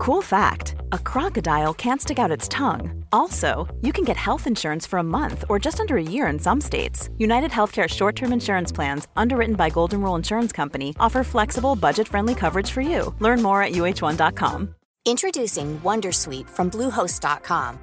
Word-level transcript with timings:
Cool 0.00 0.22
fact 0.22 0.76
a 0.92 0.98
crocodile 0.98 1.74
can't 1.74 2.00
stick 2.00 2.18
out 2.18 2.30
its 2.30 2.48
tongue. 2.48 3.04
Also, 3.12 3.68
you 3.82 3.92
can 3.92 4.02
get 4.02 4.16
health 4.16 4.46
insurance 4.46 4.86
for 4.86 4.98
a 4.98 5.10
month 5.18 5.44
or 5.50 5.58
just 5.58 5.78
under 5.78 5.98
a 5.98 6.02
year 6.02 6.26
in 6.28 6.38
some 6.38 6.58
states. 6.58 7.10
United 7.18 7.50
Healthcare 7.50 7.86
short 7.86 8.16
term 8.16 8.32
insurance 8.32 8.72
plans, 8.72 9.08
underwritten 9.14 9.56
by 9.56 9.68
Golden 9.68 10.00
Rule 10.00 10.14
Insurance 10.14 10.52
Company, 10.52 10.96
offer 10.98 11.22
flexible, 11.22 11.76
budget 11.76 12.08
friendly 12.08 12.34
coverage 12.34 12.70
for 12.70 12.80
you. 12.80 13.14
Learn 13.18 13.42
more 13.42 13.62
at 13.62 13.72
uh1.com. 13.72 14.74
Introducing 15.04 15.78
Wondersuite 15.80 16.48
from 16.48 16.70
Bluehost.com. 16.70 17.78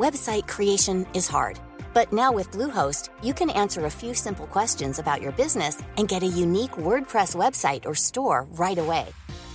Website 0.00 0.48
creation 0.48 1.06
is 1.14 1.28
hard, 1.28 1.60
but 1.94 2.12
now 2.12 2.32
with 2.32 2.50
Bluehost, 2.50 3.10
you 3.22 3.32
can 3.32 3.50
answer 3.50 3.84
a 3.84 3.90
few 3.90 4.12
simple 4.12 4.48
questions 4.48 4.98
about 4.98 5.22
your 5.22 5.32
business 5.32 5.80
and 5.98 6.08
get 6.08 6.24
a 6.24 6.36
unique 6.46 6.72
WordPress 6.72 7.36
website 7.36 7.86
or 7.86 7.94
store 7.94 8.48
right 8.50 8.78
away. 8.78 9.06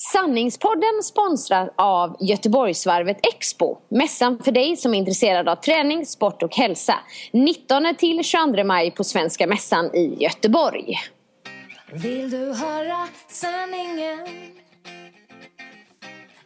Sanningspodden 0.00 1.02
sponsras 1.02 1.68
av 1.76 2.16
Göteborgsvarvet 2.20 3.18
Expo. 3.34 3.78
Mässan 3.88 4.38
för 4.42 4.52
dig 4.52 4.76
som 4.76 4.94
är 4.94 4.98
intresserad 4.98 5.48
av 5.48 5.56
träning, 5.56 6.06
sport 6.06 6.42
och 6.42 6.56
hälsa. 6.56 6.94
19 7.32 7.94
till 7.98 8.24
22 8.24 8.64
maj 8.64 8.90
på 8.90 9.04
Svenska 9.04 9.46
Mässan 9.46 9.94
i 9.94 10.22
Göteborg. 10.22 10.98
Vill 11.92 12.30
du 12.30 12.52
höra 12.52 13.08
sanningen? 13.28 14.26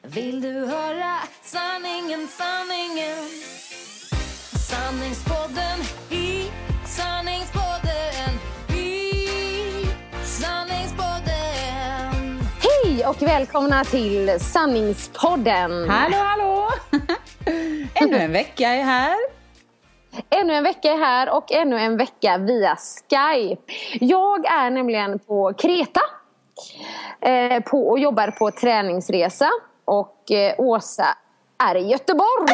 Vill 0.02 0.40
du 0.40 0.66
höra 0.66 1.14
sanningen, 1.42 2.28
sanningen? 2.28 3.28
Sanningspodden 4.70 5.78
i 6.10 6.50
sanningspodden 6.86 7.71
Hej 13.02 13.08
och 13.10 13.22
välkomna 13.22 13.84
till 13.84 14.40
Sanningspodden. 14.40 15.90
Hallå, 15.90 16.16
hallå! 16.16 16.68
Ännu 17.94 18.16
en 18.16 18.32
vecka 18.32 18.68
är 18.68 18.82
här. 18.82 19.16
Ännu 20.30 20.54
en 20.54 20.64
vecka 20.64 20.92
är 20.92 20.98
här 20.98 21.36
och 21.36 21.52
ännu 21.52 21.78
en 21.78 21.96
vecka 21.96 22.38
via 22.38 22.76
Skype. 22.76 23.62
Jag 24.00 24.46
är 24.46 24.70
nämligen 24.70 25.18
på 25.18 25.52
Kreta 25.58 26.00
eh, 27.20 27.62
på, 27.62 27.88
och 27.88 27.98
jobbar 27.98 28.30
på 28.30 28.50
träningsresa. 28.50 29.50
Och 29.84 30.30
eh, 30.30 30.54
Åsa 30.58 31.16
är 31.70 31.76
i 31.76 31.86
Göteborg. 31.86 32.52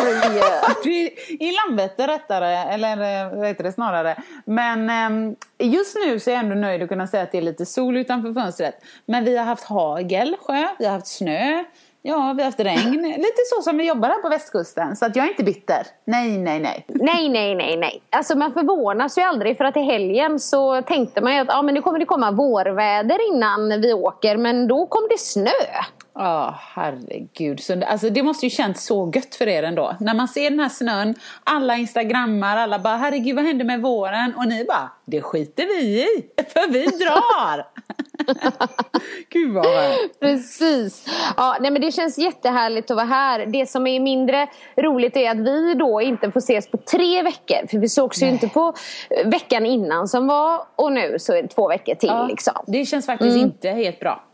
I 1.29 1.53
Landvetter 1.53 2.09
rättare, 2.09 2.75
eller 2.75 3.37
vad 3.37 3.47
heter 3.47 3.65
det 3.65 3.73
snarare. 3.73 4.17
Men 4.45 4.91
eh, 4.91 5.69
just 5.69 5.97
nu 6.07 6.21
så 6.21 6.31
är 6.31 6.35
jag 6.35 6.45
ändå 6.45 6.55
nöjd 6.55 6.83
att 6.83 6.89
kunna 6.89 7.07
säga 7.07 7.23
att 7.23 7.33
det 7.33 7.39
är 7.39 7.43
lite 7.43 7.67
sol 7.67 7.97
utanför 7.97 8.33
fönstret. 8.33 8.75
Men 9.07 9.25
vi 9.25 9.37
har 9.37 9.45
haft 9.45 9.65
hagel, 9.65 10.37
sjö, 10.41 10.69
vi 10.79 10.85
har 10.85 10.93
haft 10.93 11.07
snö. 11.07 11.65
Ja, 12.03 12.35
vi 12.37 12.43
har 12.43 12.45
haft 12.45 12.61
regn. 12.61 13.03
Lite 13.17 13.43
så 13.55 13.63
som 13.63 13.79
vi 13.79 13.89
jobbar 13.89 14.09
här 14.09 14.23
på 14.23 14.29
västkusten. 14.29 14.97
Så 14.97 15.07
att 15.07 15.17
jag 15.17 15.25
är 15.25 15.29
inte 15.29 15.45
bitter. 15.45 15.87
Nej, 16.05 16.39
nej, 16.39 16.61
nej. 16.61 16.85
nej, 16.89 17.29
nej, 17.29 17.55
nej, 17.55 17.77
nej. 17.77 18.03
Alltså 18.11 18.37
man 18.37 18.53
förvånas 18.53 19.19
ju 19.19 19.23
aldrig 19.23 19.57
för 19.57 19.65
att 19.65 19.77
i 19.77 19.81
helgen 19.81 20.41
så 20.41 20.83
tänkte 20.83 21.21
man 21.21 21.35
ju 21.35 21.41
att 21.41 21.49
ja, 21.49 21.63
men 21.63 21.75
nu 21.75 21.83
kommer 21.83 21.99
det 21.99 22.05
komma 22.05 22.31
vårväder 22.31 23.29
innan 23.33 23.81
vi 23.81 23.93
åker. 23.93 24.37
Men 24.37 24.69
då 24.69 24.87
kom 24.87 25.03
det 25.11 25.19
snö. 25.19 25.51
Ja, 26.21 26.59
herregud. 26.75 27.61
Så, 27.61 27.85
alltså, 27.85 28.11
det 28.11 28.23
måste 28.23 28.47
ju 28.47 28.51
känts 28.51 28.85
så 28.85 29.13
gött 29.15 29.35
för 29.35 29.49
er 29.49 29.63
ändå. 29.63 29.97
När 30.01 30.15
man 30.15 30.29
ser 30.29 30.51
den 30.51 30.61
här 30.61 30.69
snön, 30.69 31.15
alla 31.45 31.77
instagrammar, 31.77 32.57
alla 32.57 32.79
bara 32.79 32.97
herregud 32.97 33.37
vad 33.37 33.45
hände 33.45 33.65
med 33.65 33.83
våren? 33.83 34.35
Och 34.37 34.49
ni 34.49 34.65
bara, 34.65 34.91
det 35.05 35.23
skiter 35.23 35.67
vi 35.67 36.03
i, 36.03 36.07
för 36.53 36.73
vi 36.73 36.85
drar! 36.85 37.67
Gud 39.31 39.55
vad 39.55 39.65
skönt. 39.65 40.21
Precis. 40.21 41.07
Ja, 41.37 41.57
nej, 41.61 41.71
men 41.71 41.83
det 41.83 41.93
känns 41.93 42.19
jättehärligt 42.19 42.91
att 42.91 42.97
vara 42.97 43.07
här. 43.07 43.47
Det 43.47 43.71
som 43.71 43.87
är 43.87 44.01
mindre 44.01 44.47
roligt 44.77 45.17
är 45.17 45.31
att 45.31 45.39
vi 45.39 45.75
då 45.75 46.01
inte 46.01 46.31
får 46.31 46.41
ses 46.41 46.71
på 46.71 46.77
tre 46.77 47.23
veckor. 47.23 47.67
För 47.71 47.79
vi 47.79 47.89
sågs 47.89 48.23
ju 48.23 48.29
inte 48.29 48.49
på 48.49 48.75
eh, 49.11 49.29
veckan 49.29 49.67
innan 49.67 50.09
som 50.09 50.27
var 50.27 50.63
och 50.77 50.93
nu 50.93 51.19
så 51.19 51.33
är 51.33 51.43
det 51.43 51.49
två 51.49 51.69
veckor 51.69 51.95
till. 51.95 52.09
Ja, 52.09 52.27
liksom. 52.27 52.65
Det 52.67 52.85
känns 52.85 53.07
faktiskt 53.07 53.37
inte 53.37 53.71
helt 53.71 54.01
bra. 54.01 54.25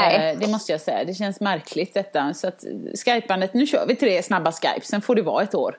Nej. 0.00 0.30
Eh, 0.32 0.38
Det 0.38 0.46
måste 0.48 0.72
jag 0.72 0.80
säga. 0.80 1.04
Det 1.04 1.14
känns 1.14 1.40
märkligt 1.40 1.94
detta. 1.94 2.34
Så 2.34 2.48
att 2.48 2.64
skypandet, 3.04 3.54
nu 3.54 3.66
kör 3.66 3.86
vi 3.86 3.96
tre 3.96 4.22
snabba 4.22 4.52
skype, 4.52 4.86
sen 4.86 5.02
får 5.02 5.14
det 5.14 5.22
vara 5.22 5.42
ett 5.42 5.54
år. 5.54 5.78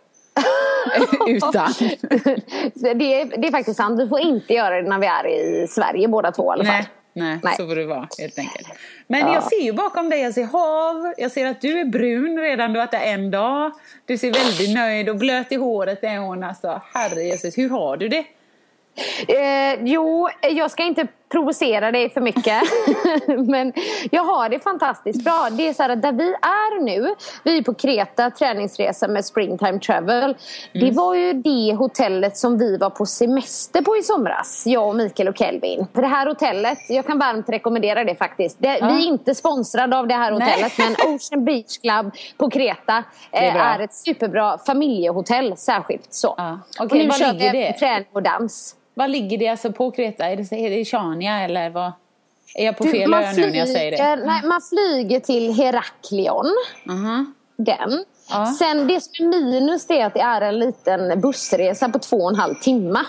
Utan. 1.27 1.73
det, 2.73 3.21
är, 3.21 3.37
det 3.41 3.47
är 3.47 3.51
faktiskt 3.51 3.77
sant. 3.77 3.99
Vi 4.01 4.07
får 4.07 4.19
inte 4.19 4.53
göra 4.53 4.81
det 4.81 4.89
när 4.89 4.99
vi 4.99 5.07
är 5.07 5.27
i 5.27 5.67
Sverige 5.67 6.07
båda 6.07 6.31
två 6.31 6.43
i 6.43 6.53
alla 6.53 6.65
fall. 6.65 6.73
Nej, 6.73 6.87
nej, 7.13 7.39
Nej. 7.43 7.55
så 7.57 7.67
får 7.67 7.75
det 7.75 7.85
vara 7.85 8.07
helt 8.19 8.39
enkelt. 8.39 8.67
Men 9.07 9.19
Ja. 9.19 9.33
jag 9.33 9.43
ser 9.43 9.61
ju 9.61 9.73
bakom 9.73 10.09
dig, 10.09 10.19
jag 10.21 10.33
ser 10.33 10.43
hav, 10.45 11.13
jag 11.17 11.31
ser 11.31 11.45
att 11.45 11.61
du 11.61 11.79
är 11.79 11.85
brun 11.85 12.37
redan, 12.39 12.73
du 12.73 12.79
har 12.79 12.87
där 12.91 12.99
en 12.99 13.31
dag. 13.31 13.71
Du 14.05 14.17
ser 14.17 14.33
väldigt 14.33 14.75
nöjd 14.75 15.09
och 15.09 15.15
blöt 15.15 15.51
i 15.51 15.55
håret 15.55 16.03
är 16.03 16.17
hon 16.17 16.43
alltså. 16.43 16.81
Herre 16.93 17.23
Jesus, 17.23 17.57
hur 17.57 17.69
har 17.69 17.97
du 17.97 18.07
det? 18.07 18.25
Eh, 19.27 19.79
jo, 19.83 20.29
jag 20.41 20.71
ska 20.71 20.83
inte 20.83 21.07
provocera 21.29 21.91
dig 21.91 22.09
för 22.09 22.21
mycket. 22.21 22.63
Men 23.47 23.73
jag 24.11 24.23
har 24.23 24.49
det 24.49 24.59
fantastiskt 24.59 25.23
bra. 25.23 25.47
Det 25.51 25.67
är 25.67 25.73
så 25.73 25.83
här 25.83 25.89
att 25.89 26.01
där 26.01 26.11
vi 26.11 26.29
är 26.29 26.81
nu, 26.81 27.15
vi 27.43 27.57
är 27.57 27.61
på 27.61 27.73
Kreta 27.73 28.31
träningsresa 28.31 29.07
med 29.07 29.25
Springtime 29.25 29.79
Travel. 29.79 30.37
Det 30.73 30.91
var 30.91 31.15
ju 31.15 31.33
det 31.33 31.75
hotellet 31.75 32.37
som 32.37 32.57
vi 32.57 32.77
var 32.77 32.89
på 32.89 33.05
semester 33.05 33.81
på 33.81 33.97
i 33.97 34.03
somras. 34.03 34.63
Jag 34.65 34.87
och 34.87 34.95
Mikael 34.95 35.29
och 35.29 35.37
Kelvin. 35.37 35.87
För 35.93 36.01
det 36.01 36.07
här 36.07 36.27
hotellet, 36.27 36.79
jag 36.89 37.05
kan 37.05 37.19
varmt 37.19 37.49
rekommendera 37.49 38.03
det 38.03 38.15
faktiskt. 38.15 38.57
Det, 38.59 38.67
Vi 38.67 39.05
är 39.05 39.07
inte 39.07 39.35
sponsrade 39.35 39.97
av 39.97 40.07
det 40.07 40.13
här 40.13 40.31
Nej. 40.31 40.49
hotellet 40.49 40.73
men 40.77 40.91
Ocean 41.15 41.45
Beach 41.45 41.77
Club 41.77 42.11
på 42.37 42.49
Kreta 42.49 43.03
är 43.31 43.55
eh, 43.55 43.55
är 43.55 43.79
ett 43.79 43.93
superbra 43.93 44.57
familjehotell 44.57 45.57
särskilt 45.57 46.13
så. 46.13 46.35
Ja. 46.37 46.59
Och 46.79 46.85
Okej, 46.85 47.05
nu 47.05 47.11
kör 47.11 47.33
vi 47.33 47.49
det? 47.49 47.73
träning 47.73 48.07
och 48.13 48.23
dans. 48.23 48.75
Var 48.97 49.07
ligger 49.07 49.37
det 49.37 49.47
alltså 49.47 49.71
på 49.71 49.91
Kreta? 49.91 50.25
Är 50.25 50.35
det, 50.35 50.51
är 50.51 50.69
det 50.69 50.85
Chania 50.85 51.39
eller 51.43 51.69
vad? 51.69 51.91
Är 52.55 52.65
jag 52.65 52.77
på 52.77 52.83
Du, 52.83 52.91
fel 52.91 53.13
ö 53.13 53.31
nu 53.37 53.49
när 53.49 53.57
jag 53.59 53.69
säger 53.69 53.91
det? 53.91 54.25
Nej, 54.25 54.41
man 54.43 54.61
flyger 54.61 55.19
till 55.19 55.53
Heraklion. 55.53 56.45
Aha. 56.89 57.25
Den. 57.57 58.05
Ja. 58.29 58.45
Sen 58.45 58.87
det 58.87 59.01
som 59.01 59.25
är 59.25 59.29
minus 59.29 59.87
det 59.87 59.99
är 60.01 60.05
att 60.05 60.13
det 60.13 60.19
är 60.21 60.41
en 60.41 60.59
liten 60.59 61.21
bussresa 61.21 61.89
på 61.89 61.99
två 61.99 62.17
och 62.17 62.29
en 62.29 62.35
halv 62.35 62.55
timme. 62.55 62.99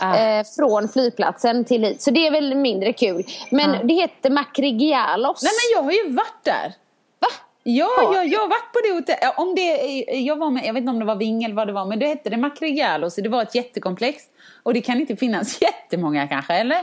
Ah. 0.00 0.16
Eh, 0.16 0.44
från 0.56 0.88
flygplatsen 0.88 1.64
till 1.64 1.84
hit. 1.84 2.02
Så 2.02 2.10
det 2.10 2.26
är 2.26 2.30
väl 2.30 2.54
mindre 2.54 2.92
kul. 2.92 3.24
Men 3.50 3.74
Ja. 3.74 3.80
det 3.84 3.94
heter 3.94 4.30
Makrigialos. 4.30 5.42
Nej 5.42 5.52
men 5.52 5.78
jag 5.78 5.82
har 5.82 5.92
ju 6.08 6.14
varit 6.14 6.44
där. 6.44 6.72
Va? 7.20 7.26
Ja, 7.62 7.88
Ja. 8.02 8.14
jag, 8.14 8.26
jag 8.26 8.40
har 8.40 8.48
varit 8.48 8.72
på 8.72 8.78
det 8.84 8.94
hotellet. 8.94 9.34
Om 9.38 9.54
det, 9.54 9.76
jag, 10.18 10.36
var 10.36 10.50
med, 10.50 10.66
jag 10.66 10.72
vet 10.74 10.80
inte 10.80 10.90
om 10.90 10.98
det 10.98 11.04
var 11.04 11.16
Ving 11.16 11.44
eller 11.44 11.54
vad 11.54 11.66
det 11.66 11.72
var, 11.72 11.84
men 11.84 11.98
det 11.98 12.06
hette 12.06 12.30
det 12.30 12.36
Macregialo, 12.36 13.10
så 13.10 13.20
det 13.20 13.28
var 13.28 13.42
ett 13.42 13.54
jättekomplex. 13.54 14.22
Och 14.62 14.74
det 14.74 14.80
kan 14.80 15.00
inte 15.00 15.16
finnas 15.16 15.62
jättemånga 15.62 16.28
kanske, 16.28 16.54
eller? 16.54 16.78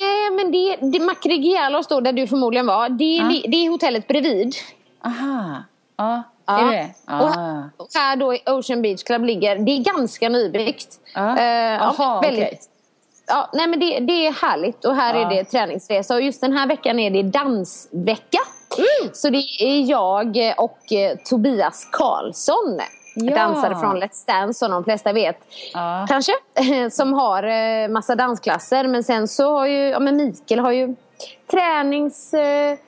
Nej 0.00 0.30
men 0.30 0.52
det, 0.52 0.76
det 0.98 1.04
Makrigialos 1.04 1.86
då 1.86 2.00
där 2.00 2.12
du 2.12 2.26
förmodligen 2.26 2.66
var. 2.66 2.88
Det, 2.88 3.04
är 3.04 3.22
Ja. 3.22 3.28
li- 3.28 3.44
det 3.48 3.56
är 3.66 3.70
hotellet 3.70 4.06
bredvid. 4.08 4.54
Aha, 5.04 5.62
ja, 5.96 6.22
Ja. 6.46 6.58
är 6.60 6.64
det 6.64 6.70
det? 6.76 6.90
Och 7.06 7.12
Ah. 7.12 7.28
här, 7.30 7.70
och 7.76 7.88
här 7.94 8.16
då 8.16 8.36
Ocean 8.46 8.82
Beach 8.82 9.02
Club 9.02 9.24
ligger, 9.24 9.56
det 9.56 9.72
är 9.72 9.78
ganska 9.94 10.28
nybyggt. 10.28 10.88
Ja. 11.14 11.38
Eh, 11.38 11.44
ja, 11.44 11.78
Aha, 11.80 12.20
väldigt, 12.20 12.44
okej. 12.44 12.60
ja, 13.26 13.50
nej 13.52 13.66
men 13.66 13.80
det, 13.80 14.00
det 14.00 14.26
är 14.26 14.32
härligt 14.32 14.84
och 14.84 14.96
här 14.96 15.14
är 15.14 15.30
det 15.36 15.44
träningsresa 15.44 16.14
och 16.14 16.22
just 16.22 16.40
den 16.40 16.52
här 16.52 16.66
veckan 16.66 16.98
är 16.98 17.10
det 17.10 17.22
dansvecka. 17.22 18.38
Mm. 18.78 19.10
Så 19.14 19.30
det 19.30 19.44
är 19.60 19.90
jag 19.90 20.54
och 20.58 20.92
eh, 20.92 21.16
Tobias 21.24 21.88
Karlsson. 21.92 22.80
Ja. 23.14 23.34
Dansare 23.34 23.76
från 23.76 24.02
Let's 24.02 24.26
Dance 24.26 24.58
som 24.58 24.70
de 24.70 24.84
flesta 24.84 25.12
vet. 25.12 25.38
Ja. 25.74 26.06
Kanske. 26.08 26.32
Som 26.90 27.12
har 27.12 27.42
eh, 27.42 27.88
massa 27.88 28.14
dansklasser. 28.14 28.88
Men 28.88 29.04
sen 29.04 29.28
så 29.28 29.58
har 29.58 29.66
ju, 29.66 29.88
ja 29.88 30.00
men 30.00 30.16
Mikael 30.16 30.60
har 30.60 30.72
ju 30.72 30.94
tränings... 31.50 32.34
Eh, 32.34 32.78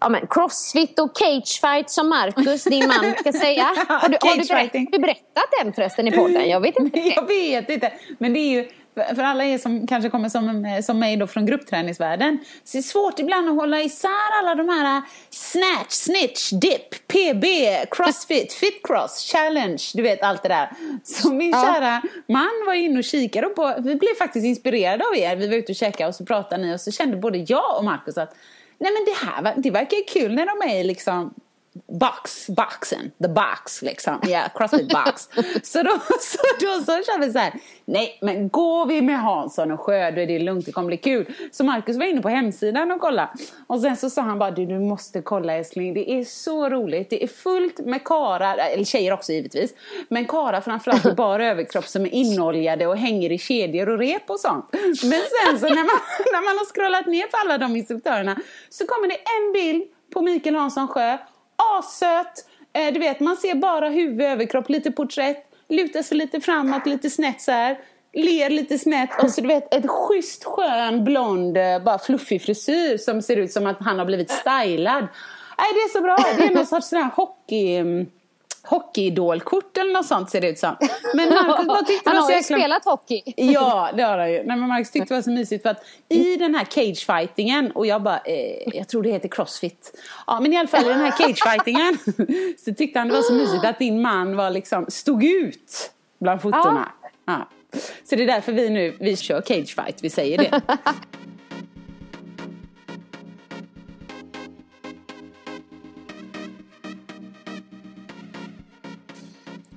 ja 0.00 0.08
men 0.08 0.26
crossfit 0.26 0.98
och 0.98 1.16
cagefight 1.16 1.90
som 1.90 2.08
Marcus, 2.08 2.64
din 2.64 2.88
man, 2.88 3.14
ska 3.18 3.32
säga. 3.32 3.64
Har 3.88 4.08
du, 4.08 4.18
har, 4.20 4.36
du 4.72 4.96
har 4.96 4.98
berättat 4.98 5.44
den 5.62 5.72
förresten 5.72 6.08
i 6.08 6.12
podden? 6.12 6.48
Jag 6.48 6.60
vet 6.60 6.78
inte. 6.78 6.98
Jag 7.16 7.26
vet 7.26 7.70
inte. 7.70 7.92
Men 8.18 8.32
det 8.32 8.38
är 8.38 8.50
ju, 8.50 8.68
för, 8.94 9.22
alla 9.22 9.44
er 9.44 9.58
som 9.58 9.86
kanske 9.86 10.10
kommer 10.10 10.28
som, 10.28 10.64
eh, 10.64 10.82
som 10.82 10.98
mig 10.98 11.16
då 11.16 11.26
från 11.26 11.46
gruppträningsvärlden, 11.46 12.38
så 12.64 12.76
det 12.76 12.78
är 12.80 12.82
svårt 12.82 13.18
ibland 13.18 13.48
att 13.48 13.56
hålla 13.56 13.80
isär 13.80 14.38
alla 14.42 14.54
de 14.54 14.68
här 14.68 14.96
eh, 14.96 15.02
snatch, 15.30 15.90
snitch, 15.92 16.50
dip, 16.50 17.08
PB, 17.08 17.44
crossfit, 17.90 18.52
fitcross, 18.52 19.30
challenge, 19.32 19.82
du 19.94 20.02
vet 20.02 20.22
allt 20.22 20.42
det 20.42 20.48
där. 20.48 20.70
Så 21.04 21.32
min 21.32 21.50
Ja. 21.50 21.62
kära 21.74 22.02
man 22.26 22.48
var 22.66 22.74
inne 22.74 22.98
och 22.98 23.04
kikade 23.04 23.48
på, 23.48 23.74
vi 23.78 23.94
blev 23.96 24.14
faktiskt 24.18 24.46
inspirerade 24.46 25.04
av 25.04 25.16
er, 25.16 25.36
vi 25.36 25.48
var 25.48 25.56
ute 25.56 25.72
och 25.72 25.76
käkade 25.76 26.08
och 26.08 26.14
så 26.14 26.24
pratade 26.24 26.62
ni 26.62 26.74
och 26.74 26.80
så 26.80 26.90
kände 26.90 27.16
både 27.16 27.38
jag 27.38 27.78
och 27.78 27.84
Markus 27.84 28.18
att 28.18 28.34
nej 28.78 28.90
men 28.92 29.04
det 29.04 29.26
här 29.26 29.54
det 29.56 29.70
verkar 29.70 30.08
kul 30.08 30.34
när 30.34 30.46
de 30.46 30.78
är 30.78 30.84
liksom 30.84 31.34
box, 31.86 32.46
boxen, 32.48 33.10
the 33.22 33.28
box 33.28 33.82
liksom, 33.82 34.18
ja, 34.22 34.28
yeah, 34.28 34.50
crossfit 34.54 34.88
box. 34.88 35.28
så 35.62 35.82
då 35.82 35.90
så, 36.20 36.38
då 36.60 36.84
så 36.84 37.02
kände 37.02 37.26
vi 37.26 37.32
så 37.32 37.38
här, 37.38 37.52
nej 37.84 38.18
men 38.20 38.48
går 38.48 38.86
vi 38.86 39.02
med 39.02 39.20
Hansson 39.20 39.72
och 39.72 39.80
Sjö 39.80 40.10
då 40.10 40.20
är 40.20 40.26
det 40.26 40.38
lugnt, 40.38 40.66
det 40.66 40.72
kommer 40.72 40.86
bli 40.86 40.96
kul. 40.96 41.34
Så 41.52 41.64
Markus 41.64 41.96
var 41.96 42.04
inne 42.04 42.20
på 42.20 42.28
hemsidan 42.28 42.90
och 42.90 43.00
kollade. 43.00 43.28
Och 43.66 43.80
sen 43.80 43.96
så 43.96 44.10
sa 44.10 44.22
han 44.22 44.38
bara, 44.38 44.50
du, 44.50 44.66
du 44.66 44.78
måste 44.78 45.22
kolla 45.22 45.52
älskling, 45.52 45.94
det 45.94 46.10
är 46.10 46.24
så 46.24 46.68
roligt, 46.68 47.10
det 47.10 47.22
är 47.22 47.28
fullt 47.28 47.78
med 47.78 48.04
karar, 48.04 48.58
eller 48.58 48.84
tjejer 48.84 49.12
också 49.12 49.32
givetvis, 49.32 49.74
men 50.08 50.24
karar 50.24 50.60
framförallt 50.60 51.06
i 51.06 51.12
bara 51.12 51.46
överkropp 51.46 51.86
som 51.86 52.02
är 52.02 52.14
inoljade 52.14 52.86
och 52.86 52.96
hänger 52.96 53.32
i 53.32 53.38
kedjor 53.38 53.88
och 53.88 53.98
rep 53.98 54.30
och 54.30 54.40
sånt. 54.40 54.68
Men 54.72 54.92
sen 55.02 55.58
så 55.58 55.66
när 55.66 55.74
man, 55.74 56.00
när 56.32 56.44
man 56.44 56.58
har 56.58 56.64
scrollat 56.74 57.06
ner 57.06 57.26
på 57.26 57.36
alla 57.36 57.58
de 57.58 57.76
instruktörerna 57.76 58.36
så 58.68 58.86
kommer 58.86 59.08
det 59.08 59.14
en 59.14 59.52
bild 59.52 59.82
på 60.12 60.22
Mikael 60.22 60.54
Hansson 60.54 60.88
Sjö 60.88 61.18
assöt. 61.78 62.46
Eh, 62.72 62.92
du 62.92 63.00
vet, 63.00 63.20
man 63.20 63.36
ser 63.36 63.54
bara 63.54 63.88
huvud, 63.88 64.26
överkropp, 64.26 64.68
lite 64.68 64.90
porträtt. 64.90 65.44
Lutar 65.68 66.02
sig 66.02 66.16
lite 66.16 66.40
framåt, 66.40 66.86
lite 66.86 67.10
snett 67.10 67.40
så 67.40 67.52
här. 67.52 67.78
Ler 68.12 68.50
lite 68.50 68.78
snett 68.78 69.22
och 69.22 69.30
så 69.30 69.40
du 69.40 69.48
vet 69.48 69.74
ett 69.74 69.90
schysst 69.90 70.44
skön 70.44 71.04
blond, 71.04 71.56
eh, 71.56 71.82
bara 71.82 71.98
fluffig 71.98 72.42
frisyr 72.42 72.96
som 72.96 73.22
ser 73.22 73.36
ut 73.36 73.52
som 73.52 73.66
att 73.66 73.76
han 73.80 73.98
har 73.98 74.06
blivit 74.06 74.30
stylad. 74.30 75.08
Nej, 75.58 75.68
det 75.74 75.80
är 75.80 75.92
så 75.92 76.00
bra. 76.00 76.16
Det 76.36 76.44
är 76.44 76.54
någon 76.54 76.66
sorts 76.66 76.88
sån 76.88 76.98
här 76.98 77.10
hockey... 77.16 77.76
Mm, 77.76 78.06
mm, 78.64 78.70
Hockeyidolkort 78.70 79.76
eller 79.76 79.92
något 79.92 80.06
sånt 80.06 80.30
ser 80.30 80.40
det 80.40 80.48
ut 80.48 80.58
som. 80.58 80.76
Men 81.14 81.28
Marcus 81.28 81.66
bara 81.66 81.82
tyckte 81.82 82.10
det 82.10 82.16
Han 82.16 82.16
var 82.16 82.22
har 82.22 82.26
så 82.26 82.32
ju 82.32 82.36
jäkla... 82.36 82.56
spelat 82.56 82.84
hockey. 82.84 83.22
Ja, 83.36 83.90
det 83.96 84.02
har 84.02 84.18
han 84.18 84.32
ju. 84.32 84.36
Nej, 84.36 84.56
men 84.56 84.68
Marcus 84.68 84.90
tyckte 84.90 85.14
det 85.14 85.18
var 85.18 85.22
så 85.22 85.30
mysigt 85.30 85.62
för 85.62 85.70
att 85.70 85.84
i 86.08 86.36
den 86.36 86.54
här 86.54 86.64
cagefightingen 86.64 87.70
och 87.70 87.86
jag 87.86 88.02
bara, 88.02 88.18
eh, 88.18 88.76
jag 88.78 88.88
tror 88.88 89.02
det 89.02 89.10
heter 89.10 89.28
crossfit. 89.28 89.98
Ja, 90.26 90.40
men 90.40 90.52
i 90.52 90.56
alla 90.56 90.68
fall 90.68 90.84
i 90.84 90.88
den 90.88 91.00
här 91.00 91.10
cagefightingen 91.18 91.98
så 92.64 92.74
tyckte 92.74 92.98
han 92.98 93.08
det 93.08 93.14
var 93.14 93.22
så 93.22 93.32
mysigt 93.32 93.64
att 93.64 93.78
din 93.78 94.02
man 94.02 94.36
var 94.36 94.50
liksom, 94.50 94.86
stod 94.88 95.24
ut 95.24 95.90
bland 96.20 96.42
fotona. 96.42 96.88
Ja. 97.26 97.48
Så 98.04 98.16
det 98.16 98.22
är 98.22 98.26
därför 98.26 98.52
vi 98.52 98.70
nu, 98.70 98.96
vi 99.00 99.16
kör 99.16 99.40
cagefight, 99.40 100.02
vi 100.02 100.10
säger 100.10 100.38
det. 100.38 100.62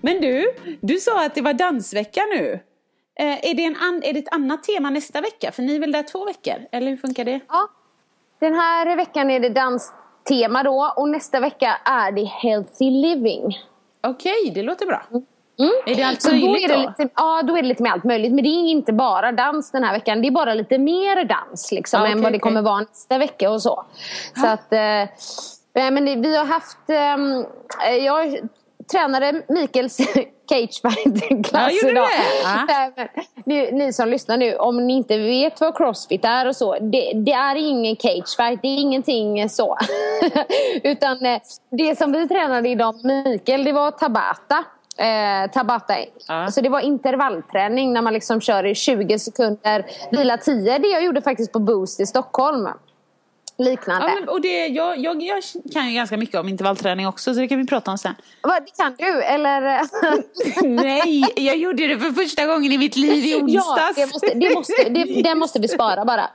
Men 0.01 0.21
du, 0.21 0.45
du 0.81 0.98
sa 0.98 1.25
att 1.25 1.36
det 1.36 1.42
var 1.42 1.53
dansvecka 1.53 2.21
nu. 2.36 2.59
Eh, 3.19 3.50
är, 3.50 3.53
det 3.53 3.65
en 3.65 3.75
an, 3.75 4.01
är 4.06 4.13
det 4.13 4.19
ett 4.19 4.33
annat 4.33 4.63
tema 4.63 4.89
nästa 4.89 5.21
vecka? 5.21 5.51
För 5.51 5.62
ni 5.63 5.75
är 5.75 5.80
väl 5.80 5.92
där 5.92 6.03
två 6.03 6.25
veckor? 6.25 6.56
Eller 6.71 6.89
hur 6.89 6.98
funkar 6.98 7.25
det? 7.25 7.39
Ja. 7.48 7.68
Den 8.39 8.53
här 8.53 8.95
veckan 8.95 9.31
är 9.31 9.39
det 9.39 9.50
danstema 9.50 10.63
då 10.63 10.94
och 10.98 11.09
nästa 11.09 11.39
vecka 11.39 11.77
är 11.86 12.12
det 12.12 12.24
healthy 12.24 12.89
living. 12.89 13.57
Okej, 14.03 14.51
det 14.56 14.63
låter 14.63 14.86
bra. 14.86 15.03
Mm. 15.12 15.71
Är 15.86 15.95
det 15.95 16.03
allt 16.03 16.25
möjligt 16.31 16.69
då? 16.69 16.77
lite, 16.77 17.13
ja, 17.15 17.42
då 17.44 17.57
är 17.57 17.62
det 17.62 17.68
lite 17.68 17.83
med 17.83 17.92
allt 17.92 18.03
möjligt. 18.03 18.31
Men 18.33 18.44
det 18.44 18.50
är 18.50 18.69
inte 18.69 18.94
bara 18.94 19.31
dans 19.31 19.71
den 19.71 19.83
här 19.83 19.94
veckan. 19.94 20.21
Det 20.21 20.27
är 20.27 20.31
bara 20.31 20.53
lite 20.53 20.77
mer 20.77 21.24
dans 21.24 21.71
liksom, 21.71 22.01
Ja, 22.01 22.06
än 22.07 22.13
okej, 22.13 22.24
vad 22.24 22.31
det 22.31 22.39
kommer 22.39 22.62
vara 22.62 22.80
nästa 22.80 23.18
vecka 23.18 23.51
och 23.51 23.62
så. 23.62 23.86
Så 24.36 24.48
att, 24.48 24.74
eh, 24.74 24.80
nej, 25.74 25.92
men 25.92 26.06
det, 26.06 26.15
vi 26.15 26.38
har 26.38 26.45
haft... 26.45 26.89
ehm, 26.89 27.45
Eh, 27.88 27.95
jag 27.95 28.38
tränade 28.91 29.41
Mikaels 29.49 29.97
cagefighting-klass 30.49 31.73
Ja, 31.83 31.89
idag. 31.89 32.07
det? 32.67 32.93
Men 32.95 33.09
Ni, 33.45 33.71
ni 33.71 33.93
som 33.93 34.09
lyssnar 34.09 34.37
nu, 34.37 34.55
om 34.55 34.87
ni 34.87 34.93
inte 34.93 35.17
vet 35.17 35.61
vad 35.61 35.77
crossfit 35.77 36.25
är 36.25 36.47
och 36.47 36.55
så. 36.55 36.73
Det, 36.79 37.11
det 37.15 37.31
är 37.31 37.55
ingen 37.55 37.95
cagefight, 37.95 38.61
det 38.61 38.67
är 38.67 38.77
ingenting 38.77 39.49
så. 39.49 39.77
Utan 40.83 41.25
eh, 41.25 41.39
det 41.71 41.97
som 41.97 42.11
vi 42.11 42.27
tränade 42.27 42.69
idag 42.69 43.05
med 43.05 43.25
Mikael, 43.25 43.63
det 43.63 43.71
var 43.71 43.91
tabata. 43.91 44.63
Eh, 44.97 45.51
tabata. 45.51 45.93
Ja. 46.27 46.47
Så 46.51 46.61
det 46.61 46.69
var 46.69 46.79
intervallträning 46.79 47.93
när 47.93 48.01
man 48.01 48.13
liksom 48.13 48.41
kör 48.41 48.65
i 48.65 48.75
20 48.75 49.19
sekunder, 49.19 49.85
vila 50.11 50.37
10. 50.37 50.79
Det 50.79 50.87
jag 50.87 51.03
gjorde 51.03 51.21
faktiskt 51.21 51.51
på 51.51 51.59
Boost 51.59 51.99
i 51.99 52.05
Stockholm. 52.05 52.67
Liknande. 53.57 54.07
Ja, 54.07 54.15
men, 54.19 54.30
och 54.30 54.42
det, 54.42 54.68
jag, 54.68 54.98
jag, 54.98 55.21
jag 55.21 55.44
kan 55.74 55.88
ju 55.89 55.95
ganska 55.95 56.18
mycket 56.18 56.39
om 56.39 56.50
intervallträning 56.50 57.07
också 57.07 57.33
så 57.33 57.39
det 57.39 57.48
kan 57.48 57.57
vi 57.57 57.68
prata 57.68 57.92
om 57.92 57.98
sen. 57.98 58.15
Vad, 58.42 58.65
det 58.65 58.71
kan 58.77 58.95
du, 58.98 59.24
eller? 59.24 59.81
Nej, 60.83 61.24
jag 61.36 61.57
gjorde 61.57 61.88
det 61.88 62.00
för 62.00 62.12
första 62.12 62.45
gången 62.45 62.71
i 62.71 62.77
mitt 62.77 62.95
liv 62.95 63.25
i 63.25 63.36
onsdags. 63.36 63.98
Ja, 63.98 64.06
det 64.06 64.13
måste, 64.13 64.33
det 64.33 64.56
måste, 64.56 64.89
det, 64.89 65.21
den 65.21 65.39
måste 65.39 65.59
vi 65.59 65.68
spara 65.68 66.06
bara. 66.06 66.30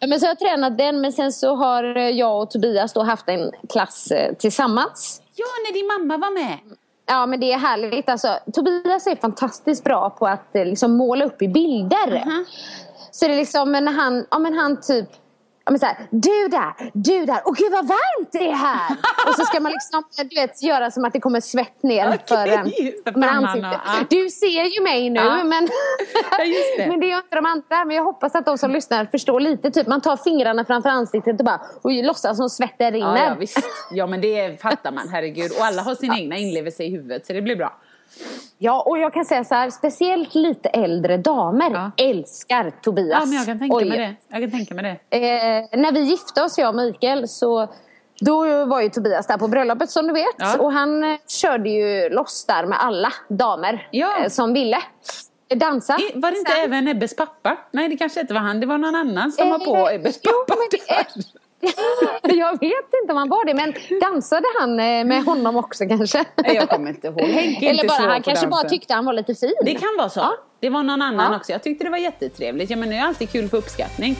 Men 0.00 0.20
så 0.20 0.26
har 0.26 0.30
jag 0.30 0.38
tränat 0.38 0.78
den, 0.78 1.00
men 1.00 1.12
sen 1.12 1.32
så 1.32 1.54
har 1.54 1.84
jag 1.96 2.42
och 2.42 2.50
Tobias 2.50 2.92
då 2.92 3.02
haft 3.02 3.28
en 3.28 3.50
klass 3.68 4.10
eh, 4.10 4.34
tillsammans. 4.34 5.22
Ja, 5.34 5.46
när 5.66 5.72
din 5.72 5.86
mamma 5.86 6.26
var 6.26 6.34
med. 6.34 6.58
Ja, 7.06 7.26
men 7.26 7.40
det 7.40 7.52
är 7.52 7.58
härligt. 7.58 8.08
Alltså, 8.08 8.38
Tobias 8.52 9.06
är 9.06 9.16
fantastiskt 9.16 9.84
bra 9.84 10.10
på 10.10 10.26
att 10.26 10.56
eh, 10.56 10.64
liksom, 10.64 10.96
måla 10.96 11.24
upp 11.24 11.42
i 11.42 11.48
bilder. 11.48 12.22
Mhm. 12.26 12.44
Så 13.10 13.26
det 13.26 13.32
är 13.32 13.36
liksom 13.36 13.72
när 13.72 13.92
han, 13.92 14.26
ja, 14.30 14.38
men 14.38 14.54
han 14.54 14.80
typ 14.80 15.08
Ja, 15.70 15.72
men 15.72 15.80
så 15.80 15.86
här, 15.86 15.96
du 16.10 16.48
där, 16.48 16.90
du 16.92 17.24
där, 17.26 17.42
åh 17.44 17.54
gud 17.56 17.72
vad 17.72 17.86
varmt 17.88 18.32
det 18.32 18.48
är 18.48 18.52
här! 18.52 18.96
och 19.28 19.34
så 19.34 19.44
ska 19.44 19.60
man 19.60 19.72
liksom 19.72 20.04
du 20.30 20.34
vet, 20.40 20.62
göra 20.62 20.90
som 20.90 21.04
att 21.04 21.12
det 21.12 21.20
kommer 21.20 21.40
svett 21.40 21.82
ner 21.82 22.08
Okej, 22.08 22.18
för, 23.04 23.12
för 23.12 23.28
ansiktet. 23.28 23.80
ja. 23.86 24.04
Du 24.10 24.28
ser 24.30 24.64
ju 24.76 24.82
mig 24.82 25.10
nu 25.10 25.20
Ja. 25.20 25.44
men, 25.44 25.68
Ja, 26.30 26.44
det. 26.78 26.86
men 26.88 27.00
det 27.00 27.06
gör 27.06 27.16
inte 27.16 27.36
de 27.36 27.46
andra. 27.46 27.84
Men 27.84 27.96
jag 27.96 28.04
hoppas 28.04 28.34
att 28.34 28.44
de 28.46 28.58
som 28.58 28.70
lyssnar 28.70 29.06
förstår 29.06 29.40
lite. 29.40 29.70
Typ 29.70 29.86
man 29.86 30.00
tar 30.00 30.16
fingrarna 30.16 30.64
framför 30.64 30.88
ansiktet 30.90 31.38
och 31.38 31.44
bara 31.46 31.60
och 31.82 31.92
låtsas 31.92 32.36
som 32.36 32.50
svetten 32.50 32.92
rinner. 32.92 33.16
Ja, 33.16 33.28
ja, 33.28 33.34
visst. 33.38 33.58
Ja, 33.90 34.06
men 34.06 34.20
det 34.20 34.62
fattar 34.62 34.92
man, 34.92 35.08
herregud. 35.08 35.50
Och 35.58 35.64
alla 35.64 35.82
har 35.82 35.94
sin 35.94 36.12
egna 36.12 36.36
inlevelse 36.36 36.82
i 36.84 36.90
huvudet, 36.90 37.26
så 37.26 37.32
det 37.32 37.42
blir 37.42 37.56
bra. 37.56 37.72
Ja, 38.58 38.82
och 38.86 38.98
jag 38.98 39.12
kan 39.14 39.24
säga 39.24 39.44
så 39.44 39.54
här, 39.54 39.70
speciellt 39.70 40.34
lite 40.34 40.68
äldre 40.68 41.16
damer 41.16 41.70
Ja. 41.70 41.90
älskar 42.04 42.72
Tobias. 42.82 43.18
Ja, 43.20 43.26
men 43.26 43.32
jag 43.36 43.46
kan 43.46 43.58
tänka 43.58 43.76
Oj. 43.76 43.84
mig 43.88 43.98
det. 43.98 44.14
Jag 44.28 44.40
kan 44.42 44.50
tänka 44.50 44.74
mig 44.74 45.00
det. 45.10 45.16
Eh, 45.16 45.78
när 45.80 45.92
vi 45.92 46.00
gifte 46.00 46.42
oss, 46.42 46.58
jag 46.58 46.68
och 46.68 46.74
Mikael, 46.74 47.28
så 47.28 47.68
då 48.20 48.64
var 48.64 48.80
ju 48.80 48.88
Tobias 48.88 49.26
där 49.26 49.38
på 49.38 49.48
bröllopet 49.48 49.90
som 49.90 50.06
du 50.06 50.12
vet. 50.12 50.34
Ja. 50.38 50.56
Och 50.58 50.72
han 50.72 51.04
eh, 51.04 51.18
körde 51.42 51.68
ju 51.70 52.08
loss 52.08 52.44
där 52.46 52.66
med 52.66 52.82
alla 52.84 53.12
damer 53.28 53.88
Ja. 53.90 54.18
eh, 54.22 54.28
som 54.28 54.52
ville 54.52 54.78
dansa. 55.56 55.98
I- 55.98 56.12
Var 56.20 56.30
det 56.30 56.38
inte 56.38 56.52
Sen- 56.52 56.64
även 56.64 56.88
Ebbes 56.88 57.16
pappa? 57.16 57.56
Nej, 57.70 57.88
det 57.88 57.96
kanske 57.96 58.20
inte 58.20 58.34
var 58.34 58.40
han. 58.40 58.60
Det 58.60 58.66
var 58.66 58.78
någon 58.78 58.94
annan 58.94 59.32
som 59.32 59.46
Eh, 59.46 59.50
var 59.52 59.58
på 59.66 59.90
Ebbes 59.90 60.20
jo, 60.22 60.30
pappa. 60.48 60.58
men 60.60 60.68
det 60.70 60.92
är- 60.94 61.39
jag 62.22 62.60
vet 62.60 62.88
inte 63.02 63.12
om 63.12 63.16
han 63.16 63.28
var 63.28 63.44
det, 63.44 63.54
men 63.54 63.74
dansade 64.00 64.46
han 64.60 64.80
eh, 64.80 65.04
med 65.04 65.24
honom 65.24 65.56
också 65.56 65.84
kanske? 65.88 66.24
Jag 66.44 66.68
kommer 66.68 66.90
inte 66.90 67.06
ihåg. 67.06 67.20
Henke 67.20 67.68
Eller 67.70 67.88
bara, 67.88 68.08
han 68.12 68.22
kanske 68.22 68.46
bara 68.46 68.56
dansen. 68.62 68.70
tyckte 68.78 68.94
han 68.94 69.04
var 69.04 69.12
lite 69.12 69.34
fin. 69.34 69.52
Det 69.64 69.74
kan 69.74 69.88
vara 69.98 70.08
så. 70.08 70.20
Ja. 70.20 70.32
Det 70.60 70.70
var 70.70 70.82
någon 70.82 71.02
annan 71.02 71.32
Ja. 71.32 71.36
också. 71.36 71.52
Jag 71.52 71.62
tyckte 71.62 71.84
det 71.84 71.90
var 71.90 71.98
jättetrevligt. 71.98 72.70
Ja, 72.70 72.76
men 72.76 72.90
det 72.90 72.96
är 72.96 73.04
alltid 73.04 73.30
kul 73.30 73.48
för 73.48 73.56
uppskattning. 73.58 74.16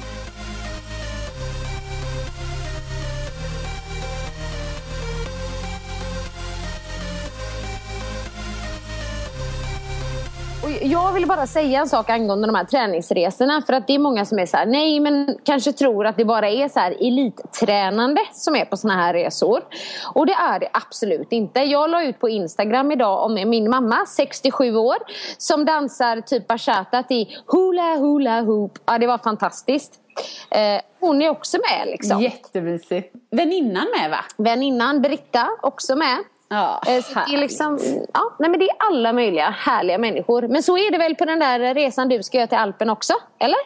Jag 10.83 11.13
vill 11.13 11.27
bara 11.27 11.47
säga 11.47 11.81
en 11.81 11.89
sak 11.89 12.11
angående 12.11 12.47
de 12.47 12.55
här 12.55 12.65
träningsresorna. 12.65 13.63
För 13.67 13.73
att 13.73 13.87
det 13.87 13.95
är 13.95 13.99
många 13.99 14.25
som 14.25 14.39
är 14.39 14.47
så 14.47 14.57
här, 14.57 14.67
nej 14.67 15.01
men 15.01 15.39
kanske 15.45 15.73
tror 15.73 16.07
att 16.07 16.17
det 16.17 16.25
bara 16.25 16.49
är 16.49 16.69
så 16.69 16.81
här 16.81 16.97
elittränande 17.01 18.21
som 18.33 18.57
är 18.57 18.65
på 18.65 18.77
såna 18.77 18.95
här 18.97 19.15
resor. 19.15 19.63
Och 20.15 20.27
det 20.27 20.33
är 20.33 20.59
det 20.59 20.69
absolut 20.73 21.33
inte. 21.33 21.61
Jag 21.61 21.91
la 21.91 22.05
ut 22.05 22.19
på 22.19 22.29
Instagram 22.29 22.93
idag 22.93 23.25
om 23.25 23.35
min 23.35 23.71
mamma, 23.71 24.07
67 24.07 24.77
år, 24.77 24.97
som 25.39 25.65
dansar 25.65 26.21
typ 26.21 26.47
bachata 26.47 27.05
i 27.09 27.29
hula 27.47 27.97
hula 27.97 28.41
hoop. 28.41 28.79
Ja, 28.87 28.99
det 28.99 29.07
var 29.07 29.19
fantastiskt. 29.19 30.01
Eh, 30.51 30.81
hon 31.01 31.23
är 31.23 31.29
också 31.29 31.59
med 31.59 31.87
liksom. 31.87 32.21
Jättemysigt. 32.21 33.15
Väninnan 33.31 33.87
med 33.99 34.11
va? 34.11 34.25
Väninnan 34.37 35.03
Britta 35.03 35.49
också 35.63 35.97
med. 35.97 36.17
Ja, 36.51 36.83
Eh, 36.87 37.03
Så 37.03 37.15
det 37.29 37.35
är 37.35 37.39
liksom, 37.39 37.79
ja, 38.15 38.37
nej 38.39 38.51
men 38.51 38.61
det 38.61 38.69
är 38.71 38.77
alla 38.79 39.13
möjliga 39.13 39.51
härliga 39.51 39.99
människor. 39.99 40.43
Men 40.49 40.63
så 40.63 40.79
är 40.79 40.91
det 40.91 40.99
väl 40.99 41.15
på 41.15 41.25
den 41.25 41.39
där 41.39 41.75
resan 41.75 42.09
du 42.09 42.23
ska 42.23 42.37
göra 42.39 42.47
till 42.47 42.59
Alpen 42.59 42.91
också? 42.91 43.13
Eller? 43.39 43.59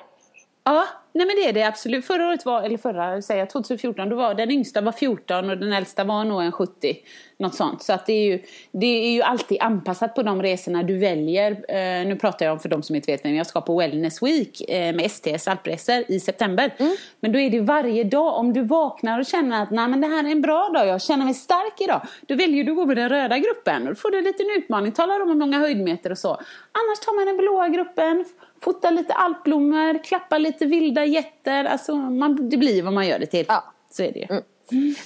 Ja, 0.64 0.84
nej 1.12 1.26
men 1.26 1.36
det 1.36 1.48
är 1.48 1.52
det 1.52 1.62
absolut. 1.62 2.06
Förra 2.06 2.26
året 2.28 2.44
var, 2.46 2.62
eller 2.62 2.78
förra, 2.78 3.22
säger 3.22 3.40
jag, 3.40 3.50
2014, 3.50 4.08
då 4.08 4.16
var 4.16 4.34
den 4.34 4.50
yngsta 4.50 4.80
var 4.80 4.92
14 4.92 5.50
och 5.50 5.58
den 5.58 5.72
äldsta 5.72 6.04
var 6.04 6.24
nog 6.24 6.42
en 6.42 6.52
70. 6.52 6.96
Något 7.38 7.54
sånt. 7.54 7.82
Så 7.82 7.92
att 7.92 8.06
det 8.06 8.12
är 8.12 8.24
ju, 8.24 8.42
det 8.72 8.86
är 8.86 9.10
ju 9.10 9.22
alltid 9.22 9.58
anpassat 9.60 10.14
på 10.14 10.22
de 10.22 10.42
resorna 10.42 10.82
du 10.82 10.98
väljer. 10.98 11.50
Eh, 11.50 12.06
nu 12.06 12.16
pratar 12.16 12.46
jag 12.46 12.52
om 12.52 12.60
för 12.60 12.68
de 12.68 12.82
som 12.82 12.96
inte 12.96 13.12
vet 13.12 13.24
vem 13.24 13.34
jag 13.34 13.46
ska 13.46 13.60
på 13.60 13.78
Wellness 13.78 14.22
Week 14.22 14.70
eh, 14.70 14.94
med 14.94 15.10
STS 15.10 15.48
alpresor 15.48 16.04
i 16.08 16.20
september. 16.20 16.74
Men 17.20 17.32
då 17.32 17.38
är 17.38 17.50
det 17.50 17.60
varje 17.60 18.04
dag. 18.04 18.38
Om 18.38 18.52
du 18.52 18.62
vaknar 18.62 19.18
och 19.20 19.26
känner 19.26 19.62
att 19.62 19.70
nej 19.70 19.88
men 19.88 20.00
det 20.00 20.06
här 20.06 20.24
är 20.24 20.28
en 20.28 20.40
bra 20.40 20.68
dag, 20.68 20.86
jag 20.86 21.02
känner 21.02 21.24
mig 21.24 21.34
stark 21.34 21.80
idag. 21.80 22.00
Då 22.26 22.34
väljer 22.34 22.64
du 22.64 22.70
att 22.70 22.76
gå 22.76 22.86
med 22.86 22.96
den 22.96 23.08
röda 23.08 23.38
gruppen. 23.38 23.84
Då 23.84 23.94
får 23.94 24.10
du 24.10 24.18
en 24.18 24.24
liten 24.24 24.46
utmaning, 24.58 24.92
talar 24.92 25.20
om 25.20 25.28
hur 25.28 25.36
många 25.36 25.58
höjdmeter 25.58 26.10
och 26.10 26.18
så. 26.18 26.28
Annars 26.72 27.00
tar 27.04 27.16
man 27.16 27.26
den 27.26 27.36
blåa 27.36 27.68
gruppen, 27.68 28.24
fotar 28.60 28.90
lite 28.90 29.12
alpblommor, 29.12 30.04
klappar 30.04 30.38
lite 30.38 30.66
vilda 30.66 31.04
getter. 31.04 31.64
Alltså 31.64 31.94
man, 31.94 32.48
det 32.50 32.56
blir 32.56 32.82
vad 32.82 32.92
man 32.92 33.06
gör 33.06 33.18
det 33.18 33.26
till. 33.26 33.44
Ja. 33.48 33.64
Så 33.90 34.02
är 34.02 34.12
det 34.12 34.18
ju. 34.18 34.40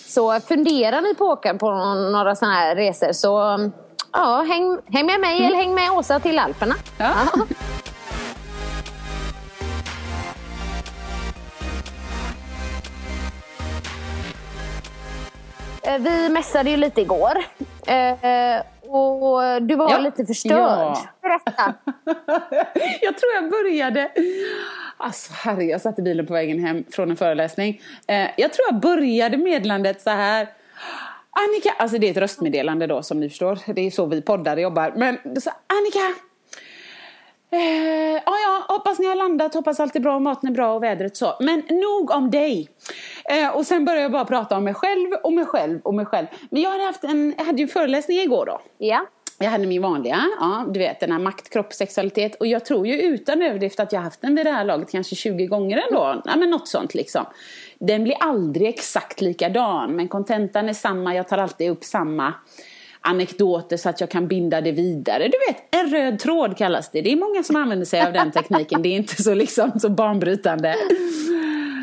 Så 0.06 0.40
funderar 0.40 1.00
ni 1.00 1.14
på 1.14 1.32
att 1.32 1.38
åka 1.38 1.54
på 1.54 1.70
några 1.94 2.34
sådana 2.34 2.54
här 2.54 2.76
resor 2.76 3.12
så 3.12 3.58
ja, 4.12 4.44
häng, 4.48 4.78
häng 4.86 5.06
med 5.06 5.20
mig 5.20 5.44
eller 5.44 5.56
häng 5.56 5.74
med 5.74 5.90
Åsa 5.90 6.20
till 6.20 6.38
Alperna. 6.38 6.74
Ja. 6.98 7.12
Eh, 15.82 15.98
Vi 15.98 16.28
mässade 16.28 16.70
ju 16.70 16.76
lite 16.76 17.00
igår. 17.00 17.44
Och 18.90 19.62
du 19.62 19.74
var 19.76 19.90
Ja. 19.90 19.98
lite 19.98 20.26
förstörd. 20.26 20.56
Ja. 20.58 20.98
Berätta. 21.22 21.74
jag 23.00 23.18
tror 23.18 23.32
jag 23.34 23.50
började... 23.50 24.10
Alltså 24.96 25.32
herre, 25.32 25.64
jag 25.64 25.80
satt 25.80 25.98
i 25.98 26.02
bilen 26.02 26.26
på 26.26 26.32
vägen 26.32 26.58
hem 26.58 26.84
från 26.90 27.10
en 27.10 27.16
föreläsning. 27.16 27.80
Eh, 28.06 28.28
jag 28.36 28.52
tror 28.52 28.66
jag 28.70 28.80
började 28.80 29.36
meddelandet 29.36 30.00
så 30.00 30.10
här. 30.10 30.48
Annika, 31.30 31.70
alltså 31.78 31.98
det 31.98 32.06
är 32.06 32.10
ett 32.10 32.16
röstmeddelande 32.16 32.86
då 32.86 33.02
som 33.02 33.20
ni 33.20 33.28
förstår. 33.28 33.58
Det 33.74 33.80
är 33.86 33.90
så 33.90 34.06
vi 34.06 34.22
poddare 34.22 34.60
jobbar. 34.60 34.92
Men 34.96 35.14
sa 35.40 35.50
Annika. 35.66 36.20
Eh, 37.50 37.60
ja, 38.14 38.22
ja, 38.26 38.64
hoppas 38.68 38.98
ni 38.98 39.06
har 39.06 39.14
landat, 39.14 39.54
hoppas 39.54 39.80
allt 39.80 39.96
är 39.96 40.00
bra, 40.00 40.18
maten 40.18 40.48
är 40.48 40.54
bra 40.54 40.74
och 40.74 40.82
vädret 40.82 41.16
så. 41.16 41.36
Men 41.40 41.62
nog 41.70 42.10
om 42.10 42.30
dig. 42.30 42.68
Eh, 43.30 43.56
och 43.56 43.66
sen 43.66 43.84
började 43.84 44.02
jag 44.02 44.12
bara 44.12 44.24
prata 44.24 44.56
om 44.56 44.64
mig 44.64 44.74
själv 44.74 45.12
och 45.22 45.32
mig 45.32 45.44
själv 45.44 45.80
och 45.82 45.94
mig 45.94 46.06
själv. 46.06 46.26
Men 46.50 46.62
jag 46.62 46.70
hade, 46.70 46.84
haft 46.84 47.04
en, 47.04 47.34
jag 47.38 47.44
hade 47.44 47.58
ju 47.58 47.62
en 47.62 47.68
föreläsning 47.68 48.18
igår 48.18 48.46
då. 48.46 48.60
Ja. 48.78 49.06
Jag 49.40 49.50
hade 49.50 49.66
min 49.66 49.82
vanliga, 49.82 50.22
ja, 50.40 50.66
du 50.68 50.78
vet 50.78 51.00
den 51.00 51.12
här 51.12 51.18
makt, 51.18 51.50
kropp, 51.50 51.72
sexualitet. 51.72 52.34
Och 52.34 52.46
jag 52.46 52.64
tror 52.64 52.86
ju 52.86 53.02
utan 53.02 53.42
överdrift 53.42 53.80
att 53.80 53.92
jag 53.92 54.00
haft 54.00 54.20
den 54.20 54.34
vid 54.34 54.46
det 54.46 54.50
här 54.50 54.64
laget 54.64 54.90
kanske 54.90 55.16
20 55.16 55.46
gånger 55.46 55.82
ändå. 55.88 56.22
Ja, 56.24 56.36
men 56.36 56.50
något 56.50 56.68
sånt 56.68 56.94
liksom. 56.94 57.24
Den 57.78 58.04
blir 58.04 58.16
aldrig 58.20 58.68
exakt 58.68 59.20
likadan, 59.20 59.96
men 59.96 60.08
kontentan 60.08 60.68
är 60.68 60.72
samma. 60.72 61.14
Jag 61.14 61.28
tar 61.28 61.38
alltid 61.38 61.70
upp 61.70 61.84
samma 61.84 62.34
anekdoter 63.00 63.76
så 63.76 63.88
att 63.88 64.00
jag 64.00 64.10
kan 64.10 64.28
binda 64.28 64.60
det 64.60 64.72
vidare. 64.72 65.28
Du 65.28 65.38
vet, 65.48 65.74
en 65.74 65.90
röd 65.90 66.18
tråd 66.18 66.56
kallas 66.56 66.90
det. 66.90 67.00
Det 67.00 67.12
är 67.12 67.16
många 67.16 67.42
som 67.42 67.56
använder 67.56 67.86
sig 67.86 68.02
av 68.02 68.12
den 68.12 68.32
tekniken. 68.32 68.82
Det 68.82 68.88
är 68.88 68.96
inte 68.96 69.22
så 69.22 69.34
liksom 69.34 69.80
så 69.80 69.88
banbrytande. 69.88 70.74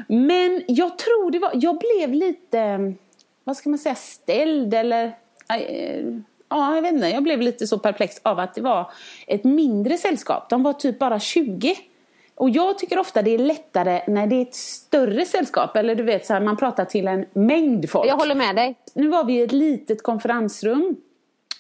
Men 0.08 0.62
jag 0.68 0.98
tror 0.98 1.32
det 1.32 1.40
var, 1.40 1.52
jag 1.54 1.80
blev 1.80 2.14
lite, 2.14 2.94
vad 3.44 3.58
ska 3.58 3.70
man 3.70 3.80
säga, 3.80 3.96
ställd 3.96 4.74
eller 4.74 5.06
eh, 5.50 6.06
Ja, 6.50 6.76
jag 6.76 6.82
vet 6.82 6.94
inte. 6.94 7.08
Jag 7.08 7.24
blev 7.24 7.42
lite 7.42 7.68
så 7.68 7.80
perplex 7.80 8.16
av 8.24 8.40
att 8.40 8.54
det 8.54 8.62
var 8.62 8.92
ett 9.28 9.44
mindre 9.44 9.98
sällskap. 9.98 10.50
De 10.50 10.64
var 10.64 10.74
typ 10.74 11.00
bara 11.00 11.20
20. 11.20 11.76
Och 12.36 12.50
jag 12.50 12.78
tycker 12.78 13.00
ofta 13.00 13.22
det 13.22 13.32
är 13.32 13.38
lättare 13.38 14.02
när 14.08 14.28
det 14.28 14.36
är 14.36 14.42
ett 14.42 14.56
större 14.56 15.26
sällskap. 15.26 15.78
Eller 15.78 15.96
du 15.96 16.04
vet, 16.04 16.26
så 16.26 16.34
här, 16.34 16.42
man 16.42 16.58
pratar 16.58 16.86
till 16.86 17.08
en 17.08 17.26
mängd 17.34 17.90
folk. 17.90 18.10
Jag 18.10 18.18
håller 18.18 18.36
med 18.36 18.56
dig. 18.56 18.76
Nu 18.94 19.08
var 19.08 19.24
vi 19.24 19.34
i 19.34 19.42
ett 19.42 19.52
litet 19.52 20.04
konferensrum. 20.04 20.96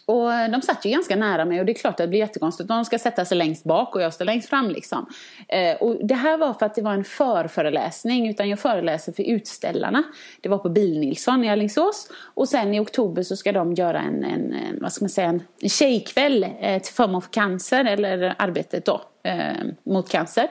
Och 0.06 0.34
eh, 0.34 0.52
de 0.52 0.62
satt 0.62 0.86
ju 0.86 0.90
ganska 0.90 1.16
nära 1.16 1.46
mig 1.46 1.60
och 1.60 1.66
det 1.66 1.72
är 1.72 1.74
klart 1.74 1.92
att 1.92 1.98
det 1.98 2.08
blir 2.08 2.20
jättekonstigt. 2.20 2.70
De 2.70 2.86
ska 2.86 3.00
sätta 3.00 3.26
sig 3.26 3.38
längst 3.38 3.64
bak 3.64 3.96
och 3.96 4.02
jag 4.02 4.14
står 4.14 4.26
längst 4.26 4.50
fram 4.50 4.70
liksom. 4.70 5.06
Eh, 5.48 5.76
och 5.76 6.06
det 6.06 6.16
här 6.16 6.38
var 6.38 6.54
för 6.54 6.66
att 6.66 6.76
det 6.76 6.82
var 6.82 6.94
en 6.94 7.04
förföreläsning 7.04 8.30
utan 8.30 8.50
jag 8.50 8.60
föreläser 8.60 9.12
för 9.12 9.24
utställarna. 9.24 10.04
Det 10.42 10.50
var 10.50 10.58
på 10.58 10.70
Bil-Nilsson 10.70 11.44
i 11.44 11.50
Alingsås. 11.50 12.08
Och 12.34 12.50
sen 12.50 12.74
i 12.74 12.80
oktober 12.80 13.24
så 13.24 13.36
ska 13.36 13.52
de 13.52 13.74
göra 13.74 14.02
en, 14.02 14.24
en, 14.24 14.54
en 14.54 14.80
vad 14.82 14.94
ska 14.94 15.04
man 15.06 15.10
säga, 15.10 15.28
en, 15.28 15.70
tjejkväll 15.70 16.44
eh, 16.60 16.82
till 16.82 16.94
förmån 16.94 17.22
för 17.22 17.32
cancer 17.32 17.86
eller 17.86 18.36
arbetet 18.38 18.86
då 18.86 19.02
eh, 19.24 19.66
mot 19.84 20.10
cancer. 20.10 20.48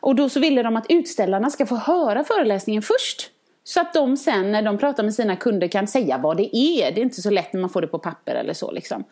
Och 0.00 0.14
då 0.14 0.28
så 0.28 0.40
ville 0.40 0.62
de 0.62 0.76
att 0.76 0.86
utställarna 0.88 1.50
ska 1.50 1.66
få 1.66 1.76
höra 1.76 2.24
föreläsningen 2.24 2.82
först. 2.82 3.30
Så 3.64 3.80
att 3.80 3.94
de 3.94 4.16
sen 4.16 4.52
när 4.52 4.62
de 4.62 4.78
pratar 4.78 5.02
med 5.02 5.14
sina 5.14 5.36
kunder 5.36 5.68
kan 5.68 5.86
säga 5.86 6.18
vad 6.18 6.36
det 6.36 6.56
är. 6.56 6.92
Det 6.92 7.00
är 7.00 7.02
inte 7.02 7.22
så 7.22 7.30
lätt 7.30 7.52
när 7.52 7.60
man 7.60 7.70
får 7.70 7.80
det 7.80 7.86
på 7.86 7.98
papper 7.98 8.34
eller 8.34 8.52
så 8.52 8.70
liksom. 8.70 9.04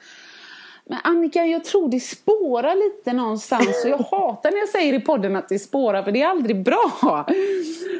Men 0.85 0.99
Annika, 1.04 1.44
jag 1.47 1.64
tror 1.64 1.88
det 1.90 2.00
spårar 2.00 2.75
lite 2.75 3.12
någonstans 3.12 3.85
och 3.85 3.90
jag 3.90 3.99
hatar 4.11 4.50
när 4.50 4.59
jag 4.59 4.68
säger 4.68 4.92
i 4.94 5.00
podden 5.00 5.37
att 5.37 5.49
det 5.49 5.59
spårar 5.59 6.02
för 6.02 6.12
det 6.12 6.23
är 6.23 6.28
aldrig 6.28 6.62
bra. 6.64 7.26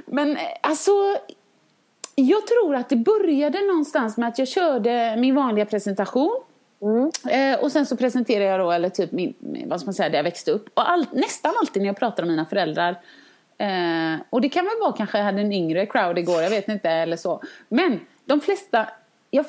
Men 0.06 0.37
eh, 0.37 0.42
alltså, 0.61 0.90
jag 2.14 2.47
tror 2.47 2.75
att 2.75 2.88
det 2.88 2.97
började 2.97 3.61
någonstans 3.61 4.16
med 4.16 4.28
att 4.28 4.38
jag 4.38 4.49
körde 4.49 5.16
min 5.18 5.35
vanliga 5.35 5.66
presentation. 5.66 6.40
Eh, 7.30 7.61
och 7.61 7.73
sen 7.73 7.87
så 7.87 7.97
presenterade 7.97 8.44
jag 8.50 8.61
då, 8.61 8.71
eller 8.73 8.88
typ 8.88 9.12
min, 9.12 9.35
min- 9.38 9.68
vad 9.68 9.80
ska 9.80 9.87
man 9.87 9.94
säga, 9.94 10.09
där 10.09 10.18
jag 10.18 10.25
växte 10.25 10.50
upp. 10.50 10.68
Och 10.75 10.90
all, 10.90 11.06
nästan 11.12 11.52
alltid 11.61 11.82
när 11.82 11.88
jag 11.88 11.97
pratar 11.97 12.23
om 12.23 12.28
mina 12.28 12.44
föräldrar. 12.47 12.97
Eh, 13.59 14.21
och 14.30 14.40
det 14.40 14.49
kan 14.49 14.64
väl 14.64 14.75
vara 14.80 14.92
kanske 14.92 15.18
jag 15.18 15.25
hade 15.25 15.40
en 15.40 15.52
yngre 15.52 15.87
crowd 15.87 16.18
igår, 16.18 16.42
jag 16.42 16.50
vet 16.50 16.68
inte 16.68 16.90
eller 16.90 17.16
så. 17.16 17.42
Men 17.68 18.00
de 18.25 18.40
flesta, 18.40 18.88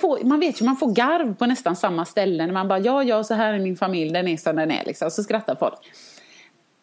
får, 0.01 0.23
man 0.23 0.39
vet 0.39 0.61
ju 0.61 0.65
man 0.65 0.77
får 0.77 0.91
garv 0.91 1.35
på 1.35 1.45
nästan 1.45 1.75
samma 1.75 2.05
ställen. 2.05 2.53
Man 2.53 2.67
bara 2.67 2.79
ja, 2.79 3.03
ja, 3.03 3.23
så 3.23 3.33
här 3.33 3.53
är 3.53 3.59
min 3.59 3.77
familj, 3.77 4.13
den 4.13 4.27
är 4.27 4.37
som 4.37 4.55
den 4.55 4.71
är 4.71 4.85
liksom. 4.85 5.11
Så 5.11 5.23
skrattar 5.23 5.55
folk. 5.55 5.79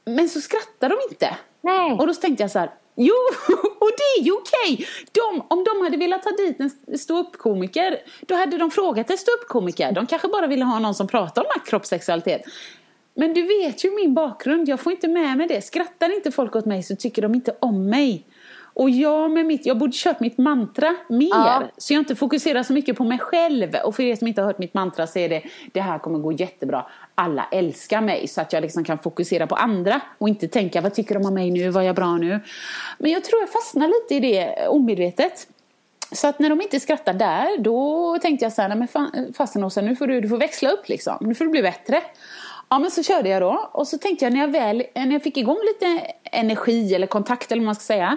Men 0.05 0.29
så 0.29 0.41
skrattar 0.41 0.89
de 0.89 0.97
inte. 1.11 1.37
Nej. 1.61 1.93
Och 1.93 2.07
då 2.07 2.15
tänkte 2.15 2.43
jag 2.43 2.51
så 2.51 2.59
här, 2.59 2.71
jo, 2.97 3.15
och 3.81 3.91
det 3.97 4.21
är 4.21 4.25
ju 4.25 4.33
okej. 4.33 4.87
De, 5.13 5.47
om 5.49 5.65
de 5.65 5.85
hade 5.85 5.97
velat 5.97 6.23
ta 6.23 6.31
dit 6.31 6.61
en 6.61 6.99
ståuppkomiker, 6.99 7.99
då 8.21 8.35
hade 8.35 8.59
de 8.59 8.71
frågat 8.71 9.11
en 9.11 9.19
ståuppkomiker. 9.19 9.93
De 9.93 10.07
kanske 10.07 10.29
bara 10.29 10.47
ville 10.47 10.65
ha 10.65 10.79
någon 10.79 10.95
som 10.95 11.07
pratar 11.07 11.43
om 11.43 11.49
makt, 11.57 11.69
kropp, 11.69 11.87
sexualitet. 11.87 12.43
Men 13.15 13.35
du 13.35 13.43
vet 13.43 13.85
ju 13.85 13.91
min 13.95 14.15
bakgrund, 14.15 14.69
jag 14.69 14.81
får 14.81 14.93
inte 14.93 15.09
med 15.09 15.37
mig 15.37 15.47
det. 15.47 15.61
Skrattar 15.61 16.15
inte 16.17 16.31
folk 16.31 16.57
åt 16.57 16.67
mig 16.67 16.83
så 16.83 16.97
tycker 16.97 17.23
de 17.23 17.35
inte 17.35 17.55
om 17.61 17.87
mig. 17.91 18.27
Och 18.75 18.91
jag 18.91 19.31
med 19.31 19.47
mitt, 19.47 19.67
jag 19.67 19.79
borde 19.79 19.93
kört 19.95 20.21
mitt 20.21 20.39
mantra 20.39 20.97
mer. 21.09 21.29
Ja. 21.31 21.63
Så 21.77 21.95
jag 21.95 22.01
inte 22.01 22.17
fokuserar 22.17 22.63
så 22.63 22.73
mycket 22.73 22.97
på 22.97 23.05
mig 23.05 23.19
själv. 23.19 23.75
Och 23.85 23.97
för 23.97 24.03
er 24.03 24.17
som 24.17 24.27
inte 24.27 24.41
har 24.41 24.47
hört 24.47 24.59
mitt 24.59 24.75
mantra 24.75 25.07
så 25.07 25.19
är 25.19 25.29
det, 25.29 25.43
det 25.73 25.81
här 25.81 25.99
kommer 25.99 26.19
gå 26.19 26.33
jättebra. 26.33 26.87
Alla 27.15 27.49
älskar 27.53 28.01
mig. 28.01 28.29
Så 28.29 28.41
att 28.41 28.53
jag 28.53 28.63
liksom 28.63 28.85
kan 28.85 28.99
fokusera 28.99 29.47
på 29.47 29.55
andra. 29.55 30.01
Och 30.19 30.29
inte 30.29 30.49
tänka, 30.49 30.81
vad 30.81 30.95
tycker 30.95 31.15
de 31.15 31.27
om 31.27 31.35
mig 31.35 31.51
nu? 31.51 31.71
Var 31.71 31.83
jag 31.83 31.97
bra 31.97 32.17
nu? 32.17 32.41
Men 32.99 33.11
jag 33.11 33.25
tror 33.25 33.41
jag 33.41 33.51
fastnar 33.51 33.89
lite 33.89 34.15
i 34.27 34.33
det 34.33 34.69
omedvetet. 34.69 35.47
Så 36.13 36.29
att 36.29 36.39
när 36.39 36.49
de 36.49 36.61
inte 36.61 36.81
skrattar 36.81 37.13
där, 37.15 37.59
då 37.59 38.19
tänkte 38.23 38.45
jag 38.45 38.53
så 38.53 38.63
här, 38.63 38.69
nej 38.69 38.79
men 38.79 38.89
fa- 38.89 39.33
fasen 39.33 39.65
Åsa, 39.65 39.81
nu 39.81 39.97
får 39.97 40.07
du, 40.07 40.21
du 40.21 40.29
får 40.29 40.39
växla 40.39 40.71
upp 40.71 40.89
liksom. 40.89 41.17
Nu 41.21 41.35
får 41.35 41.45
du 41.45 41.51
bli 41.51 41.63
bättre. 41.63 42.03
Ja 42.71 42.79
men 42.79 42.91
så 42.91 43.03
körde 43.03 43.29
jag 43.29 43.43
då 43.43 43.71
och 43.73 43.89
så 43.89 43.99
tänkte 43.99 44.25
jag 44.25 44.33
när 44.33 44.41
jag 44.41 44.49
väl, 44.49 44.83
när 44.95 45.13
jag 45.13 45.23
fick 45.23 45.37
igång 45.37 45.59
lite 45.67 46.07
energi 46.25 46.95
eller 46.95 47.07
kontakt 47.07 47.53
eller 47.53 47.61
vad 47.61 47.67
man 47.67 47.75
ska 47.75 47.83
säga. 47.85 48.17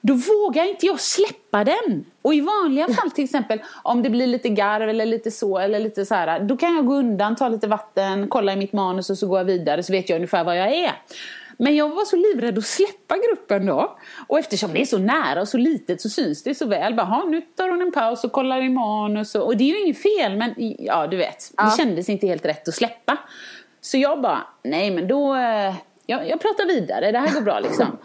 Då 0.00 0.14
vågar 0.14 0.64
inte 0.68 0.86
jag 0.86 1.00
släppa 1.00 1.64
den. 1.64 2.04
Och 2.22 2.34
i 2.34 2.40
vanliga 2.40 2.88
fall 2.88 3.10
till 3.10 3.24
exempel 3.24 3.58
om 3.82 4.02
det 4.02 4.10
blir 4.10 4.26
lite 4.26 4.48
garv 4.48 4.88
eller 4.88 5.06
lite 5.06 5.30
så 5.30 5.58
eller 5.58 5.80
lite 5.80 6.06
så 6.06 6.14
här. 6.14 6.40
Då 6.40 6.56
kan 6.56 6.76
jag 6.76 6.86
gå 6.86 6.94
undan, 6.94 7.36
ta 7.36 7.48
lite 7.48 7.66
vatten, 7.66 8.28
kolla 8.28 8.52
i 8.52 8.56
mitt 8.56 8.72
manus 8.72 9.10
och 9.10 9.18
så 9.18 9.26
går 9.26 9.38
jag 9.38 9.44
vidare 9.44 9.82
så 9.82 9.92
vet 9.92 10.08
jag 10.08 10.16
ungefär 10.16 10.44
vad 10.44 10.58
jag 10.58 10.72
är. 10.72 10.92
Men 11.58 11.76
jag 11.76 11.88
var 11.88 12.04
så 12.04 12.16
livrädd 12.16 12.58
att 12.58 12.64
släppa 12.66 13.14
gruppen 13.28 13.66
då. 13.66 13.98
Och 14.26 14.38
eftersom 14.38 14.72
det 14.72 14.80
är 14.80 14.84
så 14.84 14.98
nära 14.98 15.40
och 15.40 15.48
så 15.48 15.58
litet 15.58 16.00
så 16.00 16.08
syns 16.08 16.42
det 16.42 16.54
så 16.54 16.66
väl. 16.66 16.94
Bara, 16.94 17.06
"Ha, 17.06 17.24
nu 17.24 17.40
tar 17.40 17.68
hon 17.68 17.80
en 17.82 17.92
paus 17.92 18.24
och 18.24 18.32
kollar 18.32 18.62
i 18.62 18.68
manus. 18.68 19.34
Och, 19.34 19.46
och 19.46 19.56
det 19.56 19.64
är 19.64 19.68
ju 19.68 19.80
inget 19.84 20.02
fel 20.02 20.36
men 20.36 20.54
ja 20.78 21.06
du 21.06 21.16
vet. 21.16 21.52
Ja. 21.56 21.64
Det 21.64 21.76
kändes 21.76 22.08
inte 22.08 22.26
helt 22.26 22.44
rätt 22.44 22.68
att 22.68 22.74
släppa. 22.74 23.16
Så 23.84 23.98
jag 23.98 24.20
bara, 24.20 24.46
nej 24.64 24.90
men 24.90 25.08
då, 25.08 25.34
eh, 25.34 25.74
jag, 26.06 26.28
jag 26.28 26.40
pratar 26.40 26.66
vidare, 26.66 27.12
det 27.12 27.18
här 27.18 27.34
går 27.34 27.40
bra 27.40 27.60
liksom. 27.60 27.98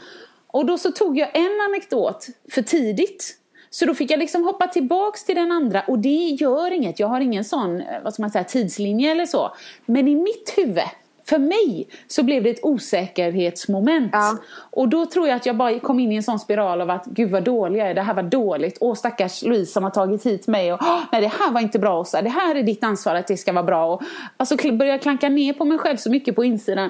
Och 0.48 0.65
då 0.65 0.77
så 0.77 0.91
tog 0.91 1.17
jag 1.17 1.29
en 1.34 1.62
anekdot 1.69 2.27
för 2.51 2.62
tidigt. 2.62 3.38
Så 3.69 3.86
då 3.86 3.93
fick 3.93 4.12
jag 4.12 4.19
liksom 4.19 4.43
hoppa 4.43 4.67
tillbaks 4.67 5.24
till 5.24 5.36
den 5.36 5.51
andra 5.51 5.81
och 5.81 6.00
det 6.00 6.38
gör 6.39 6.72
inget. 6.72 7.00
Jag 7.00 7.07
har 7.07 7.22
ingen 7.22 7.46
sån, 7.46 7.81
eh, 7.81 8.01
vad 8.03 8.13
ska 8.13 8.24
man 8.24 8.31
säga, 8.31 8.43
tidslinje 8.43 9.12
eller 9.12 9.25
så. 9.25 9.55
Men 9.86 10.07
i 10.07 10.15
mitt 10.15 10.53
huvud, 10.57 10.84
för 11.29 11.39
mig, 11.39 11.88
så 12.07 12.24
blev 12.24 12.43
det 12.43 12.50
ett 12.50 12.63
osäkerhetsmoment. 12.63 14.10
Ja. 14.13 14.38
Och 14.72 14.89
då 14.89 15.05
tror 15.05 15.27
jag 15.27 15.36
att 15.36 15.46
jag 15.46 15.57
bara 15.57 15.79
kom 15.79 16.00
in 16.00 16.12
i 16.12 16.15
en 16.15 16.24
sån 16.24 16.39
spiral 16.39 16.81
av 16.81 16.89
att 16.89 17.05
gud 17.05 17.31
vad 17.31 17.43
dålig 17.43 17.79
jag 17.79 17.89
är, 17.89 17.93
det 17.93 18.01
här 18.01 18.13
var 18.13 18.24
dåligt. 18.24 18.77
Åh 18.81 18.96
stackars 18.96 19.43
Louise 19.43 19.72
som 19.72 19.84
har 19.84 19.91
tagit 19.91 20.25
hit 20.25 20.48
mig. 20.48 20.74
Och, 20.74 20.79
"Åh, 20.81 21.00
nej 21.12 21.22
det 21.22 21.27
här 21.27 21.51
var 21.51 21.62
inte 21.62 21.79
bra 21.79 22.00
Åsa, 22.00 22.22
det 22.22 22.29
här 22.29 22.55
är 22.55 22.63
ditt 22.63 22.84
ansvar 22.84 23.15
att 23.15 23.27
det 23.27 23.38
ska 23.38 23.53
vara 23.53 23.63
bra. 23.63 23.93
Och, 23.93 24.01
alltså 24.38 24.55
började 24.55 24.88
jag 24.88 25.01
klanka 25.01 25.29
ner 25.29 25.53
på 25.53 25.65
mig 25.65 25.77
själv 25.77 25.98
så 25.98 26.12
mycket 26.12 26.36
på 26.36 26.43
insidan. 26.43 26.89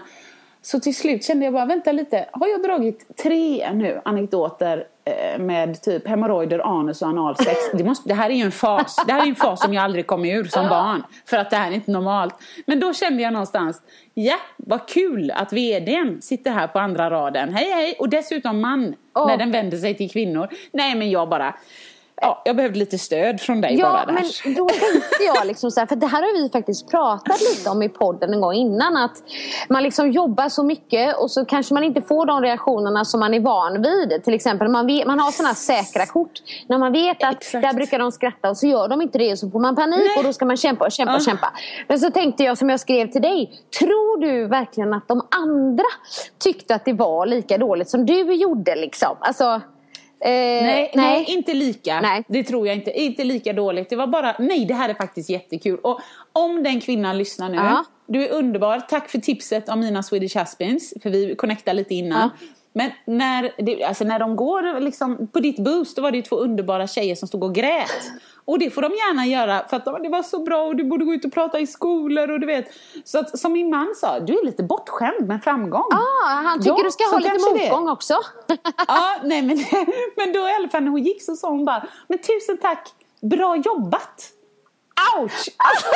Så 0.61 0.79
till 0.79 0.95
slut 0.95 1.23
kände 1.23 1.45
jag 1.45 1.53
bara, 1.53 1.65
vänta 1.65 1.91
lite, 1.91 2.25
har 2.31 2.47
jag 2.47 2.63
dragit 2.63 3.17
tre 3.23 3.71
nu 3.73 4.01
anekdoter 4.05 4.87
med 5.39 5.81
typ 5.81 6.07
hemorrojder, 6.07 6.79
anus 6.79 7.01
och 7.01 7.07
analsex? 7.07 7.57
Det, 7.73 7.83
måste, 7.83 8.09
det 8.09 8.15
här 8.15 8.29
är 8.29 8.33
ju 8.33 8.43
en 8.43 8.51
fas, 8.51 9.03
det 9.07 9.13
här 9.13 9.23
är 9.23 9.27
en 9.27 9.35
fas 9.35 9.61
som 9.61 9.73
jag 9.73 9.83
aldrig 9.83 10.07
kom 10.07 10.25
ur 10.25 10.43
som 10.43 10.69
barn. 10.69 11.03
För 11.25 11.37
att 11.37 11.49
det 11.49 11.55
här 11.55 11.71
är 11.71 11.75
inte 11.75 11.91
normalt. 11.91 12.35
Men 12.65 12.79
då 12.79 12.93
kände 12.93 13.23
jag 13.23 13.33
någonstans, 13.33 13.81
ja, 14.13 14.35
vad 14.57 14.87
kul 14.87 15.31
att 15.31 15.53
vdn 15.53 16.21
sitter 16.21 16.51
här 16.51 16.67
på 16.67 16.79
andra 16.79 17.09
raden. 17.09 17.53
Hej 17.53 17.71
hej! 17.71 17.95
Och 17.99 18.09
dessutom 18.09 18.61
man, 18.61 18.95
Åh. 19.15 19.27
när 19.27 19.37
den 19.37 19.51
vänder 19.51 19.77
sig 19.77 19.93
till 19.97 20.11
kvinnor. 20.11 20.49
Nej 20.71 20.95
men 20.95 21.09
jag 21.09 21.29
bara, 21.29 21.55
ja, 22.21 22.41
jag 22.45 22.55
behövde 22.55 22.79
lite 22.79 22.97
stöd 22.97 23.41
från 23.41 23.61
dig 23.61 23.77
bara 23.81 23.99
Ja, 23.99 24.05
där. 24.05 24.13
men 24.13 24.53
då 24.55 24.67
tänkte 24.67 25.23
jag 25.35 25.47
liksom 25.47 25.71
så 25.71 25.79
här, 25.79 25.87
för 25.87 25.95
det 25.95 26.07
här 26.07 26.21
har 26.21 26.43
vi 26.43 26.49
faktiskt 26.49 26.91
pratat 26.91 27.41
lite 27.41 27.69
om 27.69 27.83
i 27.83 27.89
podden 27.89 28.33
en 28.33 28.41
gång 28.41 28.53
innan. 28.53 28.97
Att 28.97 29.17
man 29.69 29.83
liksom 29.83 30.11
jobbar 30.11 30.49
så 30.49 30.63
mycket 30.63 31.17
och 31.17 31.31
så 31.31 31.45
kanske 31.45 31.73
man 31.73 31.83
inte 31.83 32.01
får 32.01 32.25
de 32.25 32.41
reaktionerna 32.41 33.05
som 33.05 33.19
man 33.19 33.33
är 33.33 33.39
van 33.39 33.81
vid. 33.81 34.23
Till 34.23 34.33
exempel 34.33 34.67
man, 34.67 34.87
vet, 34.87 35.07
man 35.07 35.19
har 35.19 35.31
sådana 35.31 35.53
säkra 35.55 36.05
kort. 36.05 36.31
När 36.67 36.77
man 36.77 36.91
vet 36.91 37.23
att 37.23 37.33
Exakt. 37.33 37.61
där 37.61 37.73
brukar 37.73 37.99
de 37.99 38.11
skratta 38.11 38.49
och 38.49 38.57
så 38.57 38.67
gör 38.67 38.87
de 38.87 39.01
inte 39.01 39.17
det 39.17 39.31
och 39.31 39.39
så 39.39 39.49
får 39.49 39.59
man 39.59 39.75
panik 39.75 39.99
Nej. 39.99 40.17
och 40.17 40.23
då 40.23 40.33
ska 40.33 40.45
man 40.45 40.57
kämpa 40.57 40.85
och 40.85 40.91
kämpa 40.91 41.15
och 41.15 41.21
kämpa. 41.21 41.51
Men 41.87 41.99
så 41.99 42.09
tänkte 42.11 42.43
jag 42.43 42.57
som 42.57 42.69
jag 42.69 42.79
skrev 42.79 43.07
till 43.11 43.21
dig. 43.21 43.51
Tror 43.79 44.21
du 44.21 44.47
verkligen 44.47 44.93
att 44.93 45.07
de 45.07 45.21
andra 45.45 45.83
tyckte 46.39 46.75
att 46.75 46.85
det 46.85 46.93
var 46.93 47.25
lika 47.25 47.57
dåligt 47.57 47.89
som 47.89 48.05
du 48.05 48.33
gjorde 48.33 48.75
liksom? 48.75 49.17
Alltså, 49.19 49.61
eh, 50.19 50.29
Nej, 50.29 50.91
nej. 50.95 51.25
inte 51.27 51.53
lika. 51.53 52.01
Nej. 52.01 52.23
Det 52.27 52.43
tror 52.43 52.67
jag 52.67 52.75
inte. 52.75 52.91
Inte 52.99 53.23
lika 53.23 53.53
dåligt. 53.53 53.89
Det 53.89 53.95
var 53.95 54.07
bara, 54.07 54.35
nej 54.39 54.65
det 54.65 54.73
här 54.73 54.89
är 54.89 54.93
faktiskt 54.93 55.29
jättekul. 55.29 55.79
Och 55.83 55.99
om 56.33 56.63
den 56.63 56.81
kvinnan 56.81 57.17
lyssnar 57.17 57.49
nu, 57.49 57.55
Ja. 57.55 57.85
du 58.07 58.23
är 58.27 58.31
underbar. 58.31 58.79
Tack 58.79 59.09
för 59.09 59.19
tipset 59.19 59.69
om 59.69 59.79
mina 59.79 60.03
Swedish 60.03 60.37
Haspins. 60.37 60.93
För 61.03 61.09
vi 61.09 61.35
connectade 61.35 61.77
lite 61.77 61.95
innan. 61.95 62.29
Men 62.73 62.91
när, 63.05 63.51
det, 63.57 63.83
alltså 63.83 64.03
när 64.03 64.19
de 64.19 64.35
går 64.35 64.79
liksom 64.79 65.27
på 65.27 65.39
ditt 65.39 65.59
boost, 65.59 65.95
då 65.95 66.01
var 66.01 66.11
det 66.11 66.17
ju 66.17 66.23
två 66.23 66.35
underbara 66.35 66.87
tjejer 66.87 67.15
som 67.15 67.27
stod 67.27 67.43
och 67.43 67.55
grät. 67.55 68.11
Och 68.47 68.59
det 68.59 68.69
får 68.69 68.81
de 68.81 68.91
gärna 68.91 69.25
göra 69.25 69.67
för 69.69 69.77
att 69.77 69.85
de, 69.85 70.03
det 70.03 70.09
var 70.09 70.23
så 70.23 70.39
bra 70.39 70.63
och 70.63 70.75
du 70.75 70.83
borde 70.83 71.05
gå 71.05 71.13
ut 71.13 71.25
och 71.25 71.33
prata 71.33 71.59
i 71.59 71.67
skolor 71.67 72.31
och 72.31 72.39
du 72.39 72.47
vet. 72.47 72.65
Så 73.03 73.19
att, 73.19 73.39
som 73.39 73.53
min 73.53 73.69
man 73.69 73.93
sa, 73.95 74.19
du 74.19 74.39
är 74.39 74.45
lite 74.45 74.63
bortskämd 74.63 75.27
med 75.27 75.43
framgång. 75.43 75.85
Ah, 75.91 76.27
han 76.27 76.59
tycker 76.59 76.77
Ja, 76.77 76.83
du 76.83 76.91
ska 76.91 77.03
ha 77.03 77.17
lite 77.17 77.29
kanske 77.29 77.53
det. 77.53 77.59
motgång 77.59 77.89
också. 77.89 78.13
Ja, 78.87 79.15
nej 79.23 79.41
men, 79.41 79.57
men 80.15 80.33
då 80.33 80.39
i 80.39 80.53
alla 80.53 80.69
fall 80.69 80.83
när 80.83 80.91
hon 80.91 81.03
gick 81.03 81.23
så 81.23 81.35
sa 81.35 81.49
hon 81.49 81.65
bara, 81.65 81.87
men 82.07 82.17
tusen 82.19 82.57
tack, 82.57 82.89
bra 83.21 83.55
jobbat. 83.55 84.29
Ouch! 85.17 85.49
Alltså, 85.57 85.95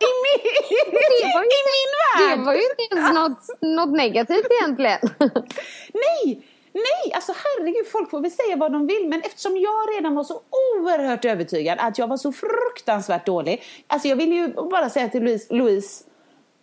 i, 0.00 0.12
min, 0.24 0.92
Det 1.20 1.32
var 1.34 1.42
ju 1.42 1.48
I 1.48 1.62
min 1.70 1.92
värld! 2.28 2.38
Det 2.38 2.44
var 2.44 2.54
ju 2.54 2.60
inte 2.60 2.96
ens 2.96 3.14
något, 3.14 3.60
något 3.60 3.96
negativt 3.96 4.46
egentligen. 4.60 4.98
Nej, 5.94 6.42
nej, 6.72 7.12
alltså 7.14 7.32
herregud, 7.44 7.86
folk 7.92 8.10
får 8.10 8.20
väl 8.20 8.30
säga 8.30 8.56
vad 8.56 8.72
de 8.72 8.86
vill. 8.86 9.08
Men 9.08 9.20
eftersom 9.20 9.56
jag 9.56 9.96
redan 9.96 10.14
var 10.14 10.24
så 10.24 10.34
oerhört 10.74 11.24
övertygad 11.24 11.78
att 11.80 11.98
jag 11.98 12.06
var 12.06 12.16
så 12.16 12.32
fruktansvärt 12.32 13.26
dålig. 13.26 13.62
Alltså 13.86 14.08
jag 14.08 14.16
vill 14.16 14.32
ju 14.32 14.48
bara 14.48 14.90
säga 14.90 15.08
till 15.08 15.22
Louise, 15.24 15.54
Louise 15.54 16.04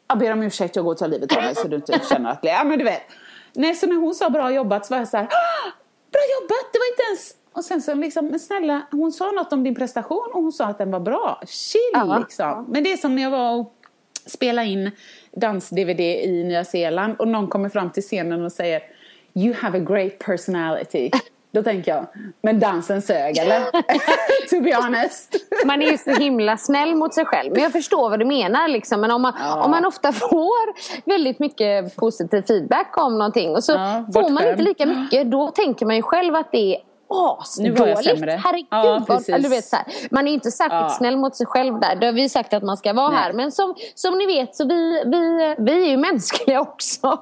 jag 0.07 0.19
ber 0.19 0.31
om 0.31 0.43
ursäkt, 0.43 0.75
jag 0.75 0.85
går 0.85 0.91
och 0.91 0.97
tar 0.97 1.07
livet 1.07 1.35
av 1.37 1.43
mig 1.43 1.55
så 1.55 1.67
du 1.67 1.75
inte 1.75 1.99
känner 2.09 2.29
att, 2.31 2.39
ja 2.41 2.63
men 2.63 2.79
du 2.79 2.85
vet. 2.85 3.01
Nej, 3.53 3.75
så 3.75 3.87
när 3.87 3.95
hon 3.95 4.15
sa 4.15 4.29
bra 4.29 4.51
jobbat 4.51 4.85
så 4.85 4.93
var 4.93 4.99
jag 4.99 5.07
så 5.07 5.17
här, 5.17 5.23
"Ah, 5.25 5.71
bra 6.11 6.21
jobbat, 6.41 6.73
det 6.73 6.79
var 6.79 6.87
inte 6.93 7.03
ens 7.09 7.33
och 7.53 7.63
sen 7.65 7.81
så 7.81 7.93
liksom, 7.95 8.25
men 8.27 8.39
snälla, 8.39 8.81
hon 8.91 9.11
sa 9.11 9.31
något 9.31 9.53
om 9.53 9.63
din 9.63 9.75
prestation 9.75 10.27
och 10.33 10.41
hon 10.41 10.51
sa 10.51 10.65
att 10.65 10.77
den 10.77 10.91
var 10.91 10.99
bra. 10.99 11.41
Chill 11.47 11.79
Ja. 11.93 12.17
liksom. 12.19 12.65
Men 12.69 12.83
det 12.83 12.91
är 12.91 12.97
som 12.97 13.15
när 13.15 13.23
jag 13.23 13.31
var 13.31 13.55
och 13.55 13.73
spelade 14.25 14.67
in 14.67 14.91
dans-DVD 15.31 15.99
i 15.99 16.43
Nya 16.43 16.65
Zeeland 16.65 17.15
och 17.19 17.27
någon 17.27 17.47
kommer 17.47 17.69
fram 17.69 17.91
till 17.91 18.03
scenen 18.03 18.45
och 18.45 18.51
säger 18.51 18.81
You 19.37 19.53
have 19.53 19.77
a 19.77 19.81
great 19.87 20.19
personality. 20.19 21.11
Då 21.51 21.63
tänker 21.63 21.91
jag, 21.91 22.05
men 22.41 22.59
dansen 22.59 23.01
sög 23.01 23.37
eller? 23.37 23.59
to 24.49 24.61
be 24.63 24.75
honest. 24.75 25.35
Man 25.65 25.81
är 25.81 25.91
ju 25.91 25.97
så 25.97 26.11
himla 26.11 26.57
snäll 26.57 26.95
mot 26.95 27.13
sig 27.13 27.25
själv. 27.25 27.51
Men 27.53 27.63
jag 27.63 27.71
förstår 27.71 28.09
vad 28.09 28.19
du 28.19 28.25
menar. 28.25 28.67
Liksom. 28.67 29.01
Men 29.01 29.11
om 29.11 29.21
man, 29.21 29.33
Ja. 29.39 29.63
om 29.63 29.71
man 29.71 29.85
ofta 29.85 30.11
får 30.13 30.73
väldigt 31.09 31.39
mycket 31.39 31.95
positiv 31.95 32.41
feedback 32.41 32.97
om 32.97 33.17
någonting 33.17 33.55
och 33.55 33.63
så 33.63 33.71
Ja, 33.71 34.05
får 34.13 34.29
man 34.29 34.47
inte 34.49 34.61
lika 34.63 34.85
mycket. 34.85 35.31
Då 35.31 35.51
tänker 35.51 35.85
man 35.85 35.95
ju 35.95 36.01
själv 36.01 36.35
att 36.35 36.51
det 36.51 36.77
asdåligt. 37.09 37.79
Herregud. 37.79 38.67
Ja, 38.69 38.83
vad, 38.83 39.07
precis. 39.07 39.29
eller 39.29 39.43
du 39.43 39.49
vet, 39.49 39.65
så 39.65 39.75
här. 39.75 39.85
Man 40.11 40.27
är 40.27 40.31
inte 40.33 40.51
särskilt 40.51 40.73
Ja. 40.81 40.89
snäll 40.89 41.17
mot 41.17 41.35
sig 41.35 41.45
själv 41.45 41.79
där. 41.79 41.95
Det 41.95 42.05
har 42.05 42.13
vi 42.13 42.29
sagt 42.29 42.53
att 42.53 42.63
man 42.63 42.77
ska 42.77 42.93
vara 42.93 43.09
Nej. 43.09 43.17
här. 43.17 43.33
Men 43.33 43.51
som, 43.51 43.75
som 43.95 44.17
ni 44.17 44.25
vet 44.25 44.55
så 44.55 44.67
vi, 44.67 45.03
vi, 45.05 45.55
vi 45.57 45.85
är 45.85 45.89
ju 45.89 45.97
mänskliga 45.97 46.61
också. 46.61 47.19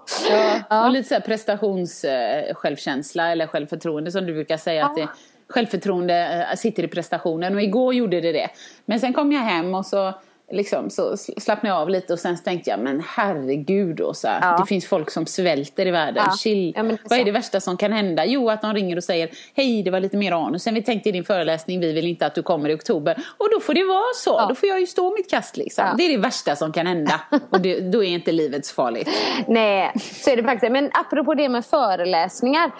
Ja. 0.69 0.85
Och 0.85 0.91
lite 0.91 1.07
så 1.09 1.13
här 1.13 1.21
prestations 1.21 2.03
eh, 2.03 2.53
självkänsla 2.55 3.31
eller 3.31 3.47
självförtroende 3.47 4.11
som 4.11 4.25
du 4.25 4.33
brukar 4.33 4.57
säga 4.57 4.85
att 4.85 4.95
det, 4.95 5.07
självförtroende 5.49 6.45
eh, 6.51 6.55
sitter 6.55 6.83
i 6.83 6.87
prestationen 6.87 7.55
och 7.55 7.61
igår 7.61 7.93
gjorde 7.93 8.21
det 8.21 8.31
det. 8.31 8.49
Men 8.85 8.99
sen 8.99 9.13
kom 9.13 9.31
jag 9.31 9.41
hem 9.41 9.75
och 9.75 9.85
så 9.85 10.13
liksom 10.51 10.89
så 10.89 11.17
slappnade 11.17 11.75
jag 11.75 11.81
av 11.81 11.89
lite 11.89 12.13
och 12.13 12.19
sen 12.19 12.37
tänkte 12.37 12.69
jag 12.69 12.79
men 12.79 13.03
herregud 13.07 14.01
här, 14.23 14.39
Ja. 14.41 14.57
det 14.57 14.65
finns 14.65 14.85
folk 14.87 15.11
som 15.11 15.25
svälter 15.25 15.85
i 15.85 15.91
världen. 15.91 16.23
Ja. 16.27 16.37
Chill. 16.37 16.73
Ja, 16.75 16.81
är 16.83 16.97
Vad 17.09 17.19
är 17.19 17.25
det 17.25 17.31
värsta 17.31 17.59
som 17.59 17.77
kan 17.77 17.91
hända? 17.93 18.25
Jo 18.25 18.49
att 18.49 18.61
de 18.61 18.73
ringer 18.73 18.97
och 18.97 19.03
säger 19.03 19.29
hej 19.55 19.83
det 19.83 19.91
var 19.91 19.99
lite 19.99 20.17
mer 20.17 20.31
anus 20.31 20.67
än 20.67 20.73
vi 20.73 20.81
tänkte 20.81 21.09
i 21.09 21.11
din 21.11 21.23
föreläsning 21.23 21.79
vi 21.79 21.93
vill 21.93 22.07
inte 22.07 22.25
att 22.25 22.35
du 22.35 22.43
kommer 22.43 22.69
i 22.69 22.75
oktober. 22.75 23.17
Och 23.37 23.47
då 23.51 23.59
får 23.59 23.73
det 23.73 23.83
vara 23.83 24.13
så. 24.15 24.29
Ja. 24.29 24.45
Då 24.49 24.55
får 24.55 24.69
jag 24.69 24.79
ju 24.79 24.87
stå 24.87 25.13
mitt 25.13 25.29
kast 25.29 25.57
liksom. 25.57 25.85
Det 25.97 26.03
är 26.03 26.09
det 26.09 26.17
värsta 26.17 26.55
som 26.55 26.71
kan 26.71 26.87
hända. 26.87 27.21
Och 27.49 27.61
det, 27.61 27.79
då 27.79 28.03
är 28.03 28.09
inte 28.09 28.31
livet 28.31 28.65
så 28.65 28.73
farligt. 28.73 29.09
Nej, 29.47 29.91
så 29.95 30.29
är 30.29 30.37
det 30.37 30.43
faktiskt. 30.43 30.71
Men 30.71 30.89
apropå 30.93 31.33
det 31.33 31.49
med 31.49 31.65
föreläsningar. 31.65 32.71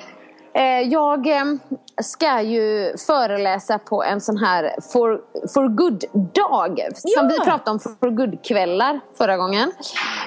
Eh, 0.54 0.64
jag 0.82 1.28
eh, 1.28 1.44
ska 2.04 2.42
ju 2.42 2.98
föreläsa 3.08 3.80
på 3.80 4.04
en 4.04 4.22
sån 4.22 4.38
här 4.38 4.76
for, 4.94 5.22
for 5.54 5.68
good-dag. 5.68 6.80
Som 6.96 7.12
Ja. 7.16 7.30
vi 7.30 7.40
pratade 7.40 7.72
om 7.72 7.80
for 7.80 8.10
good-kvällar 8.10 9.00
förra 9.18 9.38
gången. 9.38 9.72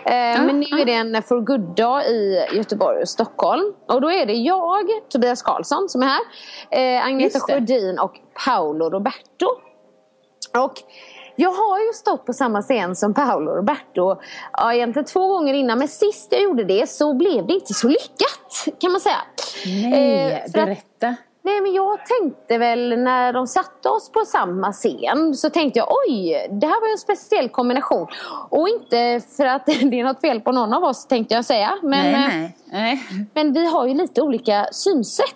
Eh, 0.04 0.12
men 0.44 0.61
nu 0.61 0.81
är 0.81 0.85
det 0.85 0.92
en 0.92 1.22
for 1.22 1.40
good-dag 1.40 2.07
i 2.07 2.46
Göteborg 2.52 3.02
och 3.02 3.09
Stockholm. 3.09 3.72
Och 3.88 4.00
då 4.00 4.11
är 4.12 4.26
det 4.26 4.33
jag, 4.33 4.87
Tobias 5.09 5.42
Karlsson 5.42 5.88
som 5.88 6.02
är 6.02 6.07
här. 6.07 6.20
Eh, 6.98 7.07
Agneta. 7.07 7.40
Sjödin 7.40 7.98
och 7.98 8.12
Paolo 8.46 8.90
Roberto. 8.90 9.46
Och 10.59 10.72
jag 11.37 11.50
har 11.52 11.78
ju 11.78 11.92
stått 11.92 12.26
på 12.26 12.33
samma 12.33 12.62
scen 12.62 12.96
som 12.96 13.14
Paolo 13.14 13.50
Roberto 13.52 14.20
ja, 14.52 14.74
egentligen 14.74 15.07
två 15.07 15.28
gånger 15.28 15.54
innan. 15.54 15.78
Men 15.78 15.88
sist 15.88 16.28
jag 16.33 16.42
gjorde 16.42 16.64
det 16.64 16.90
så 16.90 17.14
blev 17.14 17.46
det 17.46 17.52
inte 17.54 17.74
så 17.74 17.88
lyckat 17.88 18.78
kan 18.81 18.92
man 18.92 19.00
säga. 19.00 19.16
Nej, 19.66 20.33
Eh, 20.33 20.38
för 20.52 20.59
att- 20.61 20.66
berätta. 20.66 21.16
Nej 21.42 21.61
men 21.61 21.72
jag 21.72 21.98
tänkte 22.07 22.59
väl 22.59 22.98
när 22.98 23.33
de 23.33 23.46
satte 23.46 23.88
oss 23.88 24.12
på 24.12 24.20
samma 24.20 24.72
scen 24.72 25.35
så 25.35 25.51
tänkte 25.51 25.79
jag 25.79 25.88
oj, 25.90 26.48
det 26.51 26.66
här 26.66 26.81
var 26.81 26.87
ju 26.88 26.92
en 26.92 26.98
speciell 26.98 27.48
kombination. 27.48 28.07
Och 28.51 28.68
inte 28.68 29.20
för 29.37 29.46
att 29.46 29.66
det 29.66 29.72
är 30.01 30.05
något 30.05 30.20
fel 30.20 30.40
på 30.40 30.53
någon 30.53 30.74
av 30.74 30.85
oss 30.85 31.07
tänkte 31.07 31.35
jag 31.35 31.44
säga. 31.44 31.79
Men, 31.83 32.12
nej, 32.12 32.44
eh, 32.44 32.51
nej, 32.72 33.03
men 33.35 33.53
vi 33.53 33.66
har 33.66 33.87
ju 33.87 33.94
lite 33.94 34.22
olika 34.22 34.66
synsätt 34.72 35.27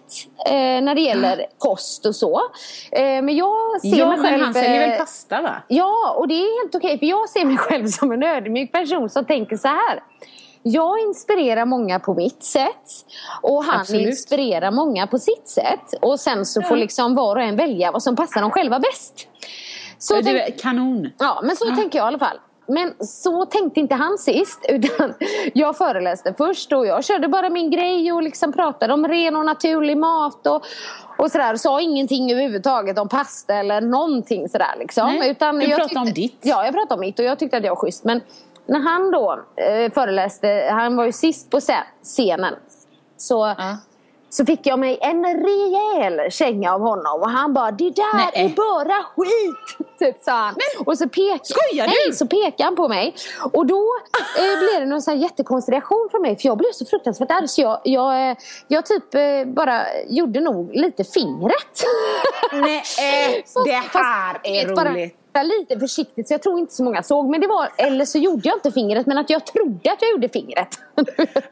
eh, 0.46 0.52
när 0.54 0.94
det 0.94 1.00
gäller 1.00 1.46
kost 1.58 2.06
och 2.06 2.16
så. 2.16 2.40
Eh, 2.92 3.02
men 3.02 3.36
jag 3.36 3.80
ser 3.80 3.96
Ja, 3.96 4.08
mig 4.08 4.18
själv... 4.18 4.42
han 4.42 4.54
säljer 4.54 4.82
eh, 4.82 4.88
väl 4.88 4.98
pasta 4.98 5.42
va? 5.42 5.54
Ja, 5.68 6.14
och 6.18 6.28
det 6.28 6.34
är 6.34 6.62
helt 6.62 6.74
okej 6.74 6.98
för 6.98 7.06
jag 7.06 7.28
ser 7.28 7.44
mig 7.44 7.56
själv 7.56 7.86
som 7.86 8.12
en 8.12 8.22
ödmjuk 8.22 8.72
person 8.72 9.08
som 9.10 9.24
tänker 9.24 9.56
så 9.56 9.68
här. 9.68 10.02
Jag 10.62 11.00
inspirerar 11.00 11.64
många 11.64 12.00
på 12.00 12.14
mitt 12.14 12.44
sätt 12.44 12.90
och 13.42 13.64
han 13.64 13.80
Absolut. 13.80 14.06
inspirerar 14.06 14.70
många 14.70 15.06
på 15.06 15.18
sitt 15.18 15.48
sätt. 15.48 15.94
Och 16.00 16.20
sen 16.20 16.46
så 16.46 16.62
får 16.62 16.76
Ja. 16.76 16.80
liksom 16.82 17.14
var 17.14 17.36
och 17.36 17.42
en 17.42 17.56
välja 17.56 17.92
vad 17.92 18.02
som 18.02 18.16
passar 18.16 18.40
dem 18.40 18.50
själva 18.50 18.78
bäst. 18.78 19.28
Så 19.98 20.14
det 20.20 20.22
tänk- 20.44 20.60
kanon. 20.60 21.10
Ja, 21.18 21.40
men 21.42 21.56
så 21.56 21.64
tänker 21.76 21.98
jag 21.98 22.06
i 22.06 22.08
alla 22.08 22.18
fall. 22.18 22.38
Men 22.66 22.94
så 23.06 23.44
tänkte 23.46 23.80
inte 23.80 23.94
han 23.94 24.18
sist. 24.18 24.60
Utan 24.68 25.14
jag 25.54 25.76
föreläste 25.78 26.34
först 26.38 26.72
och 26.72 26.86
jag 26.86 27.04
körde 27.04 27.28
bara 27.28 27.50
min 27.50 27.70
grej 27.70 28.12
och 28.12 28.22
liksom 28.22 28.52
pratade 28.52 28.94
om 28.94 29.08
ren 29.08 29.36
och 29.36 29.44
naturlig 29.44 29.96
mat. 29.96 30.46
Och, 30.46 30.62
och 31.18 31.30
sådär. 31.30 31.56
Sa 31.56 31.80
ingenting 31.80 32.32
överhuvudtaget 32.32 32.98
om 32.98 33.08
pasta 33.08 33.54
eller 33.54 33.80
någonting 33.80 34.48
sådär. 34.48 34.74
Liksom. 34.78 35.06
Nej, 35.06 35.30
utan 35.30 35.58
du 35.58 35.66
jag 35.66 35.78
pratade 35.78 36.00
om 36.00 36.12
ditt. 36.12 36.38
Ja, 36.42 36.64
jag 36.64 36.74
pratade 36.74 36.94
om 36.94 37.00
mitt 37.00 37.18
och 37.18 37.24
jag 37.24 37.38
tyckte 37.38 37.56
att 37.56 37.64
jag 37.64 37.70
var 37.70 37.76
schysst. 37.80 38.04
Men 38.04 38.20
när 38.72 38.80
han 38.80 39.10
då 39.10 39.40
eh, 39.56 39.92
föreläste, 39.92 40.68
han 40.70 40.96
var 40.96 41.04
ju 41.04 41.12
sist 41.12 41.50
på 41.50 41.60
scen- 41.60 41.84
scenen. 42.02 42.54
Så, 43.16 43.54
Ja. 43.58 43.76
så 44.30 44.44
fick 44.46 44.66
jag 44.66 44.78
mig 44.78 44.98
en 45.00 45.24
rejäl 45.24 46.30
känga 46.30 46.74
av 46.74 46.80
honom 46.80 47.20
och 47.22 47.30
han 47.30 47.52
bara 47.54 47.70
det 47.70 47.90
där 47.90 48.14
Nej. 48.16 48.30
är 48.34 48.48
bara 48.48 49.02
skit! 49.16 49.88
Typ 49.98 50.22
sa 50.24 50.32
han. 50.32 50.54
och 50.86 50.98
så 50.98 51.08
pek... 51.08 51.40
skojar 51.44 51.86
Nej, 51.86 51.94
du? 52.06 52.12
så 52.12 52.26
pekade 52.26 52.64
han 52.64 52.76
på 52.76 52.88
mig. 52.88 53.14
Och 53.52 53.66
då 53.66 53.82
eh, 54.38 54.58
blev 54.70 54.80
det 54.80 54.86
någon 54.86 55.02
sån 55.02 55.20
jättekonstig 55.20 55.72
reaktion 55.72 56.08
från 56.10 56.22
mig 56.22 56.36
för 56.36 56.48
jag 56.48 56.58
blev 56.58 56.72
så 56.72 56.86
fruktansvärt 56.86 57.30
arg 57.30 57.48
så 57.48 57.60
jag, 57.62 57.80
jag, 57.84 58.30
eh, 58.30 58.36
jag 58.68 58.86
typ 58.86 59.14
eh, 59.14 59.20
bara 59.46 59.82
gjorde 60.08 60.40
nog 60.40 60.70
lite 60.74 61.04
fingret. 61.04 61.82
Nej, 62.52 62.82
Så- 63.46 63.64
det 63.64 63.82
fast, 63.82 63.94
här 64.04 64.40
du 64.44 64.50
är 64.50 64.66
vet, 64.66 64.76
bara- 64.76 64.90
roligt. 64.90 65.16
Lite 65.42 65.78
försiktigt 65.80 66.28
så 66.28 66.34
jag 66.34 66.42
tror 66.42 66.58
inte 66.58 66.74
så 66.74 66.84
många 66.84 67.02
såg. 67.02 67.30
Men 67.30 67.40
det 67.40 67.46
var, 67.46 67.68
eller 67.76 68.04
så 68.04 68.18
gjorde 68.18 68.48
jag 68.48 68.56
inte 68.56 68.72
fingret 68.72 69.06
men 69.06 69.18
att 69.18 69.30
jag 69.30 69.46
trodde 69.46 69.92
att 69.92 70.02
jag 70.02 70.10
gjorde 70.10 70.28
fingret. 70.28 70.78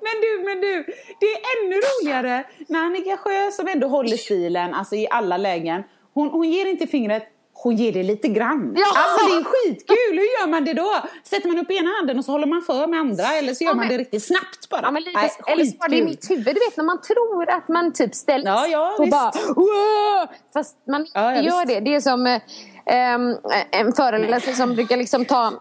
Men 0.01 0.17
du, 0.23 0.43
men 0.45 0.61
du, 0.61 0.85
det 1.21 1.27
är 1.27 1.39
ännu 1.65 1.77
roligare 1.77 2.45
när 2.69 2.81
Annika 2.81 3.17
Sjö 3.17 3.51
som 3.51 3.69
ändå 3.69 3.89
håller 3.89 4.17
stilen, 4.17 4.75
alltså 4.75 4.95
i 4.95 5.07
alla 5.11 5.37
lägen, 5.37 5.83
hon, 6.15 6.29
hon 6.31 6.51
ger 6.51 6.67
inte 6.67 6.87
fingret, 6.87 7.23
hon 7.53 7.77
ger 7.77 7.93
det 7.93 8.03
lite 8.03 8.29
grann. 8.29 8.75
Ja! 8.77 8.85
Alltså 8.97 9.27
det 9.27 9.33
är 9.41 9.45
skitkul, 9.45 9.97
hur 10.19 10.41
gör 10.41 10.47
man 10.47 10.65
det 10.65 10.73
då? 10.73 10.91
Sätter 11.25 11.49
man 11.49 11.59
upp 11.59 11.71
ena 11.71 11.91
handen 11.91 12.19
och 12.19 12.25
så 12.25 12.33
håller 12.33 12.47
man 12.47 12.63
för 12.63 12.87
med 12.87 13.01
andra 13.01 13.25
eller 13.35 13.55
så 13.55 13.65
gör 13.65 13.71
Ja, 13.71 13.75
man 13.75 13.87
men- 13.87 13.89
det 13.97 13.99
riktigt 13.99 14.25
snabbt 14.27 14.69
bara? 14.71 14.81
Ja, 14.83 14.91
men 14.91 15.03
lite, 15.03 15.19
Nej, 15.21 15.31
eller 15.47 15.65
så 15.65 15.77
var 15.81 15.89
det 15.89 15.97
i 15.97 16.03
mitt 16.03 16.31
huvud. 16.31 16.45
Du 16.45 16.53
vet 16.53 16.77
när 16.77 16.85
man 16.85 17.01
tror 17.01 17.51
att 17.51 17.69
man 17.69 17.93
typ 17.93 18.15
ställs 18.15 18.45
Ja, 18.45 18.67
ja, 18.67 18.95
och 18.99 19.05
visst. 19.05 19.11
bara 19.13 19.33
Wow! 19.55 20.29
Fast 20.53 20.77
man 20.87 21.01
inte 21.01 21.13
Ja, 21.15 21.35
ja, 21.35 21.43
gör 21.43 21.67
visst. 21.67 21.69
det. 21.69 21.81
Det 21.81 21.95
är 21.95 22.01
som 22.01 22.27
eh, 22.27 22.41
Ehm, 22.87 23.37
en 23.71 23.93
föreläsare 23.93 24.55
som 24.55 24.75
brukar 24.75 24.97
liksom 24.97 25.25
ta 25.25 25.53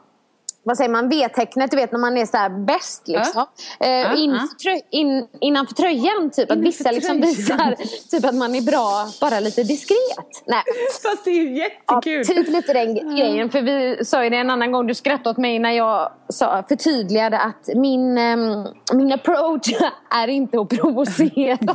vad 0.70 0.78
säger 0.78 0.90
man, 0.90 1.10
V-tecknet, 1.10 1.72
du 1.72 1.78
vet 1.78 1.92
när 1.92 2.00
man 2.00 2.18
är 2.18 2.26
så 2.26 2.50
bäst 2.66 3.08
liksom. 3.08 3.46
Eh, 3.80 3.90
Ja, 3.90 4.16
in, 4.16 4.32
ja. 4.32 4.48
trö, 4.64 4.80
in, 4.92 5.28
innanför 5.42 5.74
tröjan 5.76 6.30
typ. 6.32 6.52
Att 6.52 6.58
vissa 6.58 6.92
liksom 6.92 7.22
visar 7.22 7.76
typ 8.12 8.26
att 8.26 8.36
man 8.36 8.56
är 8.56 8.62
bra, 8.62 9.08
bara 9.22 9.40
lite 9.40 9.64
diskret. 9.64 9.98
Nej. 10.46 10.64
Fast 11.04 11.26
det 11.26 11.32
är 11.32 11.34
ju 11.36 11.58
Ja, 11.58 11.64
jättekul. 11.64 12.26
typ 12.26 12.48
lite 12.50 12.74
den 12.74 13.16
grejen. 13.18 13.50
För 13.50 13.62
vi 13.62 14.06
sa 14.06 14.24
ju 14.24 14.30
det 14.30 14.38
en 14.38 14.50
annan 14.50 14.72
gång, 14.72 14.88
du 14.88 14.96
skrattade 14.96 15.30
åt 15.30 15.38
mig 15.38 15.60
när 15.60 15.72
jag 15.72 16.12
sa, 16.30 16.64
förtydligade 16.70 17.40
att 17.40 17.70
min, 17.76 18.18
ehm, 18.18 18.68
min 18.94 19.12
approach 19.12 19.68
är 20.10 20.28
inte 20.28 20.60
att 20.60 20.70
provocera. 20.70 21.58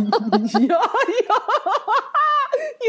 Ja, 0.69 0.83
ja! 1.29 1.41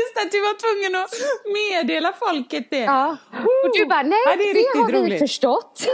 Just 0.02 0.26
att 0.26 0.32
du 0.32 0.40
var 0.42 0.56
tvungen 0.64 1.04
att 1.04 1.14
meddela 1.58 2.14
folket 2.20 2.68
det. 2.70 2.78
ja. 2.80 3.18
Och 3.64 3.72
du 3.78 3.86
bara, 3.86 4.02
nej 4.02 4.20
Ja, 4.26 4.32
det 4.36 4.54
det, 4.54 4.80
har 4.80 4.88
vi 4.92 4.98
roligt. 4.98 5.20
förstått. 5.20 5.88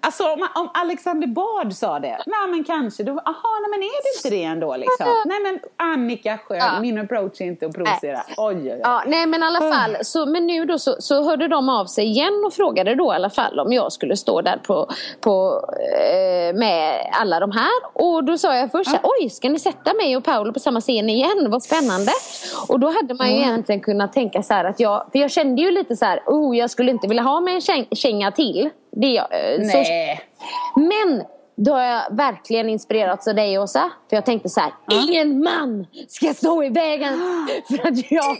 Alltså 0.00 0.24
om, 0.24 0.48
om 0.54 0.70
Alexander 0.74 1.26
Bard 1.28 1.72
sa 1.72 1.98
det, 1.98 2.18
nej 2.26 2.48
men 2.50 2.64
kanske, 2.64 3.02
då, 3.02 3.12
aha, 3.12 3.58
nej 3.62 3.70
men 3.70 3.82
är 3.82 4.02
det 4.02 4.16
inte 4.18 4.36
det 4.36 4.44
ändå 4.44 4.76
liksom? 4.76 5.06
Nej 5.26 5.40
men 5.42 5.60
Annika 5.76 6.38
Sjö, 6.38 6.56
Ja. 6.56 6.80
min 6.80 6.98
approach 6.98 7.40
är 7.40 7.44
inte 7.44 7.66
att 7.66 7.74
provocera. 7.74 8.20
Oj, 8.36 8.56
oj, 8.56 8.70
oj. 8.72 8.80
Ja, 8.82 9.02
nej 9.06 9.26
men 9.26 9.42
i 9.42 9.46
alla 9.46 9.60
fall. 9.60 9.96
Så, 10.02 10.26
men 10.26 10.46
nu 10.46 10.64
då 10.64 10.78
så, 10.78 10.96
så 10.98 11.22
hörde 11.22 11.48
de 11.48 11.68
av 11.68 11.84
sig 11.86 12.04
igen 12.04 12.42
och 12.46 12.52
frågade 12.52 12.94
då 12.94 13.12
i 13.12 13.14
alla 13.16 13.30
fall 13.30 13.58
om 13.60 13.72
jag 13.72 13.92
skulle 13.92 14.16
stå 14.16 14.40
där 14.40 14.56
på, 14.66 14.88
på, 15.20 15.64
eh, 16.02 16.54
med 16.58 17.10
alla 17.12 17.40
de 17.40 17.50
här. 17.50 17.70
Och 17.92 18.24
då 18.24 18.38
sa 18.38 18.56
jag 18.56 18.70
först 18.70 18.90
så 18.90 18.96
här, 18.96 19.04
oj 19.20 19.30
ska 19.30 19.48
ni 19.48 19.58
sätta 19.58 19.94
mig 19.94 20.16
och 20.16 20.24
Paolo 20.24 20.52
på 20.52 20.60
samma 20.60 20.80
scen 20.80 21.10
igen? 21.10 21.46
Vad 21.50 21.62
spännande. 21.62 22.12
Och 22.68 22.80
då 22.80 22.86
hade 22.90 23.14
man 23.14 23.28
ju 23.30 23.36
egentligen 23.36 23.80
kunnat 23.80 24.12
tänka 24.12 24.42
så 24.42 24.54
här 24.54 24.64
att 24.64 24.80
jag, 24.80 25.06
för 25.12 25.18
jag 25.18 25.30
kände 25.30 25.62
ju 25.62 25.70
lite 25.70 25.96
så 25.96 26.04
här, 26.04 26.22
oh 26.26 26.56
jag 26.56 26.70
skulle 26.70 26.90
inte 26.90 27.08
vilja 27.08 27.22
ha 27.22 27.40
med 27.40 27.54
en 27.54 27.60
käng, 27.60 27.86
känga 27.92 28.30
till. 28.32 28.70
Det, 29.00 29.16
eh, 29.16 29.24
så, 29.70 29.78
Nej. 29.78 30.20
men 30.76 31.24
då 31.56 31.72
har 31.72 31.82
jag 31.82 32.16
verkligen 32.16 32.68
inspirerats 32.68 33.28
av 33.28 33.34
dig 33.34 33.58
Åsa. 33.58 33.90
För 34.08 34.16
jag 34.16 34.24
tänkte 34.24 34.48
så 34.48 34.60
här, 34.60 34.72
ingen 34.90 35.42
man 35.42 35.86
ska 36.08 36.34
stå 36.34 36.64
i 36.64 36.68
vägen 36.68 37.18
för 37.68 37.88
att 37.88 38.10
jag... 38.10 38.36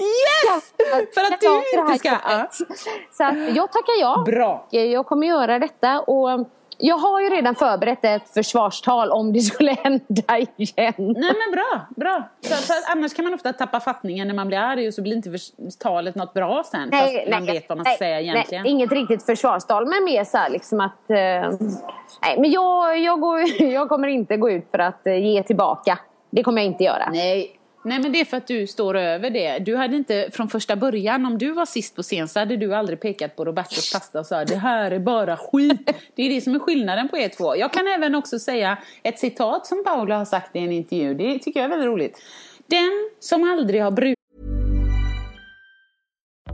Yes! 0.00 0.74
För 1.14 1.20
att 1.20 1.40
du 1.40 1.78
inte 1.78 1.98
ska... 1.98 2.18
Så 3.12 3.24
att 3.24 3.56
jag 3.56 3.72
tackar 3.72 4.00
ja. 4.00 4.22
Bra. 4.26 4.66
Jag 4.70 5.06
kommer 5.06 5.26
göra 5.26 5.58
detta 5.58 6.00
och 6.00 6.46
jag 6.84 6.98
har 6.98 7.20
ju 7.20 7.28
redan 7.28 7.54
förberett 7.54 8.04
ett 8.04 8.28
försvarstal 8.34 9.10
om 9.10 9.32
det 9.32 9.40
skulle 9.40 9.72
hända 9.82 10.38
igen. 10.38 10.94
Nej 10.96 11.14
men 11.14 11.52
bra, 11.52 11.80
bra. 11.96 12.28
För, 12.42 12.54
för 12.54 12.92
annars 12.92 13.14
kan 13.14 13.24
man 13.24 13.34
ofta 13.34 13.52
tappa 13.52 13.80
fattningen 13.80 14.28
när 14.28 14.34
man 14.34 14.48
blir 14.48 14.58
arg 14.58 14.88
och 14.88 14.94
så 14.94 15.02
blir 15.02 15.16
inte 15.16 15.30
talet 15.78 16.14
något 16.14 16.34
bra 16.34 16.62
sen. 16.70 16.90
fast 16.90 17.14
man 17.30 17.44
vet 17.44 17.68
vad 17.68 17.78
man 17.78 17.84
ska 17.84 17.90
nej, 17.90 17.98
säga 17.98 18.20
egentligen. 18.20 18.62
Nej, 18.62 18.72
inget 18.72 18.92
riktigt 18.92 19.22
försvarstal 19.26 19.86
men 19.86 20.04
mer 20.04 20.24
så 20.24 20.36
här 20.38 20.50
liksom 20.50 20.80
att... 20.80 21.10
Eh, 21.10 21.16
nej, 22.22 22.38
men 22.38 22.50
jag, 22.50 22.98
jag, 22.98 23.20
går, 23.20 23.62
jag 23.72 23.88
kommer 23.88 24.08
inte 24.08 24.36
gå 24.36 24.50
ut 24.50 24.70
för 24.70 24.78
att 24.78 25.06
eh, 25.06 25.16
ge 25.16 25.42
tillbaka. 25.42 25.98
Det 26.30 26.42
kommer 26.42 26.62
jag 26.62 26.66
inte 26.66 26.84
göra. 26.84 27.10
Nej. 27.12 27.58
Nej 27.84 27.98
men 27.98 28.12
det 28.12 28.20
är 28.20 28.24
för 28.24 28.36
att 28.36 28.46
du 28.46 28.66
står 28.66 28.96
över 28.96 29.30
det. 29.30 29.58
Du 29.58 29.76
hade 29.76 29.96
inte 29.96 30.30
från 30.32 30.48
första 30.48 30.76
början, 30.76 31.26
om 31.26 31.38
du 31.38 31.52
var 31.52 31.66
sist 31.66 31.96
på 31.96 32.02
scen 32.02 32.28
så 32.28 32.38
hade 32.38 32.56
du 32.56 32.74
aldrig 32.74 33.00
pekat 33.00 33.36
på 33.36 33.44
Robertos 33.44 33.92
pasta 33.92 34.20
och 34.20 34.26
sa 34.26 34.44
det 34.44 34.56
här 34.56 34.90
är 34.90 34.98
bara 34.98 35.36
skit. 35.36 35.90
Det 36.14 36.22
är 36.22 36.30
det 36.30 36.40
som 36.40 36.54
är 36.54 36.58
skillnaden 36.58 37.08
på 37.08 37.18
er 37.18 37.28
två. 37.28 37.56
Jag 37.56 37.72
kan 37.72 37.86
även 37.86 38.14
också 38.14 38.38
säga 38.38 38.78
ett 39.02 39.18
citat 39.18 39.66
som 39.66 39.84
Paula 39.84 40.18
har 40.18 40.24
sagt 40.24 40.56
i 40.56 40.58
en 40.58 40.72
intervju. 40.72 41.14
Det 41.14 41.38
tycker 41.38 41.60
jag 41.60 41.64
är 41.64 41.70
väldigt 41.70 41.88
roligt. 41.88 42.18
Den 42.66 43.10
som 43.20 43.50
aldrig 43.50 43.82
har 43.82 43.90
brutit 43.90 44.21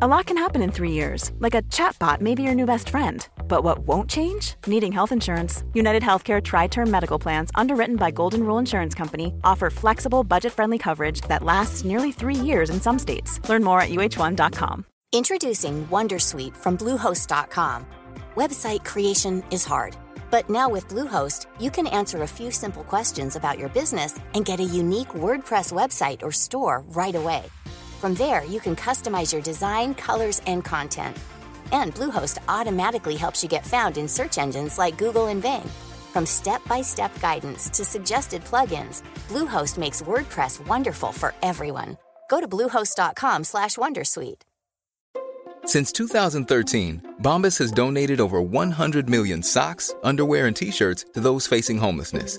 A 0.00 0.06
lot 0.06 0.26
can 0.26 0.38
happen 0.38 0.62
in 0.62 0.70
three 0.70 0.92
years, 0.92 1.32
like 1.40 1.56
a 1.56 1.62
chatbot 1.62 2.20
may 2.20 2.36
be 2.36 2.44
your 2.44 2.54
new 2.54 2.66
best 2.66 2.88
friend. 2.90 3.26
But 3.48 3.64
what 3.64 3.80
won't 3.80 4.08
change? 4.08 4.54
Needing 4.64 4.92
health 4.92 5.10
insurance. 5.10 5.64
United 5.74 6.04
Healthcare 6.04 6.40
Tri 6.40 6.68
Term 6.68 6.88
Medical 6.88 7.18
Plans, 7.18 7.50
underwritten 7.56 7.96
by 7.96 8.12
Golden 8.12 8.44
Rule 8.44 8.58
Insurance 8.58 8.94
Company, 8.94 9.34
offer 9.42 9.70
flexible, 9.70 10.22
budget 10.22 10.52
friendly 10.52 10.78
coverage 10.78 11.22
that 11.22 11.42
lasts 11.42 11.84
nearly 11.84 12.12
three 12.12 12.36
years 12.36 12.70
in 12.70 12.80
some 12.80 12.96
states. 12.96 13.40
Learn 13.48 13.64
more 13.64 13.80
at 13.80 13.88
uh1.com. 13.88 14.84
Introducing 15.10 15.84
Wondersuite 15.88 16.56
from 16.56 16.78
Bluehost.com. 16.78 17.84
Website 18.36 18.84
creation 18.84 19.42
is 19.50 19.64
hard, 19.64 19.96
but 20.30 20.48
now 20.48 20.68
with 20.68 20.86
Bluehost, 20.86 21.46
you 21.58 21.72
can 21.72 21.88
answer 21.88 22.22
a 22.22 22.28
few 22.28 22.52
simple 22.52 22.84
questions 22.84 23.34
about 23.34 23.58
your 23.58 23.68
business 23.70 24.20
and 24.34 24.44
get 24.44 24.60
a 24.60 24.74
unique 24.82 25.08
WordPress 25.08 25.72
website 25.72 26.22
or 26.22 26.30
store 26.30 26.84
right 26.90 27.16
away. 27.16 27.42
From 27.98 28.14
there, 28.14 28.44
you 28.44 28.60
can 28.60 28.76
customize 28.76 29.32
your 29.32 29.42
design, 29.42 29.92
colors, 29.92 30.40
and 30.46 30.64
content. 30.64 31.16
And 31.72 31.92
Bluehost 31.92 32.38
automatically 32.48 33.16
helps 33.16 33.42
you 33.42 33.48
get 33.48 33.66
found 33.66 33.98
in 33.98 34.06
search 34.06 34.38
engines 34.38 34.78
like 34.78 34.96
Google 34.96 35.26
and 35.26 35.42
Bing. 35.42 35.68
From 36.12 36.24
step-by-step 36.24 37.18
guidance 37.18 37.68
to 37.70 37.84
suggested 37.84 38.44
plugins, 38.44 39.02
Bluehost 39.26 39.78
makes 39.78 40.00
WordPress 40.02 40.64
wonderful 40.68 41.10
for 41.10 41.34
everyone. 41.42 41.96
Go 42.30 42.38
to 42.40 42.46
bluehost.com/wondersuite. 42.46 44.42
Since 45.64 45.92
2013, 45.92 47.02
Bombas 47.20 47.58
has 47.58 47.72
donated 47.72 48.20
over 48.20 48.40
100 48.40 49.10
million 49.10 49.42
socks, 49.42 49.92
underwear, 50.04 50.46
and 50.46 50.56
t 50.56 50.70
shirts 50.70 51.04
to 51.14 51.20
those 51.20 51.48
facing 51.48 51.78
homelessness. 51.78 52.38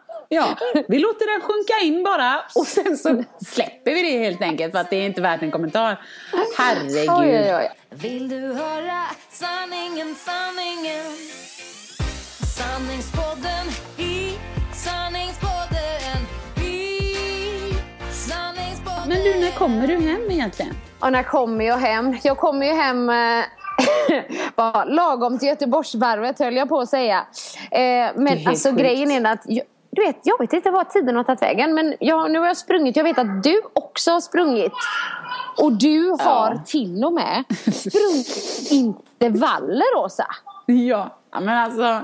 Ja, 0.33 0.57
vi 0.87 0.99
låter 0.99 1.31
den 1.31 1.41
sjunka 1.41 1.79
in 1.83 2.03
bara 2.03 2.41
och 2.55 2.67
sen 2.67 2.97
så 2.97 3.23
släpper 3.45 3.91
vi 3.91 4.01
det 4.01 4.17
helt 4.17 4.41
enkelt 4.41 4.71
för 4.71 4.79
att 4.79 4.89
det 4.89 4.95
är 4.95 5.05
inte 5.05 5.21
värt 5.21 5.41
en 5.41 5.51
kommentar. 5.51 6.01
Herregud. 6.57 7.09
Oj, 7.09 7.39
oj, 7.39 7.55
oj. 7.55 7.71
Vill 7.89 8.29
du 8.29 8.39
höra 8.39 9.01
sanningen, 9.29 10.15
sanningen? 10.15 11.05
Sanningspodden 12.57 13.67
i 13.97 14.33
sanningspodden 14.73 16.21
i 16.65 17.09
sanningspodden 18.11 19.07
Men 19.07 19.23
du, 19.23 19.39
när 19.39 19.51
kommer 19.51 19.87
du 19.87 19.97
hem 19.97 20.31
egentligen? 20.31 20.75
Och 20.99 21.11
när 21.11 21.23
kommer 21.23 21.65
jag 21.65 21.77
hem? 21.77 22.17
Jag 22.23 22.37
kommer 22.37 22.65
ju 22.65 22.73
hem 22.73 23.09
eh, 23.09 24.85
lagom 24.85 25.39
till 25.39 25.47
Göteborgsvarvet 25.47 26.39
höll 26.39 26.55
jag 26.55 26.69
på 26.69 26.79
att 26.79 26.89
säga. 26.89 27.25
Eh, 27.71 28.11
men 28.15 28.47
alltså 28.47 28.69
sjukt. 28.69 28.81
grejen 28.81 29.11
är 29.25 29.31
att 29.31 29.43
jag, 29.45 29.65
du 29.91 30.01
vet, 30.01 30.19
jag 30.23 30.39
vet 30.39 30.53
inte 30.53 30.71
vad 30.71 30.89
tiden 30.89 31.15
har 31.15 31.23
tagit 31.23 31.41
vägen 31.41 31.73
men 31.73 31.95
jag, 31.99 32.31
nu 32.31 32.39
har 32.39 32.47
jag 32.47 32.57
sprungit. 32.57 32.95
Jag 32.95 33.03
vet 33.03 33.17
att 33.17 33.43
du 33.43 33.61
också 33.73 34.11
har 34.11 34.21
sprungit. 34.21 34.71
Och 35.57 35.71
du 35.71 36.09
har 36.09 36.61
till 36.65 37.05
och 37.05 37.13
med 37.13 37.43
sprungit 37.73 38.71
intervaller 38.71 39.97
Åsa. 39.97 40.27
Ja, 40.65 41.17
ja, 41.31 41.39
men 41.39 41.57
alltså. 41.57 42.01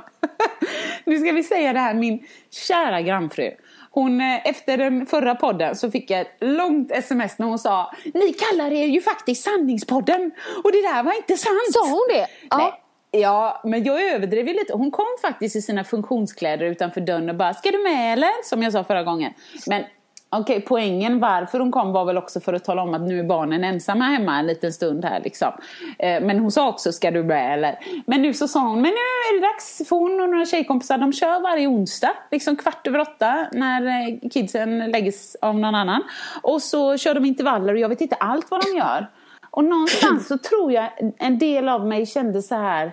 nu 1.05 1.19
ska 1.19 1.31
vi 1.31 1.43
säga 1.43 1.73
det 1.73 1.79
här, 1.79 1.93
min 1.93 2.25
kära 2.67 3.01
grannfru. 3.01 3.51
Hon, 3.91 4.21
eh, 4.21 4.47
efter 4.47 4.77
den 4.77 5.05
förra 5.05 5.35
podden 5.35 5.75
så 5.75 5.91
fick 5.91 6.11
jag 6.11 6.21
ett 6.21 6.37
långt 6.39 6.91
sms 6.91 7.39
när 7.39 7.45
hon 7.45 7.59
sa 7.59 7.91
Ni 8.13 8.33
kallar 8.33 8.71
er 8.71 8.85
ju 8.85 9.01
faktiskt 9.01 9.43
sanningspodden 9.43 10.31
och 10.63 10.71
det 10.71 10.81
där 10.81 11.03
var 11.03 11.13
inte 11.13 11.37
sant. 11.37 11.73
Sa 11.73 11.89
hon 11.89 12.07
det? 12.09 12.27
Ja. 12.49 12.57
Nej. 12.57 12.83
Ja, 13.21 13.61
men 13.63 13.83
jag 13.83 14.13
överdrev 14.13 14.47
ju 14.47 14.53
lite. 14.53 14.73
Hon 14.73 14.91
kom 14.91 15.05
faktiskt 15.21 15.55
i 15.55 15.61
sina 15.61 15.83
funktionskläder 15.83 16.65
utanför 16.65 17.01
dörren 17.01 17.29
och 17.29 17.35
bara 17.35 17.53
Ska 17.53 17.71
du 17.71 17.83
med 17.83 18.13
eller? 18.13 18.43
Som 18.43 18.63
jag 18.63 18.73
sa 18.73 18.83
förra 18.83 19.03
gången. 19.03 19.33
Men 19.67 19.83
Okej, 20.29 20.61
poängen 20.67 21.19
varför 21.19 21.59
hon 21.59 21.71
kom 21.71 21.93
var 21.93 22.05
väl 22.05 22.17
också 22.17 22.39
för 22.39 22.53
att 22.53 22.63
tala 22.63 22.81
om 22.81 22.93
att 22.93 23.01
nu 23.01 23.19
är 23.19 23.23
barnen 23.23 23.63
ensamma 23.63 24.05
hemma 24.05 24.39
en 24.39 24.47
liten 24.47 24.73
stund 24.73 25.05
här 25.05 25.21
liksom. 25.23 25.51
Eh, 25.99 26.21
men 26.21 26.39
hon 26.39 26.51
sa 26.51 26.69
också, 26.69 26.91
ska 26.91 27.11
du 27.11 27.23
med 27.23 27.53
eller? 27.53 27.79
Men 28.05 28.21
nu 28.21 28.33
så 28.33 28.47
sa 28.47 28.59
hon, 28.59 28.81
men 28.81 28.91
nu 28.91 28.97
är 28.97 29.41
det 29.41 29.47
dags 29.47 29.81
för 29.89 29.95
hon 29.95 30.21
och 30.21 30.29
några 30.29 30.45
tjejkompisar, 30.45 30.97
de 30.97 31.13
kör 31.13 31.39
varje 31.39 31.67
onsdag, 31.67 32.11
liksom 32.31 32.55
kvart 32.55 32.87
över 32.87 32.99
åtta 32.99 33.47
när 33.51 33.85
eh, 33.85 34.29
kidsen 34.29 34.91
läggs 34.91 35.35
av 35.41 35.59
någon 35.59 35.75
annan. 35.75 36.03
Och 36.41 36.61
så 36.61 36.97
kör 36.97 37.13
de 37.13 37.25
intervaller 37.25 37.73
och 37.73 37.79
jag 37.79 37.89
vet 37.89 38.01
inte 38.01 38.15
allt 38.15 38.51
vad 38.51 38.61
de 38.65 38.77
gör. 38.77 39.07
Och 39.51 39.63
någonstans 39.63 40.27
så 40.27 40.37
tror 40.37 40.71
jag 40.71 40.89
en 41.17 41.39
del 41.39 41.69
av 41.69 41.87
mig 41.87 42.05
kände 42.05 42.41
så 42.41 42.55
här, 42.55 42.91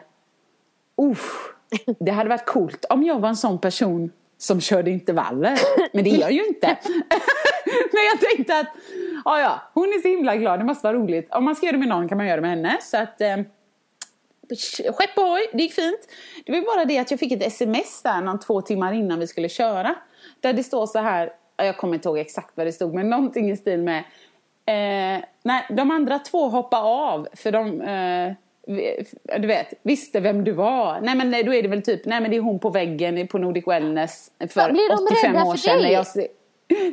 Uff, 0.96 1.52
det 2.00 2.10
hade 2.10 2.28
varit 2.28 2.46
coolt 2.46 2.84
om 2.84 3.02
jag 3.02 3.20
var 3.20 3.28
en 3.28 3.36
sån 3.36 3.58
person 3.58 4.10
som 4.38 4.60
körde 4.60 4.90
intervaller. 4.90 5.58
Men 5.92 6.04
det 6.04 6.10
är 6.10 6.20
jag 6.20 6.32
ju 6.32 6.46
inte. 6.46 6.66
Men 7.92 8.04
jag 8.12 8.20
tänkte 8.20 8.58
att, 8.58 8.66
ja 9.24 9.40
ja, 9.40 9.62
hon 9.74 9.84
är 9.84 10.02
så 10.02 10.08
himla 10.08 10.36
glad, 10.36 10.60
det 10.60 10.64
måste 10.64 10.86
vara 10.86 10.96
roligt. 10.96 11.34
Om 11.34 11.44
man 11.44 11.56
ska 11.56 11.66
göra 11.66 11.76
det 11.76 11.78
med 11.78 11.88
någon 11.88 12.08
kan 12.08 12.18
man 12.18 12.26
göra 12.26 12.36
det 12.36 12.42
med 12.42 12.50
henne. 12.50 12.78
Så 12.82 12.96
att, 12.96 13.20
eh, 13.20 13.36
skepp 14.92 15.18
ohoj, 15.18 15.50
det 15.52 15.62
gick 15.62 15.72
fint. 15.72 16.00
Det 16.46 16.52
var 16.52 16.76
bara 16.76 16.84
det 16.84 16.98
att 16.98 17.10
jag 17.10 17.20
fick 17.20 17.32
ett 17.32 17.42
sms 17.42 18.02
där 18.02 18.20
någon 18.20 18.40
två 18.40 18.60
timmar 18.60 18.92
innan 18.92 19.18
vi 19.18 19.26
skulle 19.26 19.48
köra. 19.48 19.94
Där 20.40 20.52
det 20.52 20.64
står 20.64 20.86
så 20.86 20.98
här, 20.98 21.32
jag 21.56 21.76
kommer 21.76 21.94
inte 21.94 22.08
ihåg 22.08 22.18
exakt 22.18 22.50
vad 22.54 22.66
det 22.66 22.72
stod, 22.72 22.94
men 22.94 23.10
någonting 23.10 23.50
i 23.50 23.56
stil 23.56 23.82
med 23.82 23.98
eh, 24.66 25.24
Nej, 25.42 25.66
de 25.70 25.90
andra 25.90 26.18
två 26.18 26.48
hoppar 26.48 26.82
av 26.82 27.28
för 27.32 27.52
de 27.52 27.80
eh, 27.80 28.32
du 29.38 29.46
vet, 29.46 29.74
visste 29.82 30.20
vem 30.20 30.44
du 30.44 30.52
var. 30.52 31.00
Nej 31.00 31.14
men 31.14 31.30
då 31.30 31.54
är 31.54 31.62
det 31.62 31.68
väl 31.68 31.82
typ, 31.82 32.04
nej 32.04 32.20
men 32.20 32.30
det 32.30 32.36
är 32.36 32.40
hon 32.40 32.58
på 32.58 32.70
väggen 32.70 33.28
på 33.28 33.38
Nordic 33.38 33.66
Wellness 33.66 34.30
för 34.48 34.72
Blir 34.72 34.88
de 34.88 35.04
85 35.04 35.32
rädda 35.32 35.44
år 35.44 35.50
för 35.52 35.58
sedan. 35.58 35.82
dig? 35.82 36.28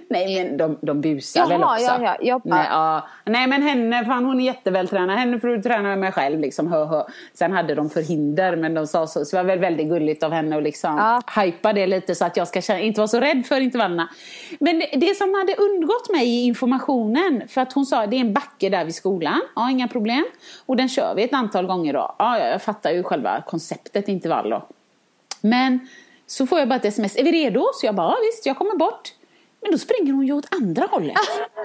Nej 0.09 0.43
men 0.43 0.57
de, 0.57 0.77
de 0.81 1.01
busar 1.01 1.39
Jaha, 1.39 1.49
väl 1.49 1.63
också. 1.63 2.03
ja, 2.03 2.17
ja, 2.21 2.39
bara- 2.43 2.55
nej, 2.57 2.67
ja. 2.69 3.07
nej 3.25 3.47
men 3.47 3.61
henne, 3.61 4.05
fan 4.05 4.25
hon 4.25 4.39
är 4.39 4.45
jättevältränad. 4.45 5.17
Henne 5.19 5.39
får 5.39 5.47
du 5.47 5.61
träna 5.61 5.81
med 5.83 5.97
mig 5.97 6.11
själv 6.11 6.39
liksom, 6.39 6.71
hö, 6.71 6.85
hö. 6.85 7.03
Sen 7.33 7.51
hade 7.51 7.75
de 7.75 7.89
förhinder 7.89 8.55
men 8.55 8.73
de 8.73 8.87
sa 8.87 9.07
så. 9.07 9.25
Så 9.25 9.35
det 9.35 9.43
var 9.43 9.47
väl 9.47 9.59
väldigt 9.59 9.87
gulligt 9.89 10.23
av 10.23 10.31
henne 10.31 10.57
att 10.57 10.63
liksom 10.63 10.97
Ja. 10.97 11.41
hypa 11.43 11.73
det 11.73 11.87
lite 11.87 12.15
så 12.15 12.25
att 12.25 12.37
jag 12.37 12.47
ska 12.47 12.61
känna, 12.61 12.79
inte 12.79 12.99
vara 12.99 13.07
så 13.07 13.19
rädd 13.19 13.45
för 13.45 13.59
intervallerna. 13.61 14.09
Men 14.59 14.79
det, 14.79 14.85
det 14.97 15.15
som 15.17 15.33
hade 15.33 15.55
undgått 15.55 16.09
mig 16.11 16.27
i 16.27 16.43
informationen, 16.45 17.41
för 17.47 17.61
att 17.61 17.73
hon 17.73 17.85
sa 17.85 18.05
det 18.05 18.15
är 18.15 18.21
en 18.21 18.33
backe 18.33 18.69
där 18.69 18.85
vid 18.85 18.95
skolan, 18.95 19.41
ja 19.55 19.69
inga 19.71 19.87
problem. 19.87 20.25
Och 20.65 20.77
den 20.77 20.89
kör 20.89 21.15
vi 21.15 21.23
ett 21.23 21.33
antal 21.33 21.65
gånger 21.65 21.93
då. 21.93 22.15
Ja, 22.19 22.39
ja, 22.39 22.47
jag 22.47 22.61
fattar 22.61 22.91
ju 22.91 23.03
själva 23.03 23.41
konceptet 23.47 24.07
intervall 24.07 24.49
då. 24.49 24.65
Men 25.41 25.87
så 26.27 26.47
får 26.47 26.59
jag 26.59 26.67
bara 26.67 26.75
ett 26.75 26.85
sms, 26.85 27.15
är 27.17 27.23
vi 27.23 27.31
redo? 27.31 27.65
Så 27.73 27.85
jag 27.85 27.95
bara, 27.95 28.07
ja, 28.11 28.17
visst, 28.31 28.45
jag 28.45 28.57
kommer 28.57 28.75
bort. 28.75 29.09
Men 29.61 29.71
då 29.71 29.77
springer 29.77 30.13
hon 30.13 30.27
ju 30.27 30.33
åt 30.33 30.47
andra 30.55 30.85
hållet. 30.85 31.17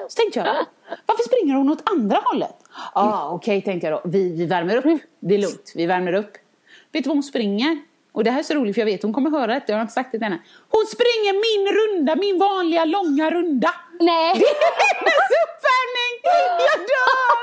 Så 0.08 0.16
tänkte 0.22 0.38
jag, 0.38 0.66
varför 1.06 1.22
springer 1.24 1.54
hon 1.54 1.70
åt 1.70 1.90
andra 1.90 2.16
hållet? 2.24 2.56
Ja, 2.72 2.90
ah, 2.94 3.30
okej 3.30 3.62
tänkte 3.62 3.86
jag 3.86 4.02
då, 4.04 4.08
vi, 4.10 4.32
vi 4.36 4.46
värmer 4.46 4.76
upp. 4.86 5.00
Det 5.20 5.34
är 5.34 5.38
lugnt, 5.38 5.72
vi 5.74 5.86
värmer 5.86 6.12
upp. 6.12 6.32
Vet 6.92 7.04
du 7.04 7.08
vad 7.08 7.16
hon 7.16 7.22
springer? 7.22 7.78
Och 8.12 8.24
det 8.24 8.30
här 8.30 8.38
är 8.38 8.42
så 8.42 8.54
roligt 8.54 8.74
för 8.74 8.80
jag 8.80 8.86
vet 8.86 9.02
hon 9.02 9.12
kommer 9.12 9.30
höra 9.30 9.46
det, 9.46 9.62
jag 9.66 9.74
har 9.76 9.80
inte 9.82 9.92
sagt 9.94 10.12
det 10.12 10.18
till 10.18 10.24
henne. 10.24 10.38
Hon 10.68 10.86
springer 10.86 11.32
min 11.32 11.74
runda, 11.78 12.16
min 12.16 12.38
vanliga 12.38 12.84
långa 12.84 13.30
runda. 13.30 13.70
Nej, 14.00 14.28
Hennes 14.34 15.30
uppvärmning! 15.44 16.12
Jag 16.70 16.78
dör! 16.78 17.36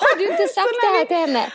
har 0.00 0.18
du 0.18 0.24
inte 0.30 0.48
sagt 0.48 0.68
Så 0.68 0.74
det 0.80 0.86
här 0.86 1.00
vi- 1.00 1.06
till 1.06 1.16
henne? 1.16 1.52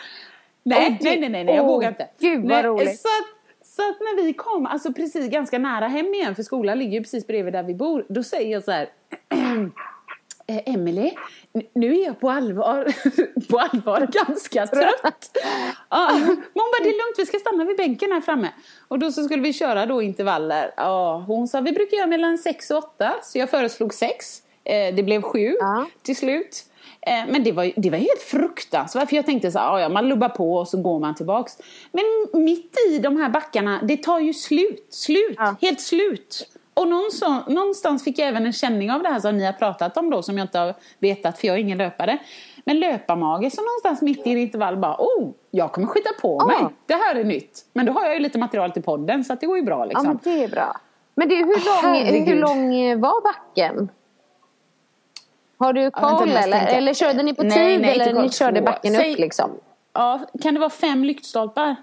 Nej, 0.62 0.86
Åh, 0.90 0.96
nej, 1.00 1.20
nej, 1.20 1.44
nej, 1.44 1.54
jag 1.56 1.64
åh, 1.64 1.70
vågar 1.70 1.88
inte. 1.88 2.08
gud, 2.20 2.40
vad 2.40 2.48
nej, 2.48 2.62
roligt. 2.62 3.00
Så 3.00 3.08
att, 3.08 3.26
så 3.76 3.82
att 3.90 4.00
när 4.00 4.22
vi 4.24 4.32
kom, 4.32 4.66
alltså 4.66 4.92
precis 4.92 5.30
ganska 5.30 5.58
nära 5.58 5.88
hem 5.88 6.14
igen, 6.14 6.34
för 6.34 6.42
skolan 6.42 6.78
ligger 6.78 6.92
ju 6.92 7.00
precis 7.00 7.26
bredvid 7.26 7.52
där 7.52 7.62
vi 7.62 7.74
bor, 7.74 8.06
då 8.08 8.22
säger 8.22 8.52
jag 8.52 8.64
så 8.64 8.70
här, 8.70 8.88
eh, 10.46 10.74
Emily, 10.74 11.12
n- 11.54 11.62
nu 11.74 11.94
är 12.00 12.04
jag 12.04 12.20
på 12.20 12.30
allvar, 12.30 12.84
på 13.50 13.58
allvar 13.58 14.08
ganska 14.26 14.66
trött. 14.66 15.36
Ja, 15.90 16.08
men 16.12 16.26
hon 16.26 16.36
bara, 16.54 16.82
det 16.84 16.88
är 16.88 17.06
lugnt, 17.06 17.18
vi 17.18 17.26
ska 17.26 17.38
stanna 17.38 17.64
vid 17.64 17.76
bänken 17.76 18.12
här 18.12 18.20
framme. 18.20 18.48
Och 18.88 18.98
då 18.98 19.12
så 19.12 19.24
skulle 19.24 19.42
vi 19.42 19.52
köra 19.52 19.86
då 19.86 20.02
intervaller. 20.02 20.74
Ja, 20.76 21.24
hon 21.26 21.48
sa, 21.48 21.60
vi 21.60 21.72
brukar 21.72 21.96
göra 21.96 22.06
mellan 22.06 22.38
sex 22.38 22.70
och 22.70 22.78
åtta, 22.78 23.14
så 23.22 23.38
jag 23.38 23.50
föreslog 23.50 23.94
sex. 23.94 24.42
Eh, 24.64 24.94
det 24.94 25.02
blev 25.02 25.22
sju 25.22 25.56
Ja. 25.60 25.86
till 26.02 26.16
slut. 26.16 26.64
Eh, 27.06 27.24
Men 27.32 27.44
det 27.44 27.52
var, 27.52 27.72
det 27.76 27.90
var 27.90 27.98
helt 27.98 28.22
fruktansvärt 28.26 29.08
för 29.08 29.16
jag 29.16 29.26
tänkte 29.26 29.50
så 29.50 29.58
här, 29.58 29.66
"Ja, 29.66 29.80
ja, 29.80 29.88
man 29.88 30.08
lubbar 30.08 30.28
på 30.28 30.54
och 30.54 30.68
så 30.68 30.82
går 30.82 30.98
man 31.00 31.14
tillbaks. 31.14 31.58
Men 31.92 32.42
mitt 32.44 32.76
i 32.90 32.98
de 32.98 33.16
här 33.16 33.28
backarna, 33.28 33.80
det 33.82 33.96
tar 33.96 34.18
ju 34.20 34.32
slut, 34.34 34.86
slut, 34.90 35.34
Ja. 35.38 35.54
helt 35.60 35.80
slut. 35.80 36.50
Och 36.74 36.88
någonstans, 36.88 37.46
någonstans 37.48 38.04
fick 38.04 38.18
jag 38.18 38.28
även 38.28 38.46
en 38.46 38.52
känning 38.52 38.90
av 38.92 39.02
det 39.02 39.08
här 39.08 39.20
som 39.20 39.36
ni 39.38 39.44
har 39.44 39.52
pratat 39.52 39.96
om 39.96 40.10
då 40.10 40.22
som 40.22 40.38
jag 40.38 40.44
inte 40.44 40.58
har 40.58 40.74
vetat 40.98 41.38
för 41.38 41.46
jag 41.46 41.56
är 41.56 41.60
ingen 41.60 41.78
löpare. 41.78 42.18
Men 42.64 42.80
löparmage 42.80 43.52
så 43.52 43.60
någonstans 43.62 44.02
mitt 44.02 44.26
i 44.26 44.30
en 44.32 44.38
intervall 44.38 44.76
bara, 44.76 44.96
oh, 44.98 45.30
jag 45.50 45.72
kommer 45.72 45.86
skita 45.88 46.10
på 46.22 46.36
Ja. 46.40 46.46
mig. 46.46 46.74
Det 46.86 46.94
här 46.94 47.14
är 47.14 47.24
nytt. 47.24 47.64
Men 47.72 47.86
då 47.86 47.92
har 47.92 48.04
jag 48.04 48.14
ju 48.14 48.20
lite 48.20 48.38
material 48.38 48.70
till 48.70 48.82
podden 48.82 49.24
så 49.24 49.32
att 49.32 49.40
det 49.40 49.46
går 49.46 49.56
ju 49.56 49.62
bra 49.62 49.78
Ja, 49.78 49.84
liksom. 49.84 50.06
men 50.06 50.18
det 50.22 50.44
är 50.44 50.48
bra. 50.48 50.76
Men 51.14 51.28
du, 51.28 51.36
hur 51.36 51.44
lång, 51.46 51.94
Herregud. 51.94 52.28
hur 52.28 52.40
lång 52.40 53.00
var 53.00 53.22
backen? 53.22 53.88
Har 55.64 55.72
du 55.72 55.90
koll 55.90 56.30
ska 56.30 56.38
eller? 56.38 56.66
Eller 56.66 56.94
körde 56.94 57.22
ni 57.22 57.34
på 57.34 57.42
Nej, 57.42 57.52
tid 57.52 57.80
nej, 57.80 58.00
eller 58.00 58.22
ni 58.22 58.30
körde 58.30 58.58
Två. 58.60 58.64
backen 58.64 58.94
Säg- 58.94 59.12
upp 59.12 59.18
liksom? 59.18 59.50
Ja, 59.94 60.20
kan 60.42 60.54
det 60.54 60.60
vara 60.60 60.70
fem 60.70 61.04
lyktstolpar? 61.04 61.76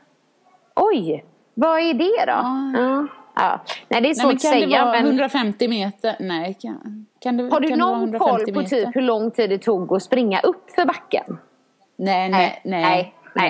Oj, 0.76 1.26
vad 1.54 1.80
är 1.80 1.94
det 1.94 2.26
då? 2.26 2.32
Ja. 2.32 3.08
Ja. 3.36 3.60
Nej, 3.88 4.02
det 4.02 4.08
är 4.08 4.10
Nej, 4.10 4.16
svårt 4.16 4.26
men 4.26 4.36
att 4.36 4.42
kan 4.42 4.52
säga. 4.52 4.68
det 4.80 4.86
vara 4.86 4.92
men 4.92 5.06
150 5.06 5.68
meter? 5.68 6.16
Nej, 6.20 6.58
kan, 6.62 7.06
kan 7.20 7.38
det, 7.38 7.44
har 7.44 7.60
du 7.60 7.68
kan 7.68 7.80
någon 7.80 8.00
150 8.00 8.20
koll 8.20 8.54
på 8.54 8.70
typ 8.70 8.96
hur 8.96 9.02
lång 9.02 9.32
tid 9.32 9.50
det 9.50 9.58
tog 9.58 9.94
att 9.94 10.04
springa 10.04 10.40
upp 10.40 10.72
för 10.76 10.86
backen? 10.86 11.38
Nej, 11.96 12.30
nej, 12.30 12.62
nej. 12.66 12.82
Nej, 12.84 13.14
nej. 13.36 13.50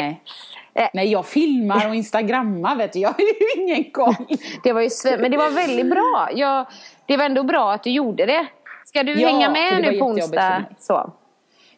nej. 0.74 0.84
Eh. 0.84 0.90
Nej, 0.94 1.08
jag 1.12 1.26
filmar 1.26 1.88
och 1.88 1.96
instagrammar 1.96 2.76
vet 2.76 2.94
du. 2.94 3.00
Jag 3.00 3.10
har 3.10 3.20
ju 3.20 3.62
ingen 3.62 3.92
koll. 3.92 4.16
Det 4.64 4.74
var 4.74 4.82
ju 4.82 4.90
men 5.20 5.32
det 5.32 5.38
var 5.38 5.50
väldigt 5.50 5.90
bra. 5.90 6.30
Jag, 6.34 6.66
det 7.06 7.18
var 7.18 7.26
ändå 7.26 7.44
bra 7.44 7.72
att 7.74 7.84
du 7.84 7.90
gjorde 7.90 8.26
det. 8.26 8.48
Ska 8.92 9.04
du 9.04 9.22
Ja, 9.22 9.28
hänga 9.28 9.50
med 9.50 9.82
nu 9.82 10.00
på 10.00 10.06
onsdag? 10.06 10.66
Så. 10.80 11.14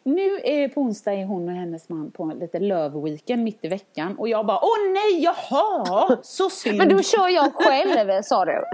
Nu 0.02 0.40
är 0.44 0.68
på 0.68 0.80
onsdag 0.80 1.12
är 1.12 1.24
hon 1.24 1.48
och 1.48 1.54
hennes 1.54 1.88
man 1.88 2.10
på 2.10 2.22
en 2.22 2.38
lite 2.38 2.58
love-weekend 2.58 3.42
mitt 3.42 3.64
i 3.64 3.68
veckan. 3.68 4.16
Och 4.18 4.28
jag 4.28 4.46
bara, 4.46 4.58
åh 4.62 4.92
nej, 4.92 5.22
jaha, 5.24 6.16
så 6.22 6.50
synd. 6.50 6.78
Men 6.78 6.88
då 6.88 7.02
kör 7.02 7.28
jag 7.28 7.54
själv, 7.54 8.22
sa 8.22 8.44
du. 8.44 8.64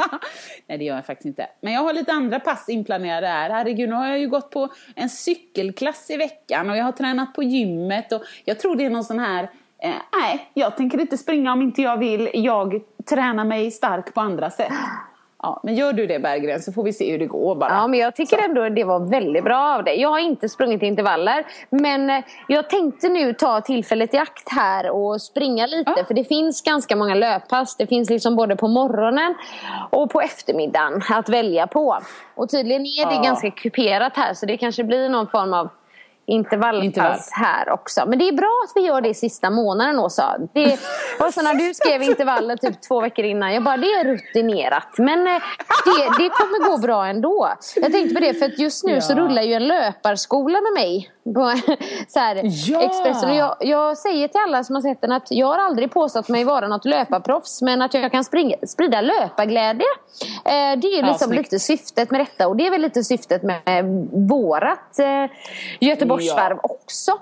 Nej 0.66 0.78
det 0.78 0.84
gör 0.84 0.94
jag 0.94 1.06
faktiskt 1.06 1.26
inte. 1.26 1.46
Men 1.60 1.72
jag 1.72 1.80
har 1.80 1.92
lite 1.92 2.12
andra 2.12 2.40
pass 2.40 2.68
inplanerade 2.68 3.26
här. 3.26 3.50
Herregud, 3.50 3.88
nu 3.88 3.94
har 3.94 4.06
jag 4.06 4.18
ju 4.18 4.28
gått 4.28 4.50
på 4.50 4.68
en 4.96 5.08
cykelklass 5.08 6.10
i 6.10 6.16
veckan 6.16 6.70
och 6.70 6.76
jag 6.76 6.84
har 6.84 6.92
tränat 6.92 7.34
på 7.34 7.42
gymmet 7.42 8.12
och 8.12 8.22
jag 8.44 8.58
tror 8.58 8.76
det 8.76 8.84
är 8.84 8.90
någon 8.90 9.04
sån 9.04 9.18
här 9.18 9.42
eh, 9.82 9.90
Nej, 10.12 10.50
jag 10.54 10.76
tänker 10.76 11.00
inte 11.00 11.18
springa 11.18 11.52
om 11.52 11.62
inte 11.62 11.82
jag 11.82 11.96
vill. 11.96 12.30
Jag 12.34 12.80
tränar 13.10 13.44
mig 13.44 13.70
stark 13.70 14.14
på 14.14 14.20
andra 14.20 14.50
sätt. 14.50 14.72
Ja, 15.42 15.60
men 15.62 15.74
gör 15.74 15.92
du 15.92 16.06
det 16.06 16.18
Berggren 16.18 16.60
så 16.62 16.72
får 16.72 16.82
vi 16.82 16.92
se 16.92 17.10
hur 17.12 17.18
det 17.18 17.26
går 17.26 17.54
bara. 17.54 17.70
Ja, 17.70 17.86
men 17.86 17.98
jag 18.00 18.16
tycker 18.16 18.38
ändå 18.44 18.68
det 18.68 18.84
var 18.84 19.00
väldigt 19.00 19.44
bra 19.44 19.74
av 19.76 19.84
dig. 19.84 20.00
Jag 20.00 20.08
har 20.08 20.18
inte 20.18 20.48
sprungit 20.48 20.82
intervaller. 20.82 21.46
Men 21.70 22.10
eh, 22.10 22.24
jag 22.48 22.70
tänkte 22.70 23.08
nu 23.08 23.32
ta 23.34 23.60
tillfället 23.60 24.14
i 24.14 24.18
akt 24.18 24.48
här 24.52 24.90
och 24.90 25.22
springa 25.22 25.66
lite. 25.66 25.92
Ja. 25.96 26.04
För 26.04 26.14
det 26.14 26.24
finns 26.24 26.62
ganska 26.62 26.96
många 26.96 27.14
löppass. 27.14 27.76
Det 27.76 27.86
finns 27.86 28.10
liksom 28.10 28.36
både 28.36 28.56
på 28.56 28.68
morgonen 28.68 29.34
och 29.90 30.10
på 30.10 30.20
eftermiddagen 30.20 31.02
att 31.10 31.28
välja 31.28 31.66
på. 31.66 31.98
Och 32.34 32.50
tydligen 32.50 32.82
är 32.82 33.06
det 33.08 33.14
Ja. 33.14 33.22
ganska 33.22 33.50
kuperat 33.50 34.16
här. 34.16 34.34
Så 34.34 34.46
det 34.46 34.56
kanske 34.56 34.84
blir 34.84 35.08
någon 35.08 35.26
form 35.26 35.54
av 35.54 35.68
intervallpass 36.26 36.84
Intervall. 36.84 37.18
här 37.32 37.70
också. 37.70 38.02
Men 38.06 38.18
det 38.18 38.28
är 38.28 38.32
bra 38.32 38.62
att 38.64 38.72
vi 38.82 38.86
gör 38.86 39.00
det 39.00 39.14
sista 39.14 39.50
månaden 39.50 39.98
Åsa. 39.98 40.36
Det 40.52 40.78
var 41.18 41.30
så 41.30 41.42
när 41.42 41.54
du 41.54 41.74
skrev 41.74 42.02
intervaller 42.02 42.56
typ 42.56 42.82
två 42.88 43.00
veckor 43.00 43.24
innan. 43.24 43.54
Jag 43.54 43.62
bara, 43.64 43.76
det 43.76 43.86
är 43.86 44.04
rutinerat. 44.04 44.98
Men 44.98 45.26
eh, 45.26 45.42
det, 45.84 46.22
det 46.24 46.28
kommer 46.30 46.70
gå 46.70 46.78
bra 46.78 47.06
ändå. 47.06 47.48
Jag 47.76 47.92
tänkte 47.92 48.14
på 48.14 48.20
det 48.20 48.34
för 48.34 48.46
att 48.46 48.58
just 48.58 48.84
nu 48.84 49.00
så 49.00 49.12
Ja. 49.12 49.16
rullar 49.18 49.42
ju 49.42 49.52
en 49.54 49.66
löparskola 49.68 50.60
med 50.60 50.72
mig. 50.72 51.10
På 51.34 51.52
så 52.08 52.18
här, 52.20 52.40
Ja. 52.44 52.82
Expressen. 52.82 53.30
Och 53.30 53.36
jag, 53.36 53.56
jag 53.60 53.98
säger 53.98 54.28
till 54.28 54.40
alla 54.40 54.64
som 54.64 54.74
har 54.74 54.82
sett 54.82 55.00
den 55.00 55.12
att 55.12 55.26
jag 55.30 55.46
har 55.46 55.58
aldrig 55.58 55.90
påstått 55.92 56.28
mig 56.28 56.44
vara 56.44 56.68
något 56.68 56.84
löparproffs. 56.84 57.62
Men 57.62 57.82
att 57.82 57.94
jag 57.94 58.12
kan 58.12 58.24
springa, 58.24 58.56
sprida 58.66 59.00
löparglädje. 59.00 59.86
Eh, 60.44 60.78
det 60.78 60.86
är 60.88 61.00
Ja, 61.02 61.06
liksom 61.08 61.32
lite 61.32 61.58
syftet 61.58 62.10
med 62.10 62.20
detta. 62.20 62.48
Och 62.48 62.56
det 62.56 62.66
är 62.66 62.70
väl 62.70 62.80
lite 62.80 63.04
syftet 63.04 63.42
med 63.42 63.84
vårat 64.28 64.98
eh, 64.98 65.30
Göteborgsvarv 65.80 66.58
också. 66.62 67.12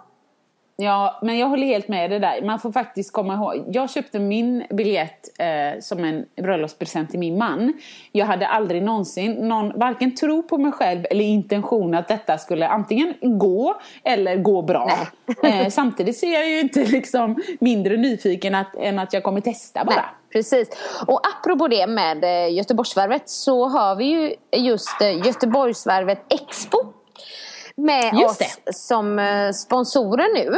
Ja, 0.78 1.18
men 1.22 1.38
jag 1.38 1.46
håller 1.46 1.66
helt 1.66 1.88
med 1.88 2.10
dig 2.10 2.20
där. 2.20 2.42
Man 2.42 2.58
får 2.58 2.72
faktiskt 2.72 3.12
komma 3.12 3.34
ihåg. 3.34 3.64
Jag 3.72 3.90
köpte 3.90 4.18
min 4.18 4.64
biljett 4.70 5.28
eh, 5.38 5.80
som 5.80 6.04
en 6.04 6.24
bröllopspresent 6.36 7.10
till 7.10 7.18
min 7.18 7.38
man. 7.38 7.72
Jag 8.12 8.26
hade 8.26 8.46
aldrig 8.46 8.82
någonsin 8.82 9.32
någon, 9.32 9.78
varken 9.78 10.16
tro 10.16 10.42
på 10.42 10.58
mig 10.58 10.72
själv 10.72 11.06
eller 11.10 11.24
intention 11.24 11.94
att 11.94 12.08
detta 12.08 12.38
skulle 12.38 12.68
antingen 12.68 13.14
gå 13.20 13.76
eller 14.04 14.36
gå 14.36 14.62
bra. 14.62 14.90
Eh, 15.42 15.68
samtidigt 15.68 16.18
så 16.18 16.26
är 16.26 16.32
jag 16.32 16.48
ju 16.48 16.60
inte 16.60 16.84
liksom 16.84 17.42
mindre 17.60 17.96
nyfiken 17.96 18.54
att, 18.54 18.76
än 18.76 18.98
att 18.98 19.12
jag 19.12 19.22
kommer 19.22 19.40
testa 19.40 19.84
bara. 19.84 19.94
Nej, 19.94 20.04
precis. 20.32 20.68
Och 21.06 21.20
apropå 21.26 21.68
det 21.68 21.86
med 21.86 22.24
eh, 22.24 22.54
Göteborgsvarvet 22.54 23.28
så 23.28 23.68
har 23.68 23.96
vi 23.96 24.04
ju 24.04 24.34
just 24.56 25.00
eh, 25.00 25.26
Göteborgsvarvet 25.26 26.32
Expo 26.32 26.95
med 27.76 28.14
Just 28.14 28.40
oss 28.42 28.58
som 28.86 29.18
eh, 29.18 29.52
sponsorer 29.52 30.34
nu 30.34 30.56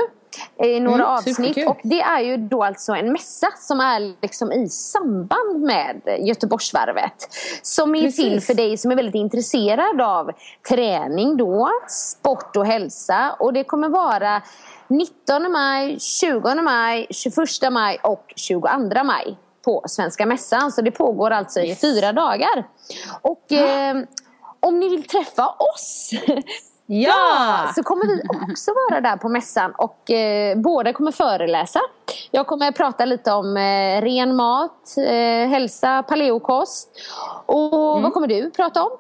i 0.66 0.81
några 0.81 0.94
Mm, 1.02 1.07
avsnitt. 1.16 1.37
superkul. 1.37 1.66
Och 1.68 1.78
det 1.83 2.00
är 2.00 2.20
ju 2.20 2.37
då 2.37 2.64
alltså 2.64 2.92
en 2.92 3.12
mässa 3.12 3.48
som 3.59 3.81
är 3.81 4.22
liksom 4.22 4.52
i 4.52 4.68
samband 4.68 5.61
med 5.62 6.00
Göteborgsvarvet. 6.20 7.28
Som 7.62 7.94
är 7.94 8.02
Precis. 8.02 8.16
till 8.16 8.40
för 8.40 8.54
dig 8.54 8.76
som 8.76 8.90
är 8.90 8.96
väldigt 8.96 9.14
intresserad 9.14 10.00
av 10.00 10.31
träning 10.68 11.37
då, 11.37 11.70
sport 11.88 12.57
och 12.57 12.66
hälsa. 12.66 13.37
Och 13.38 13.52
det 13.52 13.64
kommer 13.64 13.88
vara 13.88 14.42
19 14.88 15.52
maj, 15.52 16.00
20 16.00 16.54
maj, 16.62 17.07
21 17.11 17.37
maj 17.72 17.98
och 18.02 18.33
22 18.37 18.68
maj 19.04 19.38
på 19.64 19.83
Svenska 19.87 20.26
Mässan. 20.26 20.72
Så 20.72 20.83
det 20.83 20.90
pågår 20.90 21.31
alltså 21.31 21.61
i 21.61 21.74
fyra 21.74 22.12
dagar. 22.12 22.64
Och 23.22 23.52
eh, 23.52 23.96
om 24.61 24.81
ni 24.81 24.88
vill 24.88 25.04
träffa 25.09 25.48
oss 25.48 26.11
Ja! 26.90 27.72
så 27.74 27.83
kommer 27.83 28.07
vi 28.07 28.22
också 28.53 28.70
vara 28.90 29.01
där 29.01 29.16
på 29.16 29.29
mässan 29.29 29.72
och 29.79 30.11
eh, 30.11 30.57
båda 30.59 30.92
kommer 30.92 31.12
föreläsa. 31.12 31.81
Jag 32.31 32.46
kommer 32.46 32.72
prata 32.72 33.05
lite 33.05 33.33
om 33.33 33.57
eh, 33.57 34.03
ren 34.03 34.37
mat, 34.37 34.94
eh, 34.98 35.48
hälsa, 35.48 36.03
paleokost. 36.03 36.88
Och 37.46 37.88
Mm. 37.90 38.03
vad 38.03 38.12
kommer 38.12 38.27
du 38.27 38.51
prata 38.51 38.83
om? 38.83 38.90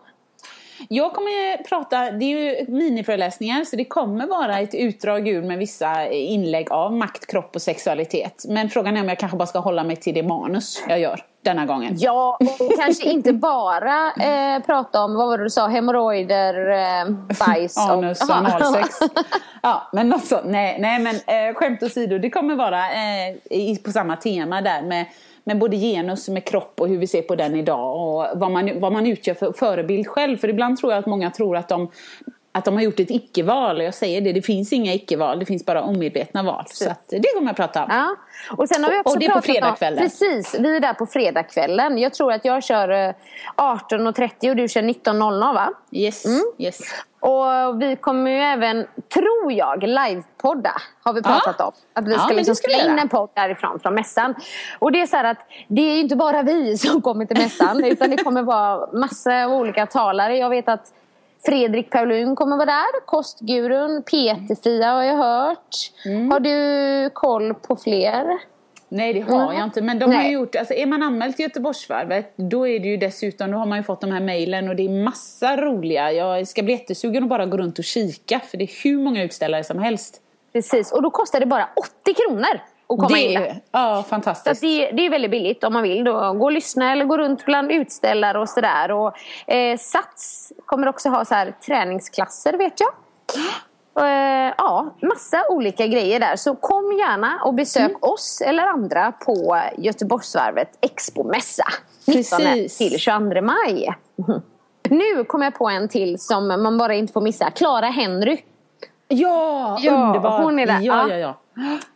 Jag 0.88 1.14
kommer 1.14 1.64
prata, 1.68 2.10
det 2.10 2.24
är 2.24 2.38
ju 2.58 2.72
miniföreläsningar 2.72 3.64
så 3.64 3.76
det 3.76 3.84
kommer 3.84 4.26
vara 4.26 4.58
ett 4.58 4.74
utdrag 4.74 5.28
ur 5.28 5.42
med 5.42 5.58
vissa 5.58 6.06
inlägg 6.08 6.72
av 6.72 6.92
makt, 6.92 7.26
kropp 7.26 7.50
och 7.54 7.62
sexualitet. 7.62 8.44
Men 8.48 8.70
frågan 8.70 8.96
är 8.96 9.00
om 9.00 9.08
jag 9.08 9.18
kanske 9.18 9.36
bara 9.38 9.46
ska 9.46 9.58
hålla 9.58 9.84
mig 9.84 9.96
till 9.96 10.14
det 10.14 10.22
manus 10.22 10.82
jag 10.88 11.00
gör 11.00 11.20
denna 11.42 11.66
gången. 11.66 11.94
Ja, 11.98 12.38
och 12.40 12.76
kanske 12.76 13.10
inte 13.10 13.32
bara 13.48 14.12
eh, 14.12 14.62
prata 14.62 15.04
om, 15.04 15.14
vad 15.14 15.26
var 15.26 15.38
det 15.38 15.44
du 15.44 15.50
sa, 15.50 15.66
hemorrojder, 15.66 16.70
eh, 16.70 17.10
bajs 17.46 17.76
och... 17.76 17.92
Anus 17.92 18.22
och 18.22 18.36
analsex. 18.36 18.98
Ja, 19.62 19.88
men 19.92 20.08
något 20.08 20.24
sånt. 20.24 20.44
Nej, 20.44 20.76
nej 20.80 20.98
men 20.98 21.14
eh, 21.14 21.54
skämt 21.54 21.82
åsido, 21.82 22.18
det 22.18 22.30
kommer 22.30 22.54
vara 22.54 22.78
eh, 22.78 23.36
i, 23.50 23.80
på 23.84 23.90
samma 23.90 24.16
tema 24.16 24.60
där 24.60 24.82
med, 24.82 25.06
med 25.44 25.58
både 25.58 25.76
genus, 25.76 26.28
med 26.28 26.44
kropp 26.44 26.80
och 26.80 26.88
hur 26.88 26.98
vi 26.98 27.06
ser 27.06 27.22
på 27.22 27.34
den 27.34 27.54
idag 27.54 27.96
och 27.96 28.38
vad 28.38 28.50
man, 28.50 28.80
vad 28.80 28.92
man 28.92 29.06
utgör 29.06 29.34
för 29.34 29.52
förebild 29.52 30.06
själv. 30.06 30.36
För 30.36 30.48
ibland 30.48 30.78
tror 30.78 30.92
jag 30.92 30.98
att 30.98 31.06
många 31.06 31.30
tror 31.30 31.56
att 31.56 31.68
de 31.68 31.90
att 32.52 32.64
de 32.64 32.74
har 32.74 32.82
gjort 32.82 33.00
ett 33.00 33.10
icke-val 33.10 33.76
och 33.76 33.82
jag 33.84 33.94
säger 33.94 34.20
det, 34.20 34.32
det 34.32 34.42
finns 34.42 34.72
inga 34.72 34.94
icke-val, 34.94 35.38
det 35.38 35.46
finns 35.46 35.66
bara 35.66 35.82
omedvetna 35.82 36.42
val. 36.42 36.64
Så 36.68 36.90
att, 36.90 37.08
det 37.08 37.22
kommer 37.34 37.48
jag 37.48 37.56
prata 37.56 37.84
om. 37.84 37.88
Ja. 37.90 38.16
Och 38.56 38.68
sen 38.68 38.84
har 38.84 38.90
vi 38.90 38.98
också 39.00 39.14
Och 39.14 39.18
det 39.20 39.26
är 39.26 39.30
på 39.32 39.40
fredagskvällen. 39.42 39.98
Precis, 39.98 40.56
vi 40.58 40.76
är 40.76 40.80
där 40.80 40.92
på 40.92 41.06
fredagskvällen. 41.06 41.98
Jag 41.98 42.14
tror 42.14 42.32
att 42.32 42.44
jag 42.44 42.64
kör 42.64 42.88
eh, 42.88 43.14
18.30 43.56 44.50
och 44.50 44.56
du 44.56 44.68
kör 44.68 44.82
19.00 44.82 45.54
va? 45.54 45.70
Yes, 45.92 46.26
Mm. 46.26 46.40
yes. 46.58 46.78
Och 47.20 47.82
vi 47.82 47.96
kommer 47.96 48.30
ju 48.30 48.36
även, 48.38 48.86
tror 49.14 49.52
jag, 49.52 49.82
livepodda. 49.82 50.72
Har 51.02 51.12
vi 51.12 51.22
pratat 51.22 51.56
Ja. 51.58 51.64
om. 51.64 51.72
Att 51.92 52.08
vi 52.08 52.12
Ja, 52.12 52.18
ska 52.18 52.34
liksom 52.34 52.54
spela 52.54 52.84
in 52.92 52.98
en 52.98 53.08
podd 53.08 53.28
därifrån, 53.34 53.80
från 53.80 53.94
mässan. 53.94 54.34
Och 54.78 54.92
det 54.92 55.00
är 55.00 55.06
så 55.06 55.16
här 55.16 55.24
att 55.24 55.38
det 55.68 55.82
är 55.82 55.94
ju 55.94 56.00
inte 56.00 56.16
bara 56.16 56.42
vi 56.42 56.78
som 56.78 57.02
kommer 57.02 57.24
till 57.26 57.38
mässan. 57.38 57.84
utan 57.84 58.10
det 58.10 58.16
kommer 58.16 58.42
vara 58.42 58.92
massa 58.92 59.48
olika 59.48 59.86
talare. 59.86 60.36
Jag 60.36 60.50
vet 60.50 60.68
att 60.68 60.92
Fredrik 61.44 61.90
Paulun 61.90 62.36
kommer 62.36 62.56
vara 62.56 62.66
där. 62.66 63.06
Kostgurun, 63.06 64.02
Peter-Fia 64.02 64.92
har 64.92 65.02
jag 65.02 65.16
hört. 65.16 65.76
Mm. 66.04 66.30
Har 66.30 66.40
du 66.40 67.10
koll 67.10 67.54
på 67.54 67.76
fler? 67.76 68.38
Nej 68.88 69.12
det 69.12 69.20
har 69.20 69.52
jag 69.52 69.64
inte 69.64 69.82
men 69.82 69.98
de 69.98 70.04
har 70.04 70.22
Nej. 70.22 70.32
gjort, 70.32 70.56
alltså 70.56 70.74
är 70.74 70.86
man 70.86 71.02
anmäld 71.02 71.36
till 71.36 71.42
Göteborgsvarvet 71.42 72.32
då 72.36 72.68
är 72.68 72.80
det 72.80 72.88
ju 72.88 72.96
dessutom, 72.96 73.50
då 73.50 73.58
har 73.58 73.66
man 73.66 73.78
ju 73.78 73.84
fått 73.84 74.00
de 74.00 74.12
här 74.12 74.20
mejlen 74.20 74.68
och 74.68 74.76
det 74.76 74.82
är 74.82 75.04
massa 75.04 75.56
roliga. 75.56 76.12
Jag 76.12 76.48
ska 76.48 76.62
bli 76.62 76.72
jättesugen 76.72 77.22
att 77.22 77.28
bara 77.28 77.46
gå 77.46 77.56
runt 77.56 77.78
och 77.78 77.84
kika 77.84 78.40
för 78.40 78.58
det 78.58 78.64
är 78.64 78.84
hur 78.84 78.98
många 78.98 79.22
utställare 79.22 79.64
som 79.64 79.78
helst. 79.78 80.20
Precis, 80.52 80.92
och 80.92 81.02
då 81.02 81.10
kostar 81.10 81.40
det 81.40 81.46
bara 81.46 81.68
80 81.76 82.14
kronor 82.14 82.60
att 82.88 82.96
komma 82.98 83.08
det 83.08 83.20
in 83.20 83.36
är, 83.36 83.40
där. 83.40 83.60
Ja, 83.72 84.02
Så 84.02 84.08
fantastiskt. 84.08 84.60
det, 84.60 84.90
det 84.90 85.06
är 85.06 85.10
väldigt 85.10 85.30
billigt 85.30 85.64
om 85.64 85.72
man 85.72 85.82
vill 85.82 86.04
då 86.04 86.32
gå 86.32 86.44
och 86.44 86.52
lyssna 86.52 86.92
eller 86.92 87.04
gå 87.04 87.18
runt 87.18 87.44
bland 87.44 87.70
utställare 87.72 88.38
och 88.38 88.48
sådär. 88.48 88.90
Och, 88.90 89.12
eh, 89.52 89.78
Sats 89.78 90.52
kommer 90.66 90.88
också 90.88 91.08
ha 91.08 91.24
så 91.24 91.34
här 91.34 91.54
träningsklasser 91.66 92.52
vet 92.52 92.74
jag. 92.80 92.90
Eh, 94.00 94.54
ja, 94.58 94.86
massa 95.02 95.44
olika 95.50 95.86
grejer 95.86 96.20
där. 96.20 96.36
Så 96.36 96.54
kom 96.54 96.92
gärna 96.98 97.40
och 97.44 97.54
besök 97.54 97.90
Mm. 97.90 97.98
oss 98.00 98.40
eller 98.46 98.62
andra 98.66 99.12
på 99.12 99.60
Göteborgsvarvet 99.78 100.68
Expomässa. 100.80 101.64
19 102.06 102.38
Precis. 102.38 102.78
till 102.78 102.98
22 102.98 103.40
maj. 103.42 103.94
Nu 104.88 105.24
kommer 105.24 105.46
jag 105.46 105.54
på 105.54 105.68
en 105.68 105.88
till 105.88 106.18
som 106.18 106.48
man 106.62 106.78
bara 106.78 106.94
inte 106.94 107.12
får 107.12 107.20
missa. 107.20 107.50
Clara 107.50 107.86
Henry. 107.86 108.38
Ja, 109.08 109.78
Ja, 109.80 109.92
underbart. 110.06 110.42
hon 110.42 110.58
är 110.58 110.66
där. 110.66 110.80
Ja. 110.80 111.08
ja, 111.08 111.16
ja. 111.16 111.34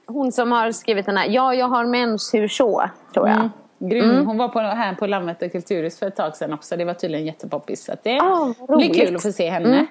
Hon 0.06 0.32
som 0.32 0.52
har 0.52 0.72
skrivit 0.72 1.06
den 1.06 1.16
här 1.16 1.26
Ja, 1.28 1.54
jag 1.54 1.68
har 1.68 1.84
mens, 1.84 2.34
hur 2.34 2.48
så? 2.48 2.90
Tror 3.14 3.28
jag. 3.28 3.36
Mm. 3.36 3.50
Grym. 3.78 4.10
Mm. 4.10 4.26
Hon 4.26 4.38
var 4.38 4.48
på, 4.48 4.58
här 4.58 4.94
på 4.94 5.06
Landvetter 5.06 5.48
kulturhus 5.48 5.98
för 5.98 6.06
ett 6.06 6.16
tag 6.16 6.36
sedan 6.36 6.52
också. 6.52 6.76
Det 6.76 6.84
var 6.84 6.94
tydligen 6.94 7.26
jättepoppis. 7.26 7.84
Så 7.84 7.92
det 8.02 8.20
vad 8.68 8.78
blir 8.78 8.94
kul 8.94 9.16
att 9.16 9.22
få 9.22 9.32
se 9.32 9.50
henne. 9.50 9.68
Mm. 9.68 9.86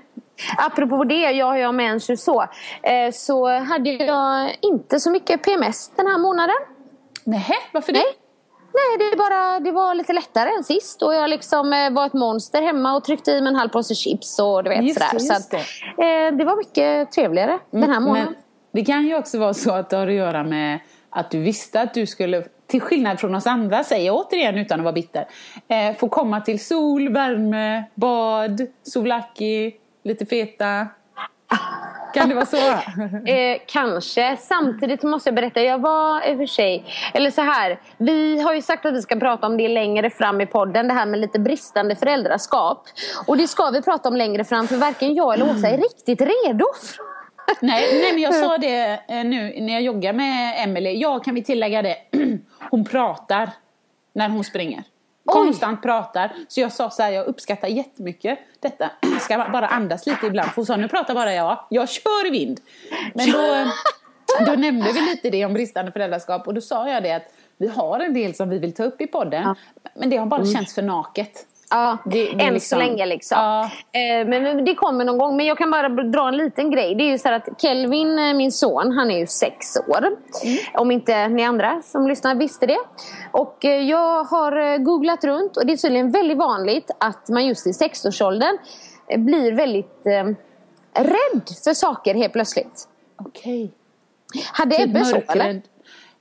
Apropå 0.58 1.04
det, 1.04 1.32
jag 1.32 1.46
har 1.46 1.56
jag 1.56 1.76
mens 1.76 2.10
hur 2.10 2.16
så. 2.16 2.42
Eh, 2.84 3.12
så 3.14 3.60
hade 3.60 3.90
jag 3.90 4.56
inte 4.62 5.00
så 5.00 5.12
mycket 5.12 5.44
PMS 5.44 5.92
den 5.96 6.08
här 6.08 6.18
månaden. 6.18 6.56
Nähä, 7.24 7.56
varför 7.74 7.94
det? 7.94 8.00
Nej. 8.00 8.18
Nej, 8.74 9.10
det, 9.12 9.18
bara, 9.18 9.60
det 9.60 9.72
var 9.72 9.96
lite 9.96 10.14
lättare 10.14 10.50
än 10.50 10.64
sist. 10.64 11.02
Och 11.02 11.14
jag 11.14 11.30
liksom 11.30 11.74
eh, 11.74 11.90
var 11.92 12.06
ett 12.06 12.14
monster 12.14 12.62
hemma 12.62 12.96
och 12.96 13.04
tryckte 13.04 13.32
i 13.32 13.42
mig 13.42 13.50
en 13.50 13.56
halv 13.56 13.70
påse 13.70 13.96
chips 13.96 14.40
och 14.40 14.64
du 14.64 14.70
vet 14.70 14.84
Just 14.84 15.00
det, 15.00 15.06
sådär. 15.06 15.14
just 15.14 15.50
så 15.50 15.58
att, 15.58 15.64
eh, 15.98 16.38
det 16.38 16.46
var 16.46 16.58
mycket 16.58 17.12
trevligare 17.12 17.60
den 17.72 17.90
här 17.90 18.00
månaden. 18.00 18.26
Men 18.26 18.36
det 18.72 18.86
kan 18.86 19.08
ju 19.08 19.16
också 19.16 19.40
vara 19.40 19.54
så 19.54 19.72
att 19.72 19.90
det 19.90 19.98
har 19.98 20.08
att 20.08 20.14
göra 20.14 20.44
med 20.44 20.80
att 21.10 21.32
du 21.32 21.40
visste 21.40 21.82
att 21.82 21.94
du 21.94 22.06
skulle, 22.06 22.44
till 22.68 22.82
skillnad 22.82 23.20
från 23.20 23.36
oss 23.36 23.48
andra, 23.48 23.84
säger 23.84 24.06
jag 24.06 24.16
återigen 24.16 24.58
utan 24.58 24.80
att 24.80 24.84
vara 24.84 24.94
bitter, 24.94 25.26
eh, 25.68 25.96
få 25.98 26.10
komma 26.10 26.42
till 26.42 26.66
sol, 26.66 27.10
värme, 27.10 27.84
bad, 27.96 28.68
souvlaki, 28.84 29.76
lite 30.04 30.26
feta. 30.26 30.88
Kan 32.14 32.30
det 32.30 32.36
vara 32.36 32.46
så? 32.46 32.58
Eh, 33.32 33.58
kanske. 33.66 34.38
Samtidigt 34.40 35.04
måste 35.04 35.30
jag 35.30 35.36
berätta, 35.36 35.62
jag 35.62 35.80
var 35.80 36.30
i 36.30 36.34
och 36.34 36.38
för 36.38 36.46
sig, 36.46 36.86
eller 37.14 37.32
så 37.32 37.42
här, 37.42 37.80
vi 37.98 38.42
har 38.42 38.54
ju 38.54 38.62
sagt 38.62 38.86
att 38.86 38.94
vi 38.94 39.02
ska 39.02 39.16
prata 39.16 39.48
om 39.48 39.58
det 39.58 39.68
längre 39.68 40.10
fram 40.10 40.42
i 40.42 40.46
podden, 40.46 40.88
det 40.88 40.94
här 40.94 41.06
med 41.06 41.20
lite 41.20 41.40
bristande 41.40 41.96
föräldraskap. 41.96 42.84
Och 43.28 43.38
det 43.38 43.48
ska 43.48 43.70
vi 43.70 43.82
prata 43.82 44.10
om 44.10 44.16
längre 44.16 44.44
fram, 44.44 44.68
för 44.68 44.76
varken 44.76 45.14
jag 45.14 45.34
eller 45.34 45.46
Åsa 45.46 45.68
är 45.68 45.78
riktigt 45.78 46.22
redo. 46.22 46.66
nej, 47.62 48.02
nej, 48.02 48.14
men 48.14 48.22
jag 48.22 48.36
sa 48.36 48.58
det 48.58 49.00
eh, 49.08 49.24
nu 49.24 49.56
när 49.60 49.74
jag 49.74 49.82
joggar 49.82 50.14
med 50.14 50.64
Emelie. 50.64 50.94
Ja, 50.94 51.20
kan 51.20 51.36
vi 51.36 51.44
tillägga 51.44 51.82
det? 51.82 51.98
Hon 52.70 52.86
pratar 52.86 53.50
när 54.14 54.30
hon 54.30 54.44
springer. 54.44 54.84
Konstant 55.26 55.82
pratar. 55.82 56.34
Så 56.48 56.60
jag 56.60 56.72
sa 56.72 56.90
så 56.90 57.04
här, 57.04 57.12
jag 57.12 57.26
uppskattar 57.26 57.68
jättemycket 57.68 58.40
detta. 58.60 58.92
Jag 59.02 59.22
ska 59.22 59.38
bara 59.38 59.68
andas 59.68 60.06
lite 60.06 60.28
ibland. 60.28 60.50
För 60.50 60.56
hon 60.56 60.66
sa, 60.66 60.76
nu 60.76 60.88
pratar 60.88 61.14
bara 61.14 61.34
jag. 61.34 61.66
Jag 61.70 61.90
kör 61.90 62.32
vind. 62.32 62.60
Men 63.14 63.32
då, 63.32 63.72
då 64.46 64.52
nämnde 64.52 64.92
vi 64.92 65.02
lite 65.02 65.30
det 65.30 65.46
om 65.46 65.54
bristande 65.54 65.92
föräldraskap. 65.92 66.48
Och 66.48 66.54
då 66.54 66.62
sa 66.62 66.90
jag 66.90 67.04
det 67.04 67.12
att 67.12 67.34
vi 67.58 67.68
har 67.68 68.00
en 68.00 68.14
del 68.14 68.36
som 68.36 68.50
vi 68.50 68.60
vill 68.60 68.74
ta 68.74 68.84
upp 68.84 69.02
i 69.02 69.08
podden. 69.08 69.56
Men 69.96 70.10
det 70.10 70.18
har 70.18 70.26
bara 70.26 70.46
känts 70.46 70.76
för 70.76 70.82
naket. 70.82 71.46
Ja, 71.72 71.98
Det- 72.06 72.34
det 72.34 72.44
än 72.44 72.54
liksom- 72.54 72.80
så 72.80 72.86
länge 72.86 73.06
liksom. 73.06 73.38
Ja. 73.40 73.64
Eh, 73.64 74.28
men, 74.28 74.44
men 74.44 74.66
det 74.66 74.76
kommer 74.76 75.06
någon 75.06 75.18
gång. 75.18 75.38
Men 75.38 75.46
jag 75.46 75.58
kan 75.58 75.72
bara 75.72 75.90
dra 75.90 76.28
en 76.28 76.38
liten 76.38 76.72
grej. 76.72 76.96
Det 76.96 77.04
är 77.04 77.12
ju 77.12 77.18
så 77.18 77.30
att 77.30 77.48
Kelvin, 77.62 78.20
eh, 78.20 78.34
min 78.34 78.52
son, 78.52 78.92
han 78.92 79.12
är 79.12 79.20
ju 79.20 79.28
sex 79.28 79.78
år. 79.88 80.08
Om 80.74 80.92
inte 80.92 81.28
ni 81.28 81.44
andra 81.44 81.82
som 81.82 82.08
lyssnar 82.08 82.36
visste 82.36 82.66
det. 82.66 82.78
Och 83.32 83.66
eh, 83.66 83.82
jag 83.90 84.24
har 84.24 84.78
googlat 84.78 85.24
runt 85.24 85.58
och 85.58 85.66
det 85.66 85.74
är 85.74 85.78
tydligen 85.78 86.12
väldigt 86.12 86.38
vanligt 86.38 86.92
att 86.98 87.30
man 87.30 87.46
just 87.46 87.68
i 87.68 87.74
sexårsåldern 87.74 88.58
blir 89.18 89.52
väldigt 89.52 90.06
eh, 90.06 90.24
rädd 91.04 91.42
för 91.64 91.74
saker 91.74 92.16
helt 92.16 92.34
plötsligt. 92.34 92.88
Okej. 93.26 93.72
Hade 94.54 94.76
Typ 94.76 94.86
Ebbe 94.86 95.06
så 95.06 95.16
eller? 95.30 95.62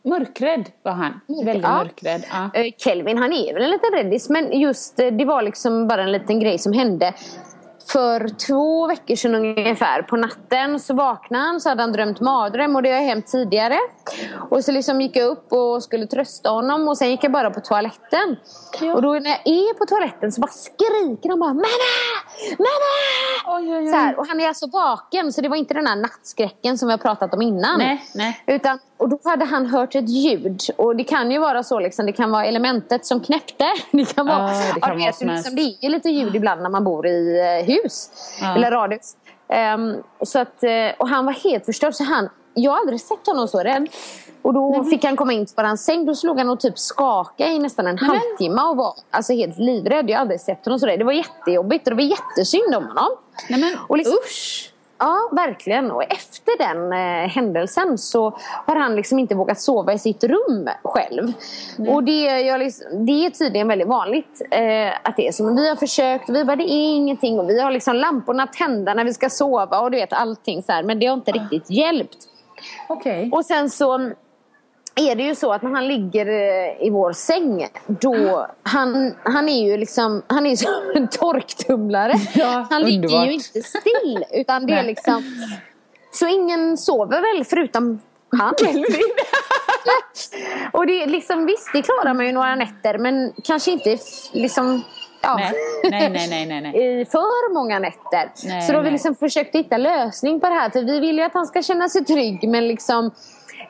Mörkrädd. 0.02 0.58
Mörkrädd 0.58 0.70
var 0.82 0.92
han. 0.92 1.20
Väldigt 1.44 1.62
Ja. 1.64 1.76
mörkrädd. 1.76 2.22
Ja. 2.30 2.50
Eh, 2.60 2.72
Kelvin 2.78 3.18
han 3.18 3.32
är 3.32 3.54
väl 3.54 3.62
en 3.62 3.70
liten 3.70 3.92
räddis 3.92 4.28
men 4.30 4.60
just 4.60 5.00
eh, 5.00 5.06
det 5.06 5.24
var 5.24 5.42
liksom 5.42 5.88
bara 5.88 6.02
en 6.02 6.12
liten 6.12 6.40
grej 6.40 6.58
som 6.58 6.72
hände 6.72 7.14
för 7.86 8.28
två 8.28 8.86
veckor 8.86 9.14
sedan 9.16 9.34
ungefär 9.34 10.02
på 10.02 10.16
natten 10.16 10.80
så 10.80 10.94
vaknade 10.94 11.44
han 11.44 11.60
så 11.60 11.68
hade 11.68 11.82
han 11.82 11.92
drömt 11.92 12.20
mardröm 12.20 12.76
och 12.76 12.82
det 12.82 12.90
har 12.90 13.00
hänt 13.00 13.26
tidigare. 13.26 13.78
Och 14.50 14.64
så 14.64 14.72
liksom 14.72 15.00
gick 15.00 15.16
jag 15.16 15.28
upp 15.28 15.52
och 15.52 15.82
skulle 15.82 16.06
trösta 16.06 16.50
honom 16.50 16.88
och 16.88 16.98
sen 16.98 17.10
gick 17.10 17.24
jag 17.24 17.32
bara 17.32 17.50
på 17.50 17.60
toaletten. 17.60 18.36
Och 18.94 19.02
då 19.02 19.12
när 19.12 19.30
jag 19.30 19.46
är 19.46 19.74
på 19.74 19.86
toaletten 19.86 20.32
så 20.32 20.40
bara 20.40 20.50
skriker 20.50 21.28
han 21.28 21.40
bara 21.40 21.54
Mamma! 21.54 21.66
Mamma! 22.58 23.58
Oj, 23.58 23.72
oj, 23.72 23.78
oj. 23.78 23.88
Så 23.88 23.96
här, 23.96 24.18
och 24.18 24.26
han 24.26 24.40
är 24.40 24.48
alltså 24.48 24.66
vaken 24.66 25.32
så 25.32 25.40
det 25.40 25.48
var 25.48 25.56
inte 25.56 25.74
den 25.74 25.86
här 25.86 25.96
nattskräcken 25.96 26.78
som 26.78 26.88
vi 26.88 26.92
har 26.92 26.98
pratat 26.98 27.34
om 27.34 27.42
innan. 27.42 27.78
Nej, 27.78 28.04
nej. 28.14 28.42
Utan, 28.46 28.78
och 28.96 29.08
då 29.08 29.18
hade 29.24 29.44
han 29.44 29.66
hört 29.66 29.94
ett 29.94 30.08
ljud. 30.08 30.60
Och 30.76 30.96
det 30.96 31.04
kan 31.04 31.30
ju 31.30 31.38
vara 31.38 31.62
så 31.62 31.80
liksom, 31.80 32.06
det 32.06 32.12
kan 32.12 32.30
vara 32.30 32.44
elementet 32.46 33.06
som 33.06 33.20
knäppte. 33.20 33.64
Det 33.90 34.14
kan 34.14 34.26
vara, 34.26 34.38
Ja, 34.38 34.72
det 34.74 34.80
kan 34.80 34.80
ja, 34.80 34.88
vara 34.88 34.94
vet, 34.94 35.20
liksom, 35.20 35.56
det 35.56 35.62
är 35.62 35.84
ju 35.84 35.88
lite 35.88 36.08
ljud 36.10 36.36
ibland 36.36 36.62
när 36.62 36.70
man 36.70 36.84
bor 36.84 37.06
i 37.06 37.40
eh, 37.40 37.64
hus. 37.70 38.10
Ja. 38.40 38.54
Eller 38.54 38.70
radhus. 38.70 39.16
Ehm, 39.48 39.96
så 40.22 40.38
att, 40.38 40.62
eh, 40.62 40.70
och 40.98 41.08
han 41.08 41.24
var 41.26 41.32
helt 41.32 41.64
förstörd. 41.66 41.94
Så 41.94 42.04
han, 42.04 42.28
jag 42.54 42.70
har 42.72 42.78
aldrig 42.78 43.00
sett 43.00 43.26
honom 43.26 43.48
så 43.48 43.58
rädd. 43.58 43.88
Och 44.42 44.54
då 44.54 44.84
fick 44.84 45.04
han 45.04 45.16
komma 45.16 45.32
in 45.32 45.46
på 45.56 45.62
hans 45.62 45.84
säng. 45.84 46.06
Då 46.06 46.14
slog 46.14 46.38
han 46.38 46.48
och 46.50 46.60
typ 46.60 46.78
skaka 46.78 47.46
i 47.46 47.58
nästan 47.58 47.86
en 47.86 47.98
halvtimme 47.98 48.62
och 48.62 48.76
var 48.76 48.94
alltså, 49.10 49.32
helt 49.32 49.58
livrädd. 49.58 50.10
Jag 50.10 50.16
har 50.16 50.20
aldrig 50.20 50.40
sett 50.40 50.64
honom 50.64 50.78
så 50.78 50.86
rädd. 50.86 50.98
Det 50.98 51.04
var 51.04 51.12
jättejobbigt 51.12 51.86
och 51.86 51.96
det 51.96 52.02
var 52.02 52.10
jättesynd 52.10 52.74
om 52.74 52.86
honom. 52.86 53.08
Nej 53.48 53.60
men 53.60 53.76
Och 53.88 53.96
liksom- 53.96 54.14
usch! 54.24 54.72
Ja, 55.00 55.28
verkligen. 55.32 55.90
Och 55.90 56.02
efter 56.02 56.58
den 56.58 56.92
eh, 56.92 57.28
händelsen 57.28 57.98
så 57.98 58.38
har 58.66 58.76
han 58.76 58.96
liksom 58.96 59.18
inte 59.18 59.34
vågat 59.34 59.60
sova 59.60 59.92
i 59.92 59.98
sitt 59.98 60.24
rum 60.24 60.68
själv. 60.84 61.32
Och 61.88 62.04
det, 62.04 62.40
jag 62.40 62.58
liksom, 62.58 63.06
det 63.06 63.26
är 63.26 63.30
tydligen 63.30 63.68
väldigt 63.68 63.88
vanligt 63.88 64.42
eh, 64.50 64.88
att 65.02 65.16
det 65.16 65.28
är 65.28 65.32
så. 65.32 65.44
Men 65.44 65.56
vi 65.56 65.68
har 65.68 65.76
försökt 65.76 66.28
vi 66.28 66.44
bara, 66.44 66.56
det 66.56 66.70
är 66.72 66.94
ingenting. 66.94 67.40
Och 67.40 67.48
vi 67.48 67.60
har 67.60 67.70
liksom 67.70 67.96
lamporna 67.96 68.46
tända 68.46 68.94
när 68.94 69.04
vi 69.04 69.14
ska 69.14 69.30
sova 69.30 69.80
och 69.80 69.90
du 69.90 69.96
vet 69.96 70.12
allting 70.12 70.62
så 70.62 70.72
här. 70.72 70.82
Men 70.82 70.98
det 70.98 71.06
har 71.06 71.14
inte 71.14 71.32
riktigt 71.32 71.70
hjälpt. 71.70 72.18
Okej. 72.88 73.30
Och 73.32 73.44
sen 73.44 73.70
så 73.70 74.12
är 74.94 75.14
det 75.14 75.22
ju 75.22 75.34
så 75.34 75.52
att 75.52 75.62
när 75.62 75.70
han 75.70 75.88
ligger 75.88 76.26
eh, 76.26 76.86
i 76.86 76.90
vår 76.90 77.12
säng 77.12 77.68
då, 77.86 78.46
han, 78.62 79.14
han 79.22 79.48
är 79.48 79.64
ju 79.64 79.76
liksom, 79.76 80.22
han 80.26 80.46
är 80.46 80.56
som 80.56 80.72
en 80.94 81.08
torktumlare. 81.08 82.14
Ja, 82.34 82.66
han 82.70 82.82
ligger 82.82 82.96
underbart. 82.96 83.26
ju 83.26 83.32
inte 83.32 83.62
still 83.62 84.24
utan 84.32 84.66
det 84.66 84.72
är 84.72 84.82
liksom 84.82 85.22
Så 86.12 86.26
ingen 86.26 86.76
sover 86.76 87.34
väl 87.34 87.44
förutom 87.44 88.00
han. 88.38 88.54
och 90.72 90.86
det 90.86 91.02
är 91.02 91.06
liksom, 91.06 91.46
visst 91.46 91.70
det 91.72 91.82
klarar 91.82 92.14
man 92.14 92.26
ju 92.26 92.32
några 92.32 92.54
nätter 92.54 92.98
men 92.98 93.32
kanske 93.44 93.70
inte 93.70 93.98
liksom 94.32 94.82
Ja. 95.22 95.40
Nej, 95.90 96.10
nej, 96.10 96.46
nej, 96.46 96.60
nej, 96.60 97.00
i 97.00 97.04
för 97.04 97.54
många 97.54 97.78
nätter. 97.78 98.30
Så 98.66 98.72
då 98.72 98.78
har 98.78 98.84
vi 98.84 98.90
liksom 98.90 99.14
försökt 99.14 99.54
hitta 99.54 99.76
lösning 99.76 100.40
på 100.40 100.48
det 100.48 100.54
här. 100.54 100.70
För 100.70 100.82
vi 100.82 101.00
vill 101.00 101.18
ju 101.18 101.22
att 101.22 101.34
han 101.34 101.46
ska 101.46 101.62
känna 101.62 101.88
sig 101.88 102.04
trygg 102.04 102.48
men 102.48 102.68
liksom 102.68 103.10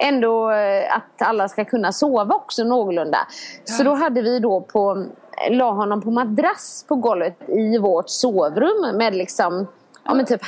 ändå 0.00 0.50
eh, 0.50 0.96
att 0.96 1.28
alla 1.28 1.48
ska 1.48 1.64
kunna 1.64 1.92
sova 1.92 2.34
också 2.34 2.64
någorlunda. 2.64 3.18
Så 3.64 3.82
då 3.82 3.94
hade 3.94 4.22
vi 4.22 4.38
då 4.38 4.60
på, 4.60 5.06
la 5.50 5.70
honom 5.70 6.02
på 6.02 6.10
madrass 6.10 6.84
på 6.88 6.94
golvet 6.94 7.48
i 7.48 7.78
vårt 7.78 8.10
sovrum 8.10 8.96
med 8.96 9.14
liksom 9.14 9.66
Ja 10.04 10.14
men 10.14 10.26
typ 10.26 10.40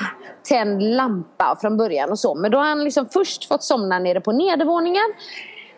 tänd 0.43 0.83
lampa 0.83 1.57
från 1.61 1.77
början 1.77 2.11
och 2.11 2.19
så. 2.19 2.35
Men 2.35 2.51
då 2.51 2.59
har 2.59 2.65
han 2.65 2.85
liksom 2.85 3.07
först 3.07 3.49
fått 3.49 3.63
somna 3.63 3.99
nere 3.99 4.21
på 4.21 4.33
nedervåningen. 4.33 5.15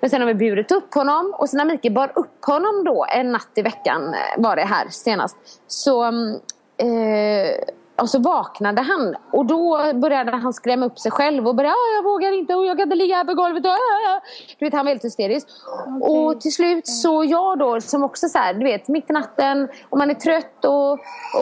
Men 0.00 0.10
sen 0.10 0.20
har 0.20 0.28
vi 0.28 0.34
burit 0.34 0.72
upp 0.72 0.94
honom 0.94 1.34
och 1.38 1.48
sen 1.48 1.58
när 1.58 1.64
Mikael 1.64 1.94
bar 1.94 2.12
upp 2.14 2.44
honom 2.44 2.84
då 2.84 3.06
en 3.08 3.32
natt 3.32 3.48
i 3.54 3.62
veckan 3.62 4.14
eh, 4.14 4.42
var 4.42 4.56
det 4.56 4.62
här 4.62 4.88
senast. 4.90 5.36
Så, 5.66 6.02
mm, 6.02 6.34
eh, 6.76 7.54
och 7.96 8.10
så 8.10 8.18
vaknade 8.18 8.82
han 8.82 9.14
och 9.32 9.46
då 9.46 9.92
började 9.94 10.30
han 10.36 10.52
skrämma 10.52 10.86
upp 10.86 10.98
sig 10.98 11.10
själv 11.12 11.48
och 11.48 11.54
började 11.54 11.74
ah, 11.74 11.94
jag 11.96 12.02
vågar 12.04 12.32
inte 12.38 12.54
och 12.54 12.66
jag 12.66 12.76
kan 12.76 12.82
inte 12.86 12.96
ligga 12.96 13.16
här 13.16 13.24
på 13.24 13.34
golvet. 13.34 13.64
Och, 13.64 13.70
ah, 13.70 13.74
ah." 14.16 14.20
Du 14.58 14.64
vet 14.66 14.74
han 14.74 14.84
var 14.86 14.90
helt 14.92 15.04
hysterisk. 15.04 15.46
Och 16.00 16.40
till 16.40 16.54
slut 16.54 16.86
så 16.86 17.24
jag 17.24 17.58
då 17.58 17.80
som 17.80 18.04
också 18.04 18.28
så 18.28 18.38
här, 18.38 18.54
du 18.54 18.64
vet 18.64 18.88
mitt 18.88 19.10
i 19.10 19.12
natten 19.12 19.68
och 19.90 19.98
man 19.98 20.10
är 20.10 20.14
trött 20.14 20.64
och, 20.64 20.92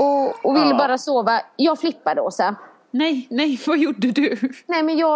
och, 0.01 0.45
och 0.45 0.57
vill 0.57 0.71
Ja. 0.71 0.79
bara 0.79 0.99
sova. 0.99 1.41
Jag 1.57 1.79
flippade 1.81 2.21
Åsa. 2.21 2.55
Nej, 2.91 3.27
nej, 3.31 3.61
vad 3.67 3.79
gjorde 3.79 4.09
du? 4.13 4.39
Nej 4.67 4.83
men 4.83 4.99
jag 4.99 5.09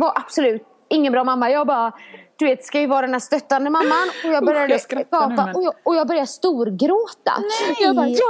var 0.00 0.12
absolut 0.14 0.62
ingen 0.88 1.12
bra 1.12 1.24
mamma. 1.24 1.50
Jag 1.50 1.66
bara, 1.66 1.92
du 2.38 2.44
vet, 2.44 2.64
ska 2.64 2.80
ju 2.80 2.86
vara 2.86 3.00
den 3.00 3.12
här 3.12 3.20
stöttande 3.20 3.70
mamman. 3.70 4.08
Och 4.24 4.30
jag 4.30 4.44
började 4.44 4.68
jag 4.72 4.80
skrattar 4.80 5.28
nu, 5.28 5.36
gapa 5.36 5.46
men- 5.46 5.56
och, 5.56 5.62
jag, 5.62 5.74
och 5.84 5.96
jag 5.96 6.06
började 6.08 6.26
storgråta. 6.26 7.32
Nej. 7.38 7.76
Jag 7.80 7.96
bara, 7.96 8.06
jag 8.08 8.20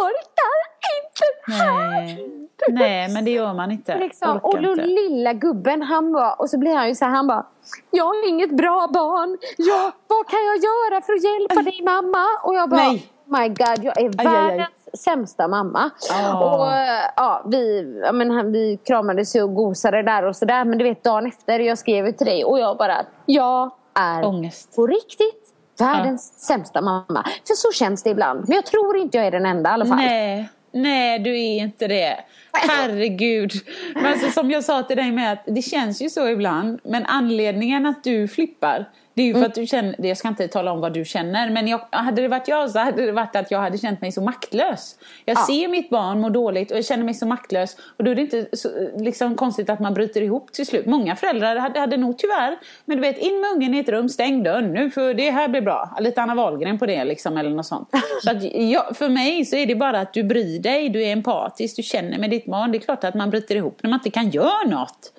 orkar 0.00 0.54
inte 0.96 1.64
Nej, 1.64 2.28
nej 2.68 3.08
men 3.14 3.24
det 3.24 3.30
gör 3.30 3.54
man 3.54 3.70
inte. 3.70 3.98
Liksom. 3.98 4.38
Och 4.42 4.62
då 4.62 4.70
inte. 4.70 4.86
lilla 4.86 5.32
gubben 5.32 5.82
han 5.82 6.12
var, 6.12 6.40
och 6.40 6.50
så 6.50 6.58
blir 6.58 6.74
han 6.74 6.88
ju 6.88 6.94
så 6.94 7.04
här, 7.04 7.12
han 7.12 7.26
bara 7.26 7.46
Jag 7.90 8.16
är 8.16 8.28
inget 8.28 8.56
bra 8.56 8.88
barn. 8.94 9.38
Jag, 9.58 9.92
vad 10.08 10.28
kan 10.28 10.38
jag 10.46 10.56
göra 10.56 11.00
för 11.00 11.12
att 11.12 11.24
hjälpa 11.24 11.62
dig 11.70 11.80
mamma? 11.84 12.24
Och 12.42 12.54
jag 12.54 12.70
bara 12.70 12.80
Nej. 12.82 13.10
My 13.26 13.48
God, 13.48 13.84
jag 13.84 14.00
är 14.00 14.04
aj, 14.04 14.10
aj. 14.18 14.26
världens 14.26 15.02
sämsta 15.02 15.48
mamma. 15.48 15.90
Ah. 16.12 16.44
Och 16.56 16.72
eh, 16.72 17.04
ja, 17.16 17.42
vi, 17.46 17.92
ja, 18.04 18.12
men, 18.12 18.30
han- 18.30 18.52
vi 18.52 18.76
kramades 18.86 19.36
ju 19.36 19.42
och 19.42 19.54
gosade 19.54 20.02
där 20.02 20.24
och 20.24 20.36
sådär. 20.36 20.64
Men 20.64 20.78
du 20.78 20.84
vet 20.84 21.04
dagen 21.04 21.26
efter, 21.26 21.58
jag 21.60 21.78
skrev 21.78 22.06
ju 22.06 22.12
till 22.12 22.26
dig 22.26 22.44
och 22.44 22.58
jag 22.58 22.76
bara 22.76 22.96
Jag 23.26 23.70
är 23.94 24.24
Ångest. 24.26 24.76
på 24.76 24.86
riktigt 24.86 25.43
världens 25.78 26.38
sämsta 26.38 26.80
mamma. 26.80 27.26
För 27.46 27.54
så 27.54 27.72
känns 27.72 28.02
det 28.02 28.10
ibland. 28.10 28.48
Men 28.48 28.54
jag 28.54 28.66
tror 28.66 28.96
inte 28.96 29.16
jag 29.16 29.26
är 29.26 29.30
den 29.30 29.46
enda 29.46 29.70
i 29.70 29.72
alla 29.72 29.86
fall. 29.86 29.96
Nej, 29.96 30.48
nej 30.72 31.18
du 31.18 31.30
är 31.40 31.58
inte 31.58 31.88
det. 31.88 32.16
Herregud. 32.52 33.52
Men 33.94 34.06
alltså, 34.06 34.30
som 34.30 34.50
jag 34.50 34.64
sa 34.64 34.82
till 34.82 34.96
dig 34.96 35.12
med 35.12 35.32
att 35.32 35.42
det 35.46 35.62
känns 35.62 36.02
ju 36.02 36.10
så 36.10 36.28
ibland. 36.28 36.80
Men 36.84 37.06
anledningen 37.06 37.86
att 37.86 38.04
du 38.04 38.28
flippar. 38.28 38.88
Det 39.16 39.22
är 39.22 39.26
ju 39.26 39.32
för 39.32 39.38
Mm. 39.38 39.48
att 39.48 39.54
du 39.54 39.66
känner, 39.66 40.06
jag 40.06 40.16
ska 40.16 40.28
inte 40.28 40.48
tala 40.48 40.72
om 40.72 40.80
vad 40.80 40.92
du 40.92 41.04
känner. 41.04 41.50
Men 41.50 41.68
jag, 41.68 41.80
hade 41.90 42.22
det 42.22 42.28
varit 42.28 42.48
jag 42.48 42.70
så 42.70 42.78
hade 42.78 43.06
det 43.06 43.12
varit 43.12 43.36
att 43.36 43.50
jag 43.50 43.58
hade 43.58 43.78
känt 43.78 44.00
mig 44.00 44.12
så 44.12 44.20
maktlös. 44.22 44.96
Jag 45.24 45.36
Ja. 45.36 45.40
ser 45.46 45.68
mitt 45.68 45.90
barn 45.90 46.20
må 46.20 46.28
dåligt 46.28 46.70
och 46.70 46.76
jag 46.76 46.84
känner 46.84 47.04
mig 47.04 47.14
så 47.14 47.26
maktlös. 47.26 47.76
Och 47.98 48.04
då 48.04 48.10
är 48.10 48.14
det 48.14 48.20
inte 48.20 48.46
så, 48.56 48.68
liksom 48.98 49.36
konstigt 49.36 49.70
att 49.70 49.80
man 49.80 49.94
bryter 49.94 50.22
ihop 50.22 50.52
till 50.52 50.66
slut. 50.66 50.86
Många 50.86 51.16
föräldrar 51.16 51.56
hade, 51.56 51.80
hade 51.80 51.96
nog 51.96 52.18
tyvärr. 52.18 52.58
Men 52.84 52.96
du 52.96 53.00
vet, 53.00 53.18
in 53.18 53.40
med 53.40 53.50
ungen 53.50 53.74
i 53.74 53.78
ett 53.78 53.88
rum, 53.88 54.08
stäng 54.08 54.42
dörren. 54.42 54.72
Nu 54.72 54.90
för 54.90 55.14
det 55.14 55.30
här 55.30 55.48
blir 55.48 55.60
bra. 55.60 55.96
Lite 56.00 56.22
Anna 56.22 56.34
Wahlgren 56.34 56.78
på 56.78 56.86
det 56.86 57.04
liksom 57.04 57.36
eller 57.36 57.50
något 57.50 57.66
sånt. 57.66 57.88
Så 58.24 58.30
att 58.30 58.42
jag, 58.54 58.96
för 58.96 59.08
mig 59.08 59.44
så 59.44 59.56
är 59.56 59.66
det 59.66 59.74
bara 59.74 60.00
att 60.00 60.12
du 60.12 60.22
bryr 60.22 60.58
dig, 60.58 60.88
du 60.88 61.02
är 61.04 61.12
empatisk, 61.12 61.76
du 61.76 61.82
känner 61.82 62.18
med 62.18 62.30
ditt 62.30 62.46
barn. 62.46 62.72
Det 62.72 62.78
är 62.78 62.80
klart 62.80 63.04
att 63.04 63.14
man 63.14 63.30
bryter 63.30 63.56
ihop 63.56 63.78
när 63.82 63.90
man 63.90 63.98
inte 64.00 64.10
kan 64.10 64.30
göra 64.30 64.68
något. 64.68 65.12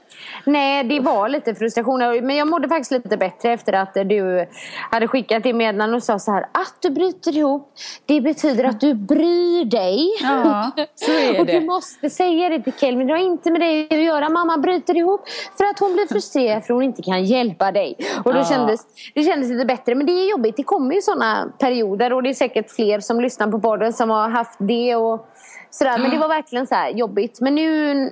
Nej, 0.46 0.84
det 0.84 1.00
var 1.00 1.30
lite 1.30 1.56
frustrationer. 1.56 2.22
Men 2.22 2.36
jag 2.36 2.48
mådde 2.48 2.68
faktiskt 2.68 2.92
lite 2.92 3.18
bättre 3.18 3.52
efter 3.54 3.74
att 3.74 3.94
du 3.94 4.46
hade 4.92 5.08
skickat 5.08 5.44
det 5.44 5.54
meddelande 5.54 5.96
och 5.98 6.04
sa 6.04 6.20
så 6.20 6.32
här. 6.32 6.42
Att 6.52 6.76
du 6.82 6.90
bryter 6.90 7.38
ihop, 7.38 7.74
det 8.06 8.22
betyder 8.22 8.64
att 8.64 8.80
du 8.82 8.94
bryr 8.94 9.66
dig. 9.66 10.10
Ja, 10.22 10.72
så 10.96 11.12
är 11.12 11.40
och 11.40 11.46
det. 11.46 11.60
du 11.60 11.66
måste 11.66 12.10
säga 12.10 12.50
det 12.50 12.60
till 12.62 12.74
Kelvin. 12.74 13.08
Det 13.08 13.14
har 13.14 13.20
inte 13.20 13.52
med 13.52 13.62
dig 13.62 13.88
att 13.92 13.98
göra. 14.04 14.30
Mamma 14.30 14.58
bryter 14.58 14.98
ihop 14.98 15.22
för 15.58 15.66
att 15.66 15.80
hon 15.80 15.94
blir 15.94 16.08
frustrerad 16.08 16.66
för 16.66 16.74
hon 16.74 16.84
inte 16.84 17.02
kan 17.02 17.26
hjälpa 17.26 17.72
dig. 17.72 17.96
Och 18.26 18.34
då 18.34 18.40
Ja. 18.40 18.46
kändes 18.46 18.82
det 19.16 19.24
kändes 19.24 19.50
lite 19.50 19.66
bättre. 19.66 19.96
Men 19.96 20.06
det 20.08 20.12
är 20.14 20.30
jobbigt. 20.32 20.58
Det 20.58 20.64
kommer 20.64 20.96
ju 20.96 21.02
sådana 21.02 21.52
perioder. 21.60 22.14
Och 22.14 22.24
det 22.24 22.30
är 22.30 22.34
säkert 22.34 22.72
fler 22.72 23.00
som 23.00 23.20
lyssnar 23.22 23.48
på 23.52 23.60
podden 23.60 23.94
som 23.94 24.10
har 24.10 24.30
haft 24.30 24.56
det. 24.60 24.96
Och 24.96 25.28
sådär. 25.70 25.98
Men 25.98 26.12
det 26.12 26.18
var 26.18 26.28
verkligen 26.28 26.68
så 26.68 26.76
här 26.76 26.90
jobbigt. 26.90 27.42
Men 27.42 27.56
nu 27.56 28.12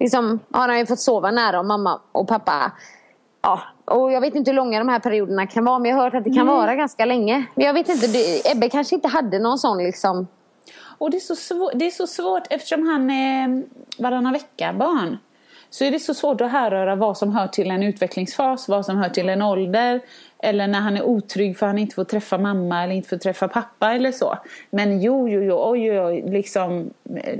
liksom, 0.00 0.40
har 0.50 0.68
han 0.68 0.78
ju 0.78 0.86
fått 0.86 1.00
sova 1.00 1.30
nära 1.30 1.60
om 1.60 1.68
mamma 1.68 2.00
och 2.12 2.28
pappa. 2.28 2.72
Ja, 3.42 3.60
och 3.84 4.12
jag 4.12 4.20
vet 4.20 4.34
inte 4.34 4.50
hur 4.50 4.56
långa 4.56 4.78
de 4.78 4.88
här 4.88 4.98
perioderna 4.98 5.46
kan 5.46 5.64
vara 5.64 5.78
men 5.78 5.90
jag 5.90 5.96
har 5.96 6.04
hört 6.04 6.14
att 6.14 6.24
det 6.24 6.34
kan 6.34 6.46
vara 6.46 6.74
ganska 6.74 7.04
länge. 7.04 7.44
Men 7.54 7.66
jag 7.66 7.74
vet 7.74 7.88
inte, 7.88 8.06
det, 8.06 8.50
Ebbe 8.52 8.68
kanske 8.68 8.94
inte 8.94 9.08
hade 9.08 9.38
någon 9.38 9.58
sån 9.58 9.78
liksom. 9.78 10.26
Och 10.98 11.10
det 11.10 11.16
är, 11.16 11.20
så 11.20 11.36
svårt, 11.36 11.72
det 11.74 11.86
är 11.86 11.90
så 11.90 12.06
svårt 12.06 12.42
eftersom 12.50 12.86
han 12.86 13.10
är 13.10 13.62
varannan 13.98 14.32
vecka 14.32 14.72
barn. 14.72 15.18
Så 15.70 15.84
är 15.84 15.90
det 15.90 15.98
så 15.98 16.14
svårt 16.14 16.40
att 16.40 16.50
härröra 16.50 16.96
vad 16.96 17.18
som 17.18 17.32
hör 17.36 17.46
till 17.46 17.70
en 17.70 17.82
utvecklingsfas, 17.82 18.68
vad 18.68 18.86
som 18.86 18.96
hör 18.96 19.08
till 19.08 19.28
en 19.28 19.42
ålder. 19.42 20.00
Eller 20.38 20.66
när 20.66 20.80
han 20.80 20.96
är 20.96 21.02
otrygg 21.02 21.58
för 21.58 21.66
att 21.66 21.70
han 21.70 21.78
inte 21.78 21.94
får 21.94 22.04
träffa 22.04 22.38
mamma 22.38 22.84
eller 22.84 22.94
inte 22.94 23.08
får 23.08 23.16
träffa 23.16 23.48
pappa 23.48 23.92
eller 23.92 24.12
så. 24.12 24.38
Men 24.70 25.00
jo, 25.00 25.28
jo, 25.28 25.42
jo, 25.42 25.60
oj, 25.62 25.90
oj, 25.90 26.00
oj, 26.00 26.30
liksom 26.30 26.90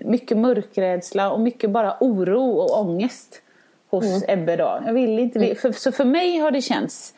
mycket 0.05 0.39
mörkrädsla 0.39 1.33
och 1.33 1.41
mycket 1.41 1.71
bara 1.71 1.97
oro 2.01 2.51
och 2.51 2.81
ångest 2.81 3.43
hos 3.91 4.25
Ebbe 4.29 4.57
då. 4.57 4.83
Jag 4.87 4.93
vill 4.93 5.19
inte, 5.19 5.55
för, 5.55 5.73
så 5.73 5.93
för 5.93 6.05
mig 6.05 6.39
har 6.39 6.51
det 6.51 6.63
känts 6.63 7.15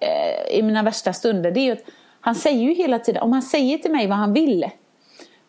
eh, 0.00 0.58
i 0.58 0.62
mina 0.62 0.82
värsta 0.82 1.12
stunder, 1.12 1.50
det 1.50 1.60
är 1.60 1.64
ju 1.64 1.72
att 1.72 1.84
han 2.20 2.34
säger 2.34 2.62
ju 2.62 2.74
hela 2.74 2.98
tiden, 2.98 3.22
om 3.22 3.32
han 3.32 3.42
säger 3.42 3.78
till 3.78 3.92
mig 3.92 4.06
vad 4.06 4.18
han 4.18 4.32
vill 4.32 4.70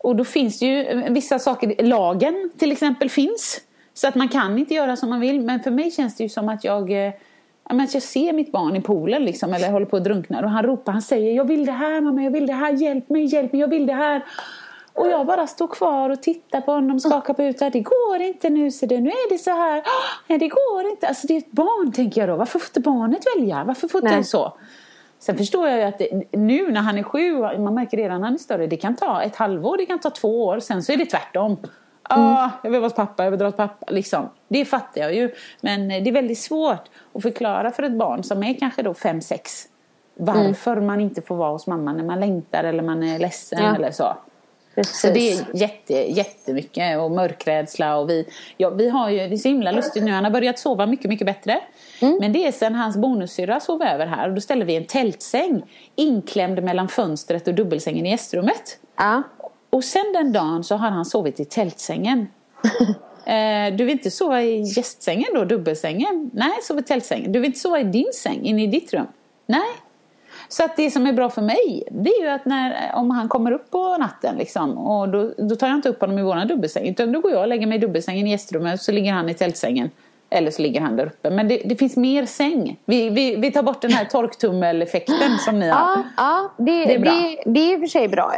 och 0.06 0.16
då 0.16 0.24
finns 0.24 0.60
det 0.60 0.66
ju 0.66 0.86
eh, 0.86 1.12
vissa 1.12 1.40
saker, 1.40 1.84
lagen 1.84 2.52
till 2.58 2.72
exempel 2.72 3.10
finns. 3.10 3.62
Så 3.94 4.08
att 4.08 4.16
man 4.16 4.30
kan 4.30 4.60
inte 4.60 4.74
göra 4.74 4.96
som 4.96 5.10
man 5.10 5.20
vill. 5.20 5.42
Men 5.42 5.60
för 5.60 5.72
mig 5.72 5.92
känns 5.92 6.18
det 6.18 6.24
ju 6.24 6.30
som 6.30 6.50
att 6.50 6.64
jag, 6.64 7.08
eh, 7.08 7.14
men 7.70 7.88
jag 7.94 8.04
ser 8.04 8.34
mitt 8.34 8.52
barn 8.52 8.76
i 8.76 8.82
poolen 8.82 9.26
liksom, 9.26 9.54
eller 9.54 9.72
håller 9.72 9.86
på 9.86 9.98
att 9.98 10.04
drunkna. 10.04 10.40
Och 10.40 10.50
han 10.50 10.64
ropar, 10.64 10.92
han 10.92 11.02
säger 11.02 11.34
jag 11.34 11.48
vill 11.48 11.66
det 11.66 11.72
här 11.72 12.02
mamma, 12.02 12.24
jag 12.24 12.32
vill 12.32 12.48
det 12.48 12.54
här, 12.54 12.72
hjälp 12.72 13.10
mig, 13.10 13.26
hjälp 13.26 13.52
mig, 13.52 13.62
jag 13.62 13.68
vill 13.68 13.86
det 13.86 13.94
här. 13.94 14.26
Och 14.94 15.08
jag 15.08 15.26
bara 15.26 15.48
står 15.48 15.68
kvar 15.68 16.10
och 16.10 16.22
tittar 16.22 16.62
på 16.62 16.72
honom, 16.72 17.00
skakar 17.00 17.34
på 17.34 17.42
huvudet. 17.42 17.74
Det 17.74 17.80
går 17.80 18.22
inte 18.22 18.50
nu, 18.50 18.72
så 18.72 18.86
det, 18.86 19.00
nu 19.00 19.10
är 19.10 19.30
det 19.30 19.38
så 19.38 19.52
här. 19.52 19.84
Nej, 20.28 20.40
det 20.40 20.48
går 20.48 20.86
inte. 20.92 21.08
Alltså 21.08 21.28
det 21.28 21.34
är 21.34 21.38
ett 21.38 21.52
barn, 21.52 21.92
tänker 21.92 22.22
jag 22.22 22.30
då. 22.30 22.36
Varför 22.36 22.60
får 22.60 22.68
inte 22.70 22.80
barnet 22.80 23.24
välja? 23.36 23.64
Varför 23.64 23.88
får 23.88 24.08
inte 24.08 24.24
så? 24.24 24.54
Sen 25.20 25.38
förstår 25.38 25.68
jag 25.68 25.78
ju 25.80 25.84
att 25.84 25.98
det, 25.98 26.38
nu 26.38 26.72
när 26.72 26.82
han 26.82 26.98
är 26.98 27.04
sju, 27.04 27.40
man 27.60 27.74
märker 27.74 27.98
redan 27.98 28.22
när 28.22 28.28
han 28.28 28.34
är 28.34 28.40
större, 28.40 28.68
det 28.68 28.78
kan 28.78 28.96
ta 28.96 29.22
ett 29.22 29.36
halvår, 29.36 29.78
det 29.78 29.86
kan 29.86 30.00
ta 30.00 30.10
två 30.10 30.46
år, 30.46 30.60
sen 30.60 30.84
så 30.84 30.92
är 30.92 30.98
det 30.98 31.06
tvärtom. 31.06 31.58
Ja, 32.10 32.16
ah, 32.18 32.52
jag 32.64 32.72
vill 32.72 32.80
vara 32.80 32.88
hos 32.88 32.96
pappa, 32.96 33.24
jag 33.24 33.32
vill 33.32 33.40
dra 33.40 33.52
till 33.52 33.58
pappa. 33.58 33.92
Liksom. 33.92 34.30
Det 34.48 34.66
fattar 34.66 35.02
jag 35.02 35.14
ju. 35.16 35.32
Men 35.62 35.92
eh, 35.92 36.04
det 36.04 36.10
är 36.10 36.14
väldigt 36.14 36.40
svårt 36.40 36.84
att 37.14 37.22
förklara 37.22 37.72
för 37.72 37.84
ett 37.84 37.98
barn 37.98 38.24
som 38.24 38.44
är 38.44 38.54
kanske 38.54 38.84
då 38.84 38.94
fem 38.94 39.22
sex 39.22 39.68
varför 40.18 40.82
man 40.82 41.02
inte 41.02 41.22
får 41.22 41.36
vara 41.36 41.52
hos 41.52 41.68
mamma 41.68 41.94
när 41.94 42.04
man 42.04 42.20
längtar 42.20 42.64
eller 42.64 42.84
man 42.84 43.04
är 43.04 43.20
ledsen 43.20 43.64
Ja. 43.64 43.76
eller 43.76 43.92
så. 43.92 44.18
Precis. 44.76 45.00
Så 45.02 45.08
det 45.08 45.32
är 45.32 45.46
jätte, 45.54 45.94
jättemycket 45.94 47.00
och 47.00 47.12
mörkrädsla 47.12 47.98
och 47.98 48.10
vi, 48.10 48.28
ja, 48.58 48.70
vi 48.70 48.90
har 48.90 49.10
ju, 49.10 49.18
det 49.18 49.36
är 49.36 49.38
så 49.38 49.48
himla 49.48 49.72
lustigt 49.72 50.04
nu, 50.04 50.12
han 50.12 50.24
har 50.24 50.32
börjat 50.32 50.60
sova 50.60 50.86
mycket, 50.86 51.10
mycket 51.10 51.28
bättre. 51.28 51.60
Men 52.20 52.34
det 52.34 52.48
är 52.48 52.52
sen 52.52 52.76
hans 52.76 52.98
bonussyrra 52.98 53.60
sov 53.60 53.82
över 53.84 54.06
här 54.06 54.30
och 54.30 54.36
då 54.36 54.42
ställde 54.42 54.66
vi 54.66 54.76
en 54.76 54.86
tältsäng 54.86 55.64
inklämd 55.96 56.64
mellan 56.64 56.88
fönstret 56.88 57.48
och 57.48 57.54
dubbelsängen 57.54 58.06
i 58.06 58.10
gästrummet. 58.10 58.78
Ja. 58.98 59.24
Och 59.76 59.84
sen 59.84 60.14
den 60.14 60.32
dagen 60.32 60.64
så 60.64 60.76
har 60.76 60.90
han 60.90 61.06
sovit 61.06 61.40
i 61.40 61.46
tältsängen. 61.46 62.28
eh, 63.26 63.76
du 63.78 63.84
vill 63.86 63.90
inte 63.90 64.12
sova 64.12 64.42
i 64.42 64.62
gästsängen 64.62 65.28
då, 65.34 65.44
dubbelsängen? 65.46 66.32
Nej, 66.34 66.52
sov 66.62 66.80
i 66.80 66.84
tältsängen. 66.84 67.32
Du 67.32 67.40
vill 67.40 67.46
inte 67.48 67.60
sova 67.60 67.80
i 67.80 67.84
din 67.84 68.12
säng, 68.14 68.46
inne 68.46 68.64
i 68.64 68.68
ditt 68.68 68.94
rum? 68.94 69.08
Nej. 69.46 69.70
Så 70.50 70.64
att 70.64 70.78
det 70.78 70.92
som 70.92 71.08
är 71.08 71.14
bra 71.14 71.30
för 71.30 71.42
mig, 71.42 71.84
det 71.92 72.10
är 72.10 72.22
ju 72.22 72.28
att 72.28 72.46
när, 72.46 72.92
om 72.96 73.12
han 73.12 73.30
kommer 73.30 73.52
upp 73.52 73.72
på 73.72 73.98
natten 73.98 74.36
liksom, 74.38 74.78
och 74.78 75.10
då, 75.10 75.32
då 75.38 75.56
tar 75.56 75.68
jag 75.68 75.76
inte 75.76 75.90
upp 75.90 76.02
honom 76.02 76.20
i 76.20 76.24
våran 76.24 76.48
dubbelsäng. 76.48 76.88
Utan 76.88 77.12
då 77.12 77.20
går 77.20 77.32
jag 77.32 77.42
och 77.42 77.48
lägger 77.48 77.68
mig 77.68 77.78
i 77.78 77.82
dubbelsängen 77.82 78.28
i 78.28 78.32
gästrummet 78.32 78.82
så 78.82 78.92
ligger 78.92 79.12
han 79.12 79.30
i 79.30 79.34
tältsängen. 79.34 79.90
Eller 80.30 80.52
så 80.52 80.62
ligger 80.62 80.82
han 80.82 80.96
där 80.96 81.06
uppe. 81.06 81.30
Men 81.30 81.48
det, 81.48 81.62
det 81.66 81.76
finns 81.76 81.98
mer 81.98 82.26
säng. 82.26 82.80
Vi, 82.86 83.10
vi, 83.10 83.36
vi 83.36 83.52
tar 83.52 83.64
bort 83.64 83.82
den 83.82 83.92
här 83.92 84.06
torktummeleffekten 84.06 85.38
som 85.46 85.60
ni 85.60 85.70
har. 85.70 85.80
Ja, 85.80 86.04
ja 86.18 86.52
det, 86.58 86.64
Det 86.64 86.86
det, 86.86 86.94
är 86.94 87.00
bra. 87.00 87.12
det, 87.46 87.60
är 87.60 87.74
i 87.74 87.76
och 87.76 87.80
för 87.80 87.88
sig 87.88 88.08
bra. 88.08 88.34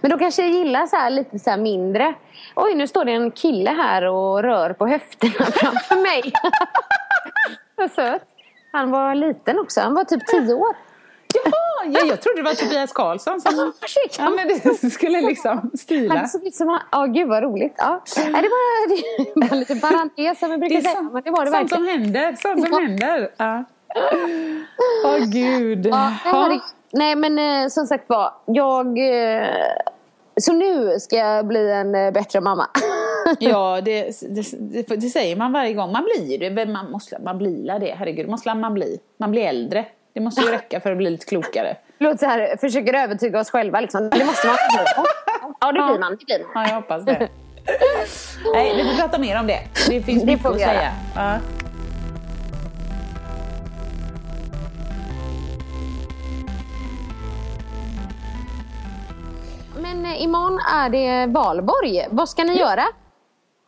Men 0.00 0.10
då 0.10 0.18
kanske 0.18 0.42
jag 0.42 0.50
gillar 0.50 0.86
så 0.86 0.96
här, 0.96 1.10
lite 1.10 1.38
så 1.38 1.56
mindre. 1.56 2.14
Oj, 2.54 2.74
nu 2.74 2.86
står 2.86 3.04
det 3.04 3.12
en 3.12 3.30
kille 3.30 3.70
här 3.70 4.04
och 4.04 4.42
rör 4.42 4.72
på 4.72 4.86
höfterna 4.86 5.44
framför 5.52 5.96
mig. 5.96 6.32
Vad 7.76 7.90
söt. 7.90 8.22
Han 8.72 8.90
var 8.90 9.14
liten 9.14 9.58
också. 9.58 9.80
Han 9.80 9.94
var 9.94 10.04
typ 10.04 10.26
tio 10.26 10.54
år. 10.54 10.76
Jaha, 11.34 11.84
ja, 11.86 12.00
jag 12.06 12.20
trodde 12.20 12.38
det 12.38 12.42
var 12.42 12.54
Tobias 12.54 12.92
Karlsson 12.92 13.40
som 13.40 13.72
ja, 14.18 14.30
men 14.30 14.48
det 14.48 14.90
skulle 14.90 15.20
liksom 15.20 15.70
stila. 15.74 16.16
Han 16.16 16.28
såg 16.28 16.46
ut 16.46 16.54
som. 16.54 16.78
Ja, 16.92 17.06
gud 17.06 17.28
vad 17.28 17.42
roligt. 17.42 17.74
Ja. 17.76 18.02
Det, 18.16 18.30
var, 18.30 18.88
det 19.40 19.48
var 19.50 19.56
lite 19.56 19.76
parentes 19.76 20.38
som 20.38 20.50
vi 20.50 20.58
brukar 20.58 20.80
säga. 20.80 21.02
Men 21.02 21.22
det 21.22 21.30
var 21.30 21.44
det 21.44 21.50
sånt 21.50 21.70
som 21.70 21.86
händer. 21.86 22.36
Sånt 22.42 22.68
som 22.68 22.82
händer. 22.82 23.30
Ja. 23.36 23.64
Åh 25.04 25.18
gud. 25.18 25.86
Ja, 25.86 26.12
det 26.24 26.32
var 26.32 26.50
Ja. 26.50 26.60
Nej 26.92 27.16
men 27.16 27.38
eh, 27.38 27.68
som 27.68 27.86
sagt 27.86 28.08
var, 28.08 28.32
jag... 28.46 28.98
Eh, 28.98 29.48
så 30.40 30.52
nu 30.52 31.00
ska 31.00 31.16
jag 31.16 31.46
bli 31.46 31.70
en 31.72 31.94
eh, 31.94 32.10
bättre 32.10 32.40
mamma. 32.40 32.66
Ja, 33.38 33.80
det, 33.80 34.20
det, 34.20 34.44
det, 34.58 34.96
det 34.96 35.08
säger 35.08 35.36
man 35.36 35.52
varje 35.52 35.74
gång. 35.74 35.92
Man 35.92 36.04
blir 36.04 36.50
men 36.50 36.72
Man, 36.72 36.90
måste, 36.90 37.18
man 37.18 37.38
blir 37.38 37.78
det. 37.78 37.94
Herregud, 37.98 38.28
måste 38.28 38.54
man 38.54 38.74
bli. 38.74 38.98
Man 39.16 39.30
blir 39.30 39.42
äldre. 39.42 39.84
Det 40.12 40.20
måste 40.20 40.40
ju 40.40 40.46
räcka 40.52 40.80
för 40.80 40.92
att 40.92 40.98
bli 40.98 41.10
lite 41.10 41.26
klokare. 41.26 41.76
Låt 41.98 42.20
så 42.20 42.26
här, 42.26 42.56
försöker 42.56 42.94
övertyga 42.94 43.40
oss 43.40 43.50
själva 43.50 43.80
liksom. 43.80 44.10
Det 44.10 44.24
måste 44.24 44.46
man 44.46 44.56
bli. 44.56 45.04
Ja, 45.60 45.66
det 45.66 45.72
blir 45.72 45.98
man. 45.98 46.16
Det 46.16 46.24
blir 46.24 46.38
man. 46.54 46.64
Ja, 46.64 46.68
jag 46.68 46.74
hoppas 46.76 47.04
det. 47.04 47.28
Nej, 48.54 48.76
vi 48.76 48.84
får 48.84 49.02
prata 49.02 49.18
mer 49.18 49.40
om 49.40 49.46
det. 49.46 49.60
Det 49.88 50.02
finns 50.02 50.24
mycket 50.24 50.46
att 50.46 50.58
säga. 50.58 50.92
Ja. 51.14 51.38
Men 59.98 60.12
eh, 60.12 60.22
imorgon 60.22 60.58
är 60.58 60.90
det 60.90 61.32
valborg. 61.32 62.06
Vad 62.10 62.28
ska 62.28 62.44
ni 62.44 62.58
göra? 62.58 62.82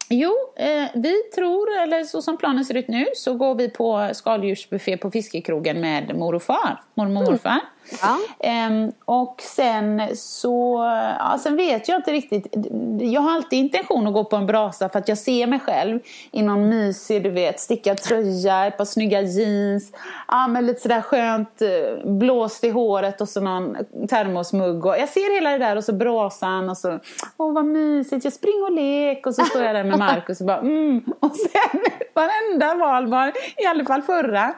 Jo, 0.09 0.33
eh, 0.57 0.89
vi 0.95 1.22
tror, 1.35 1.78
eller 1.83 2.05
så 2.05 2.22
som 2.22 2.37
planen 2.37 2.64
ser 2.64 2.76
ut 2.76 2.89
nu, 2.89 3.07
så 3.14 3.35
går 3.35 3.55
vi 3.55 3.68
på 3.68 4.11
skaldjursbuffé 4.12 4.97
på 4.97 5.11
fiskekrogen 5.11 5.81
med 5.81 6.16
mor 6.16 6.35
och 6.35 6.43
far, 6.43 6.83
mormor 6.95 7.22
och 7.22 7.31
morfar. 7.31 7.61
Ja. 8.03 8.18
Ehm, 8.41 8.93
och 9.05 9.43
sen 9.57 10.16
så, 10.16 10.78
ja, 11.18 11.39
sen 11.43 11.57
vet 11.57 11.89
jag 11.89 11.99
inte 11.99 12.12
riktigt. 12.12 12.57
Jag 13.01 13.20
har 13.20 13.31
alltid 13.31 13.59
intention 13.59 14.07
att 14.07 14.12
gå 14.12 14.24
på 14.24 14.37
en 14.37 14.47
brasa 14.47 14.89
för 14.89 14.99
att 14.99 15.09
jag 15.09 15.18
ser 15.18 15.47
mig 15.47 15.61
själv 15.61 16.01
i 16.33 16.43
någon 16.43 16.68
mysig, 16.68 17.22
du 17.22 17.31
vet, 17.31 17.61
stickad 17.61 17.97
tröja, 17.97 18.66
ett 18.66 18.76
par 18.76 18.85
snygga 18.85 19.20
jeans, 19.20 19.93
ja, 20.28 20.49
men 20.49 20.66
lite 20.66 20.81
sådär 20.81 21.01
skönt 21.01 21.62
eh, 21.62 22.11
blåst 22.11 22.64
i 22.64 22.70
håret 22.70 23.20
och 23.20 23.28
så 23.28 23.41
någon 23.41 23.76
termosmugg. 24.09 24.87
Och 24.87 24.99
jag 24.99 25.09
ser 25.09 25.35
hela 25.35 25.51
det 25.51 25.59
där 25.59 25.76
och 25.76 25.85
så 25.85 25.93
brasan 25.93 26.70
och 26.70 26.76
så, 26.76 26.99
åh 27.37 27.53
vad 27.53 27.64
mysigt, 27.64 28.24
jag 28.24 28.33
springer 28.33 28.64
och 28.64 28.72
lek 28.72 29.26
och 29.26 29.35
så 29.35 29.45
står 29.45 29.62
jag 29.62 29.74
där 29.74 29.85
med 29.85 29.99
Markus 29.99 30.41
och 30.41 30.47
bara 30.47 30.59
mm. 30.59 31.05
Och 31.20 31.37
sen 31.37 31.81
varenda 32.14 32.74
valborg, 32.74 33.33
i 33.57 33.66
alla 33.66 33.85
fall 33.85 34.03
förra, 34.03 34.55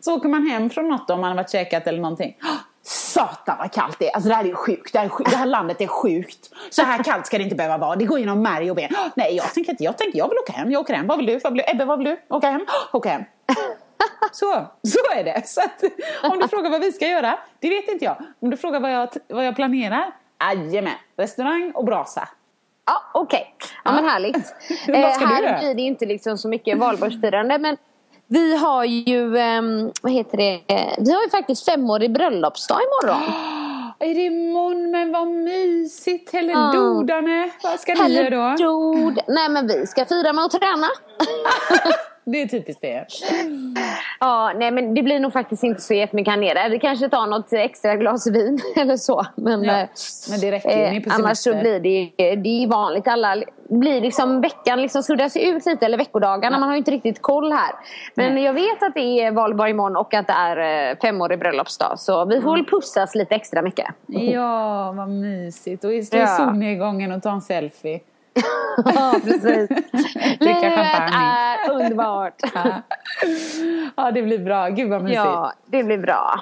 så 0.00 0.16
åker 0.16 0.28
man 0.28 0.46
hem 0.46 0.70
från 0.70 0.88
något 0.88 1.10
om 1.10 1.20
man 1.20 1.30
har 1.30 1.36
varit 1.36 1.50
käkat 1.50 1.86
eller 1.86 2.00
någonting. 2.00 2.36
Satan 2.88 3.56
vad 3.58 3.72
kallt 3.72 3.98
det 3.98 4.08
är. 4.08 4.14
Alltså 4.14 4.28
det 4.28 4.34
här 4.34 4.44
är 4.44 4.48
ju 4.48 4.54
sjukt. 4.54 4.92
Det 4.92 4.98
här, 4.98 5.06
är 5.06 5.08
sjukt. 5.08 5.30
det 5.30 5.36
här 5.36 5.46
landet 5.46 5.80
är 5.80 5.86
sjukt. 5.86 6.50
Så 6.70 6.82
här 6.82 7.02
kallt 7.02 7.26
ska 7.26 7.38
det 7.38 7.44
inte 7.44 7.56
behöva 7.56 7.78
vara. 7.78 7.96
Det 7.96 8.04
går 8.04 8.18
genom 8.18 8.42
märg 8.42 8.70
och 8.70 8.76
ben. 8.76 8.90
Nej, 9.14 9.36
jag 9.36 9.54
tänker 9.54 9.70
inte. 9.70 9.84
Jag 9.84 9.98
tänker 9.98 10.18
jag 10.18 10.28
vill 10.28 10.38
åka 10.38 10.52
hem. 10.52 10.70
Jag 10.70 10.80
åker 10.80 10.94
hem. 10.94 11.06
Vad 11.06 11.18
vill 11.18 11.26
du? 11.26 11.38
Vad 11.38 11.52
vill 11.52 11.62
du? 11.66 11.72
Ebbe, 11.72 11.84
vad 11.84 11.98
vill 11.98 12.08
du? 12.08 12.34
Åka 12.36 12.50
hem? 12.50 12.66
Åka 12.92 13.08
hem. 13.08 13.24
Så, 14.32 14.66
så 14.82 14.98
är 15.16 15.24
det. 15.24 15.48
Så 15.48 15.60
att, 15.60 15.82
om 16.32 16.38
du 16.38 16.48
frågar 16.48 16.70
vad 16.70 16.80
vi 16.80 16.92
ska 16.92 17.06
göra, 17.06 17.38
det 17.60 17.68
vet 17.68 17.88
inte 17.88 18.04
jag. 18.04 18.16
Om 18.40 18.50
du 18.50 18.56
frågar 18.56 18.80
vad 18.80 18.92
jag, 18.92 19.08
vad 19.28 19.46
jag 19.46 19.56
planerar, 19.56 20.14
jajamän. 20.40 20.92
Restaurang 21.16 21.72
och 21.74 21.84
brasa. 21.84 22.28
Ja, 22.86 23.02
okej. 23.14 23.54
Ja, 23.84 23.92
men 23.92 24.04
härligt. 24.04 24.54
Du 24.86 24.92
här 24.92 25.58
blir 25.60 25.74
det 25.74 25.82
inte 25.82 26.06
liksom 26.06 26.38
så 26.38 26.48
mycket 26.48 26.78
valborgsfirande. 26.78 27.58
Men 27.58 27.76
vi 28.28 28.56
har 28.56 28.84
ju, 28.84 29.38
ehm, 29.38 29.92
vad 30.02 30.12
heter 30.12 30.36
det, 30.36 30.60
vi 30.98 31.12
har 31.12 31.22
ju 31.22 31.30
faktiskt 31.30 31.64
femårig 31.64 32.12
bröllopsdag 32.12 32.78
imorgon. 32.78 33.22
Är 33.98 34.14
det 34.14 34.20
imorgon? 34.20 34.90
Men 34.90 35.12
vad 35.12 35.28
mysigt. 35.28 36.30
Ja. 36.32 36.40
Helledodane. 36.40 37.50
Vad 37.62 37.80
ska 37.80 37.94
ni 37.94 38.14
göra 38.14 38.56
då? 38.56 39.12
Nej 39.26 39.48
men 39.48 39.66
vi 39.66 39.86
ska 39.86 40.04
fira 40.04 40.32
med 40.32 40.44
att 40.44 40.50
träna. 40.50 40.86
Det 42.30 42.42
är 42.42 42.46
typiskt 42.46 42.82
det. 42.82 43.06
Ja, 44.20 44.52
nej 44.56 44.70
men 44.70 44.94
det 44.94 45.02
blir 45.02 45.20
nog 45.20 45.32
faktiskt 45.32 45.64
inte 45.64 45.80
så 45.80 45.94
jättemycket 45.94 46.30
här 46.34 46.40
nere. 46.40 46.68
Vi 46.68 46.78
kanske 46.78 47.08
tar 47.08 47.26
något 47.26 47.52
extra 47.52 47.96
glas 47.96 48.26
vin 48.26 48.58
eller 48.76 48.96
så. 48.96 49.26
Men, 49.34 49.64
Ja, 49.64 49.72
eh, 49.80 49.88
men 50.30 50.40
det 50.40 50.50
räcker 50.52 50.92
ju. 50.92 51.00
På 51.00 51.10
annars 51.12 51.38
så 51.38 51.54
blir 51.54 51.80
det, 51.80 52.12
det 52.36 52.64
är 52.64 52.66
vanligt. 52.68 53.08
Alla 53.08 53.36
blir 53.68 54.00
liksom, 54.00 54.40
veckan 54.40 54.82
liksom 54.82 55.02
suddas 55.02 55.36
ut 55.36 55.66
lite, 55.66 55.86
eller 55.86 55.98
veckodagarna. 55.98 56.58
Man 56.58 56.68
har 56.68 56.74
ju 56.76 56.78
inte 56.78 56.90
riktigt 56.90 57.22
koll 57.22 57.52
här. 57.52 57.70
Men 58.14 58.34
Nej. 58.34 58.44
jag 58.44 58.52
vet 58.52 58.82
att 58.82 58.94
det 58.94 59.00
är 59.22 59.30
valborg 59.30 59.70
imorgon 59.70 59.96
och 59.96 60.14
att 60.14 60.26
det 60.26 60.32
är 60.32 60.90
eh, 60.90 60.96
femårig 60.98 61.38
bröllopsdag. 61.38 61.98
Så 61.98 62.24
vi 62.24 62.40
får 62.40 62.56
väl 62.56 62.64
pussas 62.66 63.14
lite 63.14 63.34
extra 63.34 63.62
mycket. 63.62 63.86
Ja, 64.06 64.92
vad 64.96 65.08
mysigt. 65.08 65.84
Och 65.84 65.90
stå 66.04 66.16
i 66.16 66.20
Ja. 66.20 66.26
solnedgången 66.26 67.12
och 67.12 67.22
ta 67.22 67.30
en 67.30 67.40
selfie. 67.42 68.00
ja, 68.94 69.14
precis. 69.24 69.68
Dricka 70.38 70.70
champagne. 70.70 71.16
är 71.16 71.70
underbart. 71.70 72.34
Ja. 72.54 72.82
ja, 73.96 74.10
det 74.10 74.22
blir 74.22 74.38
bra. 74.38 74.68
Gud 74.68 74.90
vad 74.90 75.02
mysigt. 75.02 75.16
Ja, 75.24 75.52
det 75.66 75.84
blir 75.84 75.98
bra. 75.98 76.40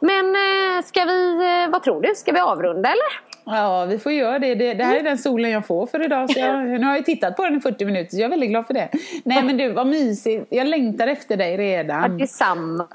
Men 0.00 0.26
eh, 0.26 0.82
ska 0.84 1.04
vi, 1.04 1.34
eh, 1.34 1.70
vad 1.70 1.82
tror 1.82 2.02
du? 2.02 2.14
Ska 2.14 2.32
vi 2.32 2.40
avrunda 2.40 2.88
eller? 2.88 3.28
Ja, 3.44 3.84
vi 3.84 3.98
får 3.98 4.12
göra 4.12 4.38
det. 4.38 4.54
det. 4.54 4.74
Det 4.74 4.84
här 4.84 4.96
är 4.96 5.02
den 5.02 5.18
solen 5.18 5.50
jag 5.50 5.66
får 5.66 5.86
för 5.86 6.04
idag. 6.04 6.30
Så 6.30 6.40
jag, 6.40 6.66
nu 6.66 6.84
har 6.84 6.94
jag 6.94 7.04
tittat 7.04 7.36
på 7.36 7.44
den 7.44 7.56
i 7.56 7.60
40 7.60 7.84
minuter, 7.84 8.10
så 8.10 8.16
jag 8.16 8.24
är 8.24 8.30
väldigt 8.30 8.50
glad 8.50 8.66
för 8.66 8.74
det. 8.74 8.88
Nej, 9.24 9.42
men 9.42 9.56
du, 9.56 9.72
vad 9.72 9.86
mysigt. 9.86 10.46
Jag 10.50 10.66
längtar 10.66 11.06
efter 11.06 11.36
dig 11.36 11.56
redan. 11.56 12.18
Detsamma. 12.18 12.86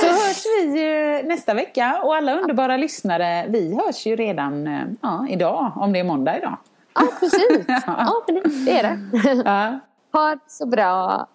Så 0.00 0.06
hörs 0.06 0.44
vi 0.46 1.22
nästa 1.24 1.54
vecka. 1.54 2.00
Och 2.02 2.16
alla 2.16 2.40
underbara 2.40 2.76
lyssnare, 2.76 3.46
vi 3.48 3.78
hörs 3.84 4.06
ju 4.06 4.16
redan 4.16 4.66
eh, 4.66 4.80
ja, 5.02 5.26
idag, 5.30 5.72
om 5.76 5.92
det 5.92 5.98
är 5.98 6.04
måndag 6.04 6.38
idag. 6.38 6.56
Ja, 6.96 7.08
precis. 7.20 7.66
Ja, 7.86 8.24
det 8.26 8.70
är 8.70 8.82
det. 8.82 8.98
Ja. 9.44 9.80
Ha 10.12 10.30
det 10.34 10.40
så 10.46 10.66
bra. 10.66 11.28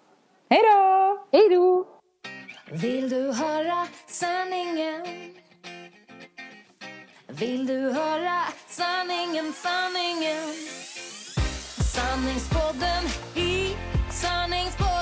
Hej 0.50 0.60
då! 0.72 1.18
Hej 1.32 1.48
då! 1.50 1.86
Vill 2.70 3.08
du 3.08 3.32
höra 3.32 3.86
sanningen? 4.06 5.06
Vill 7.28 7.66
du 7.66 7.90
höra 7.92 8.40
sanningen, 8.68 9.52
sanningen? 9.52 10.48
Sanningspodden 11.94 13.04
i 13.34 13.76
sanningspodden 14.10 15.01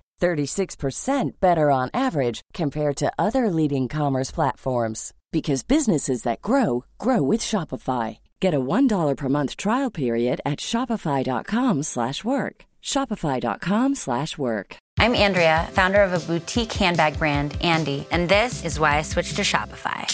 36% 0.21 1.31
better 1.39 1.71
on 1.71 1.89
average 1.93 2.41
compared 2.53 2.95
to 2.97 3.11
other 3.17 3.49
leading 3.49 3.87
commerce 3.87 4.29
platforms 4.31 5.13
because 5.31 5.63
businesses 5.63 6.23
that 6.23 6.41
grow 6.41 6.83
grow 6.97 7.21
with 7.21 7.41
Shopify. 7.41 8.17
Get 8.39 8.53
a 8.53 8.59
$1 8.59 9.17
per 9.17 9.29
month 9.29 9.57
trial 9.57 9.91
period 9.91 10.41
at 10.45 10.59
shopify.com/work. 10.59 12.65
shopify.com/work. 12.93 14.75
I'm 14.99 15.15
Andrea, 15.15 15.67
founder 15.71 16.03
of 16.03 16.13
a 16.13 16.19
boutique 16.27 16.73
handbag 16.73 17.17
brand, 17.17 17.57
Andy, 17.61 18.05
and 18.11 18.29
this 18.29 18.63
is 18.63 18.79
why 18.79 18.97
I 18.97 19.01
switched 19.01 19.35
to 19.37 19.41
Shopify. 19.41 20.05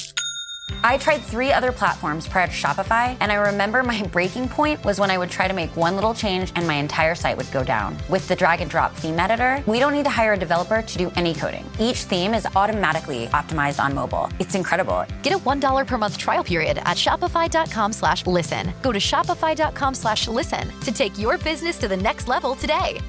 I 0.83 0.97
tried 0.97 1.21
three 1.23 1.51
other 1.51 1.71
platforms 1.71 2.27
prior 2.27 2.47
to 2.47 2.53
Shopify, 2.53 3.17
and 3.19 3.31
I 3.31 3.35
remember 3.35 3.83
my 3.83 4.03
breaking 4.11 4.49
point 4.49 4.83
was 4.85 4.99
when 4.99 5.11
I 5.11 5.17
would 5.17 5.29
try 5.29 5.47
to 5.47 5.53
make 5.53 5.75
one 5.75 5.95
little 5.95 6.13
change 6.13 6.51
and 6.55 6.67
my 6.67 6.75
entire 6.75 7.15
site 7.15 7.37
would 7.37 7.51
go 7.51 7.63
down. 7.63 7.97
With 8.09 8.27
the 8.27 8.35
drag 8.35 8.61
and 8.61 8.69
drop 8.69 8.95
theme 8.95 9.19
editor, 9.19 9.63
we 9.67 9.79
don't 9.79 9.93
need 9.93 10.05
to 10.05 10.09
hire 10.09 10.33
a 10.33 10.37
developer 10.37 10.81
to 10.81 10.97
do 10.97 11.11
any 11.15 11.33
coding. 11.33 11.69
Each 11.79 12.03
theme 12.03 12.33
is 12.33 12.47
automatically 12.55 13.27
optimized 13.27 13.83
on 13.83 13.93
mobile. 13.95 14.29
It's 14.39 14.55
incredible. 14.55 15.05
Get 15.23 15.33
a 15.33 15.37
$1 15.37 15.87
per 15.87 15.97
month 15.97 16.17
trial 16.17 16.43
period 16.43 16.77
at 16.77 16.97
shopify.com 16.97 17.93
slash 17.93 18.25
listen. 18.27 18.71
Go 18.81 18.91
to 18.91 18.99
shopify.com 18.99 19.95
slash 19.95 20.27
listen 20.27 20.71
to 20.81 20.91
take 20.91 21.17
your 21.17 21.37
business 21.37 21.77
to 21.79 21.87
the 21.87 21.97
next 21.97 22.27
level 22.27 22.55
today. 22.55 22.99